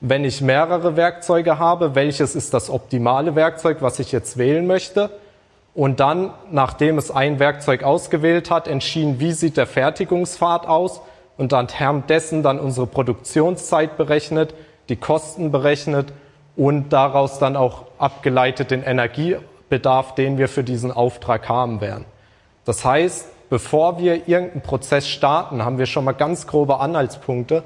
Wenn 0.00 0.24
ich 0.24 0.40
mehrere 0.40 0.96
Werkzeuge 0.96 1.58
habe, 1.58 1.94
welches 1.94 2.34
ist 2.34 2.52
das 2.52 2.68
optimale 2.68 3.34
Werkzeug, 3.34 3.78
was 3.80 3.98
ich 3.98 4.12
jetzt 4.12 4.36
wählen 4.36 4.66
möchte? 4.66 5.10
Und 5.74 6.00
dann, 6.00 6.32
nachdem 6.50 6.98
es 6.98 7.10
ein 7.10 7.38
Werkzeug 7.38 7.82
ausgewählt 7.82 8.50
hat, 8.50 8.66
entschieden, 8.66 9.20
wie 9.20 9.32
sieht 9.32 9.56
der 9.56 9.66
Fertigungspfad 9.66 10.66
aus 10.66 11.00
und 11.36 11.52
anhand 11.52 12.10
dessen 12.10 12.42
dann 12.42 12.58
unsere 12.58 12.86
Produktionszeit 12.86 13.96
berechnet, 13.96 14.54
die 14.88 14.96
Kosten 14.96 15.52
berechnet 15.52 16.12
und 16.56 16.92
daraus 16.92 17.38
dann 17.38 17.56
auch 17.56 17.84
abgeleitet 17.98 18.70
den 18.70 18.82
Energiebedarf, 18.82 20.14
den 20.14 20.38
wir 20.38 20.48
für 20.48 20.64
diesen 20.64 20.92
Auftrag 20.92 21.48
haben 21.48 21.80
werden. 21.80 22.06
Das 22.64 22.84
heißt, 22.84 23.28
bevor 23.50 23.98
wir 23.98 24.28
irgendeinen 24.28 24.62
Prozess 24.62 25.08
starten, 25.08 25.64
haben 25.64 25.78
wir 25.78 25.86
schon 25.86 26.04
mal 26.04 26.12
ganz 26.12 26.46
grobe 26.46 26.80
Anhaltspunkte. 26.80 27.62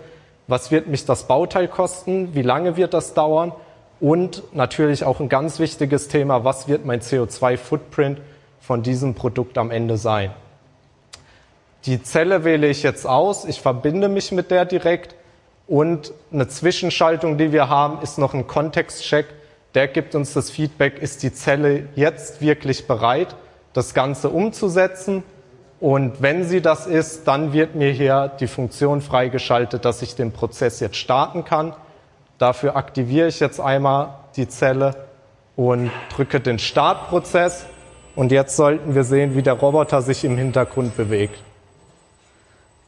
Was 0.47 0.71
wird 0.71 0.89
mich 0.89 1.05
das 1.05 1.25
Bauteil 1.25 1.69
kosten? 1.69 2.35
Wie 2.35 2.43
lange 2.43 2.77
wird 2.77 2.95
das 2.95 3.15
dauern? 3.15 3.53
Und 4.01 4.43
natürlich 4.55 5.05
auch 5.05 5.21
ein 5.21 5.29
ganz 5.29 5.59
wichtiges 5.59 6.09
Thema, 6.09 6.45
was 6.45 6.69
wird 6.69 6.87
mein 6.87 7.01
CO2-Footprint 7.01 8.21
von 8.61 8.83
diesem 8.83 9.15
Produkt 9.15 9.59
am 9.59 9.71
Ende 9.71 9.99
sein? 9.99 10.31
Die 11.87 12.03
Zelle 12.03 12.45
wähle 12.45 12.69
ich 12.69 12.83
jetzt 12.83 13.07
aus, 13.07 13.45
ich 13.45 13.61
verbinde 13.61 14.09
mich 14.09 14.33
mit 14.33 14.51
der 14.51 14.65
direkt 14.65 15.15
und 15.67 16.13
eine 16.33 16.49
Zwischenschaltung, 16.49 17.39
die 17.39 17.53
wir 17.53 17.69
haben, 17.69 18.03
ist 18.03 18.19
noch 18.19 18.35
ein 18.35 18.47
Kontextcheck. 18.47 19.27
Der 19.75 19.87
gibt 19.87 20.17
uns 20.17 20.33
das 20.33 20.51
Feedback, 20.51 21.01
ist 21.01 21.23
die 21.23 21.33
Zelle 21.33 21.89
jetzt 21.95 22.41
wirklich 22.41 22.89
bereit, 22.89 23.37
das 23.73 23.95
Ganze 23.95 24.31
umzusetzen? 24.31 25.23
Und 25.81 26.21
wenn 26.21 26.45
sie 26.45 26.61
das 26.61 26.87
ist, 26.87 27.27
dann 27.27 27.55
wird 27.55 27.75
mir 27.75 27.91
hier 27.91 28.31
die 28.39 28.47
Funktion 28.47 29.01
freigeschaltet, 29.01 29.87
dass 29.87 30.03
ich 30.03 30.15
den 30.15 30.31
Prozess 30.31 30.79
jetzt 30.81 30.97
starten 30.97 31.45
kann. 31.45 31.73
Dafür 32.39 32.77
aktiviere 32.77 33.29
ich 33.29 33.41
jetzt 33.41 33.61
einmal 33.61 34.11
die 34.37 34.47
Zelle 34.47 34.95
und 35.57 35.91
drücke 36.15 36.39
den 36.39 36.59
Startprozess. 36.59 37.65
Und 38.15 38.31
jetzt 38.31 38.57
sollten 38.57 38.95
wir 38.95 39.05
sehen, 39.05 39.35
wie 39.35 39.43
der 39.43 39.55
Roboter 39.55 40.03
sich 40.03 40.23
im 40.25 40.37
Hintergrund 40.37 40.99
bewegt. 40.99 41.39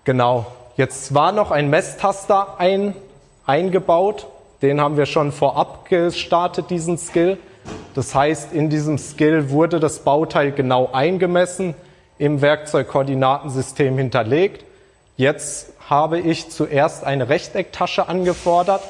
Genau. 0.04 0.46
Jetzt 0.76 1.14
war 1.14 1.32
noch 1.32 1.50
ein 1.50 1.70
Messtaster 1.70 2.58
ein, 2.58 2.94
eingebaut. 3.46 4.26
Den 4.60 4.80
haben 4.82 4.98
wir 4.98 5.06
schon 5.06 5.32
vorab 5.32 5.88
gestartet, 5.88 6.68
diesen 6.68 6.98
Skill. 6.98 7.38
Das 7.94 8.14
heißt, 8.14 8.52
in 8.52 8.68
diesem 8.68 8.98
Skill 8.98 9.50
wurde 9.50 9.80
das 9.80 10.00
Bauteil 10.00 10.52
genau 10.52 10.90
eingemessen 10.92 11.74
im 12.18 12.40
Werkzeugkoordinatensystem 12.40 13.96
hinterlegt. 13.98 14.64
Jetzt 15.16 15.72
habe 15.88 16.18
ich 16.18 16.50
zuerst 16.50 17.04
eine 17.04 17.28
Rechtecktasche 17.28 18.08
angefordert. 18.08 18.82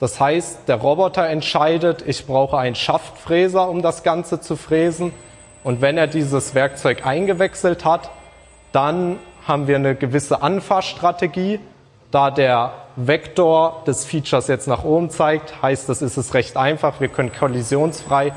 Das 0.00 0.20
heißt, 0.20 0.68
der 0.68 0.76
Roboter 0.76 1.26
entscheidet, 1.26 2.02
ich 2.06 2.26
brauche 2.26 2.56
einen 2.56 2.76
Schaftfräser, 2.76 3.68
um 3.68 3.82
das 3.82 4.02
Ganze 4.02 4.40
zu 4.40 4.56
fräsen. 4.56 5.12
Und 5.64 5.80
wenn 5.80 5.98
er 5.98 6.06
dieses 6.06 6.54
Werkzeug 6.54 7.04
eingewechselt 7.04 7.84
hat, 7.84 8.10
dann 8.72 9.18
haben 9.46 9.66
wir 9.66 9.76
eine 9.76 9.94
gewisse 9.94 10.42
Anfahrstrategie. 10.42 11.58
Da 12.10 12.30
der 12.30 12.72
Vektor 12.96 13.82
des 13.86 14.04
Features 14.04 14.46
jetzt 14.46 14.66
nach 14.66 14.84
oben 14.84 15.10
zeigt, 15.10 15.60
heißt 15.62 15.88
das, 15.88 16.00
ist 16.00 16.16
es 16.16 16.32
recht 16.32 16.56
einfach. 16.56 17.00
Wir 17.00 17.08
können 17.08 17.32
kollisionsfrei 17.32 18.32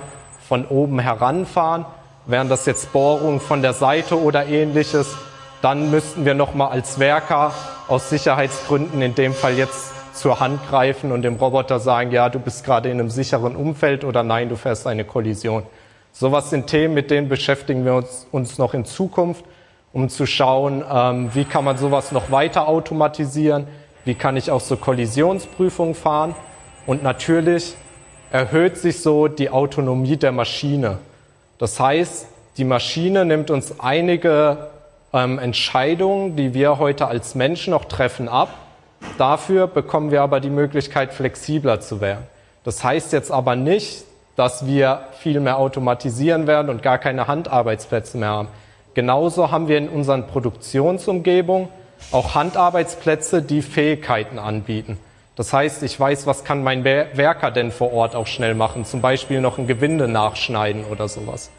von 0.48 0.66
oben 0.66 1.00
heranfahren. 1.00 1.86
Wären 2.32 2.48
das 2.48 2.66
jetzt 2.66 2.94
Bohrungen 2.94 3.42
von 3.42 3.62
der 3.62 3.74
Seite 3.74 4.18
oder 4.18 4.46
ähnliches, 4.46 5.18
dann 5.62 5.92
müssten 5.92 6.24
wir 6.24 6.34
nochmal 6.34 6.70
als 6.70 6.98
Werker 6.98 7.54
aus 7.90 8.10
Sicherheitsgründen 8.10 9.02
in 9.02 9.16
dem 9.16 9.34
Fall 9.34 9.58
jetzt 9.58 9.92
zur 10.14 10.40
Hand 10.40 10.62
greifen 10.70 11.12
und 11.12 11.24
dem 11.24 11.36
Roboter 11.36 11.82
sagen, 11.82 12.12
ja, 12.12 12.30
du 12.30 12.40
bist 12.40 12.64
gerade 12.64 12.90
in 12.90 13.02
einem 13.02 13.10
sicheren 13.10 13.58
Umfeld 13.58 14.06
oder 14.06 14.24
nein, 14.24 14.48
du 14.48 14.56
fährst 14.56 14.88
eine 14.88 15.04
Kollision. 15.04 15.64
Sowas 16.14 16.50
sind 16.50 16.68
Themen, 16.68 16.94
mit 16.94 17.12
denen 17.12 17.28
beschäftigen 17.28 17.84
wir 17.84 17.96
uns, 17.96 18.26
uns 18.32 18.58
noch 18.58 18.74
in 18.74 18.86
Zukunft, 18.86 19.44
um 19.92 20.08
zu 20.08 20.26
schauen, 20.26 20.86
ähm, 20.90 21.32
wie 21.34 21.44
kann 21.44 21.66
man 21.66 21.78
sowas 21.78 22.14
noch 22.14 22.32
weiter 22.32 22.70
automatisieren, 22.70 23.68
wie 24.06 24.16
kann 24.16 24.38
ich 24.38 24.52
auch 24.52 24.62
so 24.62 24.78
Kollisionsprüfungen 24.78 25.96
fahren 25.96 26.34
und 26.86 27.04
natürlich 27.04 27.76
erhöht 28.32 28.78
sich 28.78 29.02
so 29.02 29.28
die 29.28 29.50
Autonomie 29.50 30.16
der 30.16 30.32
Maschine. 30.32 31.00
Das 31.62 31.80
heißt, 31.80 32.26
die 32.57 32.64
Maschine 32.64 33.24
nimmt 33.24 33.51
uns 33.51 33.80
einige 33.80 34.70
ähm, 35.14 35.38
Entscheidungen, 35.38 36.36
die 36.36 36.55
wir 36.55 36.80
heute 36.80 37.05
als 37.05 37.36
Menschen 37.36 37.70
noch 37.70 37.86
treffen, 37.86 38.28
ab. 38.28 38.49
Dafür 39.20 39.68
bekommen 39.68 40.09
wir 40.09 40.24
aber 40.24 40.39
die 40.39 40.49
Möglichkeit, 40.49 41.14
flexibler 41.14 41.80
zu 41.80 42.01
werden. 42.01 42.26
Das 42.64 42.84
heißt 42.84 43.14
jetzt 43.14 43.30
aber 43.30 43.55
nicht, 43.55 44.05
dass 44.36 44.66
wir 44.66 45.01
viel 45.20 45.39
mehr 45.39 45.59
automatisieren 45.59 46.47
werden 46.47 46.72
und 46.72 46.82
gar 46.82 46.97
keine 46.97 47.28
Handarbeitsplätze 47.28 48.18
mehr 48.18 48.30
haben. 48.30 48.47
Genauso 48.95 49.51
haben 49.51 49.68
wir 49.68 49.78
in 49.78 49.88
unseren 49.88 50.26
Produktionsumgebungen 50.26 51.70
auch 52.12 52.34
Handarbeitsplätze, 52.34 53.43
die 53.43 53.62
Fähigkeiten 53.62 54.39
anbieten. 54.39 54.97
Das 55.36 55.54
heißt, 55.54 55.84
ich 55.84 55.98
weiß, 55.98 56.28
was 56.28 56.44
kann 56.44 56.62
mein 56.62 56.84
Werker 56.84 57.52
denn 57.52 57.72
vor 57.72 57.94
Ort 57.94 58.16
auch 58.16 58.28
schnell 58.28 58.54
machen, 58.54 58.84
zum 58.84 59.02
Beispiel 59.02 59.40
noch 59.40 59.58
ein 59.58 59.68
Gewinde 59.68 60.08
nachschneiden 60.08 60.84
oder 60.86 61.08
sowas. 61.08 61.52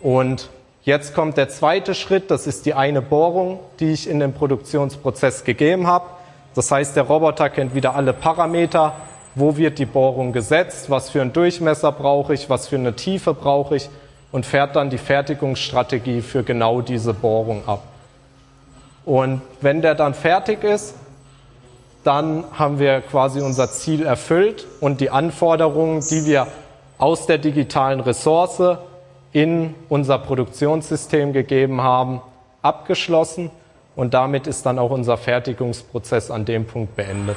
Und 0.00 0.50
jetzt 0.82 1.14
kommt 1.14 1.36
der 1.36 1.48
zweite 1.48 1.94
Schritt, 1.94 2.30
das 2.30 2.46
ist 2.46 2.64
die 2.64 2.74
eine 2.74 3.02
Bohrung, 3.02 3.58
die 3.80 3.92
ich 3.92 4.08
in 4.08 4.20
den 4.20 4.32
Produktionsprozess 4.32 5.44
gegeben 5.44 5.86
habe. 5.86 6.06
Das 6.54 6.70
heißt, 6.70 6.94
der 6.94 7.04
Roboter 7.04 7.50
kennt 7.50 7.74
wieder 7.74 7.96
alle 7.96 8.12
Parameter, 8.12 8.94
wo 9.34 9.56
wird 9.56 9.78
die 9.78 9.86
Bohrung 9.86 10.32
gesetzt, 10.32 10.90
was 10.90 11.10
für 11.10 11.22
einen 11.22 11.32
Durchmesser 11.32 11.90
brauche 11.90 12.34
ich, 12.34 12.50
was 12.50 12.68
für 12.68 12.76
eine 12.76 12.94
Tiefe 12.94 13.34
brauche 13.34 13.76
ich 13.76 13.88
und 14.30 14.46
fährt 14.46 14.76
dann 14.76 14.90
die 14.90 14.98
Fertigungsstrategie 14.98 16.20
für 16.20 16.42
genau 16.42 16.80
diese 16.80 17.14
Bohrung 17.14 17.66
ab. 17.66 17.82
Und 19.04 19.42
wenn 19.60 19.82
der 19.82 19.94
dann 19.94 20.14
fertig 20.14 20.62
ist, 20.62 20.94
dann 22.04 22.44
haben 22.52 22.78
wir 22.78 23.00
quasi 23.00 23.40
unser 23.40 23.70
Ziel 23.70 24.04
erfüllt 24.04 24.66
und 24.80 25.00
die 25.00 25.10
Anforderungen, 25.10 26.00
die 26.00 26.26
wir 26.26 26.46
aus 26.98 27.26
der 27.26 27.38
digitalen 27.38 28.00
Ressource 28.00 28.78
in 29.32 29.74
unser 29.88 30.18
Produktionssystem 30.18 31.32
gegeben 31.32 31.80
haben, 31.80 32.20
abgeschlossen 32.60 33.50
und 33.96 34.14
damit 34.14 34.46
ist 34.46 34.66
dann 34.66 34.78
auch 34.78 34.90
unser 34.90 35.16
Fertigungsprozess 35.16 36.30
an 36.30 36.44
dem 36.44 36.66
Punkt 36.66 36.96
beendet. 36.96 37.36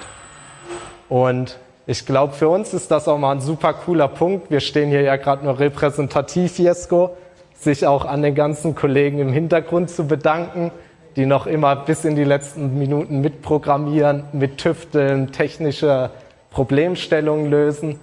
Und 1.10 1.58
ich 1.88 2.06
glaube, 2.06 2.34
für 2.34 2.50
uns 2.50 2.74
ist 2.74 2.90
das 2.90 3.08
auch 3.08 3.18
mal 3.18 3.34
ein 3.34 3.42
super 3.42 3.74
cooler 3.74 4.08
Punkt. 4.08 4.50
Wir 4.50 4.60
stehen 4.60 4.90
hier 4.90 5.02
ja 5.02 5.18
gerade 5.18 5.46
nur 5.46 5.60
repräsentativ, 5.60 6.58
Jesko, 6.58 7.16
sich 7.60 7.86
auch 7.86 8.06
an 8.06 8.22
den 8.22 8.36
ganzen 8.36 8.76
Kollegen 8.76 9.20
im 9.20 9.32
Hintergrund 9.32 9.90
zu 9.90 10.08
bedanken 10.08 10.72
die 11.16 11.26
noch 11.26 11.48
immer 11.48 11.76
bis 11.76 12.06
in 12.06 12.16
die 12.16 12.24
letzten 12.24 12.78
Minuten 12.78 13.22
mitprogrammieren, 13.22 14.26
mittüfteln, 14.34 15.32
technische 15.32 16.12
Problemstellungen 16.52 17.50
lösen. 17.50 18.00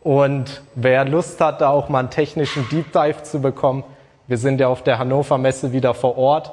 Und 0.00 0.62
wer 0.74 1.04
Lust 1.04 1.40
hat, 1.40 1.60
da 1.60 1.70
auch 1.70 1.88
mal 1.88 2.00
einen 2.00 2.10
technischen 2.10 2.68
Deep 2.68 2.92
Dive 2.92 3.22
zu 3.22 3.40
bekommen, 3.40 3.84
wir 4.28 4.38
sind 4.38 4.60
ja 4.60 4.68
auf 4.68 4.82
der 4.82 4.98
Hannover 4.98 5.38
Messe 5.38 5.72
wieder 5.72 5.94
vor 5.94 6.18
Ort 6.18 6.52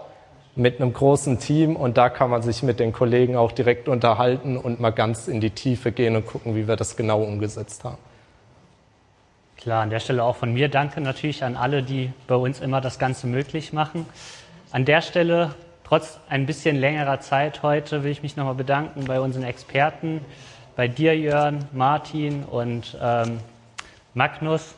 mit 0.55 0.79
einem 0.79 0.93
großen 0.93 1.39
Team 1.39 1.75
und 1.75 1.97
da 1.97 2.09
kann 2.09 2.29
man 2.29 2.43
sich 2.43 2.61
mit 2.61 2.79
den 2.79 2.93
Kollegen 2.93 3.35
auch 3.35 3.51
direkt 3.51 3.89
unterhalten 3.89 4.57
und 4.57 4.79
mal 4.79 4.91
ganz 4.91 5.27
in 5.27 5.41
die 5.41 5.49
Tiefe 5.49 5.91
gehen 5.91 6.15
und 6.15 6.27
gucken, 6.27 6.55
wie 6.55 6.67
wir 6.67 6.75
das 6.75 6.95
genau 6.95 7.23
umgesetzt 7.23 7.83
haben. 7.83 7.97
Klar, 9.57 9.81
an 9.81 9.89
der 9.89 9.99
Stelle 9.99 10.23
auch 10.23 10.35
von 10.35 10.53
mir 10.53 10.69
danke 10.69 11.01
natürlich 11.01 11.43
an 11.43 11.55
alle, 11.55 11.81
die 11.81 12.11
bei 12.27 12.35
uns 12.35 12.59
immer 12.59 12.81
das 12.81 12.99
Ganze 12.99 13.25
möglich 13.25 13.73
machen. 13.73 14.05
An 14.71 14.85
der 14.85 15.01
Stelle 15.01 15.55
Trotz 15.93 16.17
ein 16.27 16.47
bisschen 16.47 16.77
längerer 16.77 17.19
Zeit 17.19 17.61
heute 17.61 18.03
will 18.03 18.09
ich 18.09 18.23
mich 18.23 18.35
nochmal 18.35 18.55
bedanken 18.55 19.05
bei 19.05 19.21
unseren 19.21 19.43
Experten, 19.43 20.21
bei 20.75 20.87
dir, 20.87 21.15
Jörn, 21.15 21.65
Martin 21.71 22.45
und 22.45 22.97
ähm, 22.99 23.39
Magnus. 24.15 24.73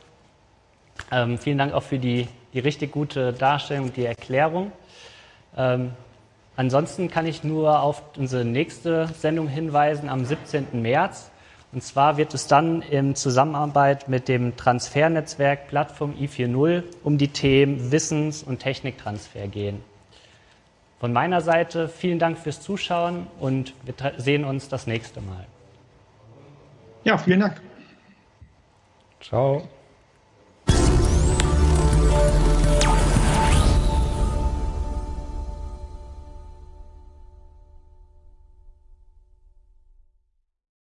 Ähm, 1.14 1.38
vielen 1.38 1.58
Dank 1.58 1.74
auch 1.74 1.84
für 1.84 2.00
die, 2.00 2.28
die 2.52 2.60
richtig 2.60 2.92
gute 2.92 3.32
Darstellung, 3.32 3.94
die 3.94 4.04
Erklärung. 4.04 4.74
Ähm, 5.56 5.92
Ansonsten 6.58 7.10
kann 7.10 7.26
ich 7.26 7.46
nur 7.46 7.80
auf 7.80 8.04
unsere 8.18 8.44
nächste 8.44 9.08
Sendung 9.18 9.48
hinweisen 9.48 10.10
am 10.10 10.26
17. 10.26 10.82
März. 10.82 11.32
Und 11.72 11.82
zwar 11.82 12.18
wird 12.18 12.34
es 12.34 12.48
dann 12.48 12.82
in 12.82 13.16
Zusammenarbeit 13.16 14.10
mit 14.10 14.28
dem 14.28 14.58
Transfernetzwerk 14.58 15.70
Plattform 15.70 16.14
i4.0 16.20 16.84
um 17.06 17.18
die 17.18 17.30
Themen 17.30 17.94
Wissens- 17.94 18.44
und 18.44 18.60
Techniktransfer 18.60 19.48
gehen. 19.48 19.95
Von 21.00 21.12
meiner 21.14 21.42
Seite 21.42 21.90
vielen 21.90 22.20
Dank 22.20 22.38
fürs 22.38 22.62
Zuschauen 22.62 23.28
und 23.40 23.74
wir 23.84 23.94
sehen 24.18 24.46
uns 24.46 24.70
das 24.70 24.88
nächste 24.88 25.22
Mal. 25.22 25.46
Ja, 27.04 27.18
vielen 27.18 27.42
Dank. 27.42 27.62
Ciao. 29.22 29.68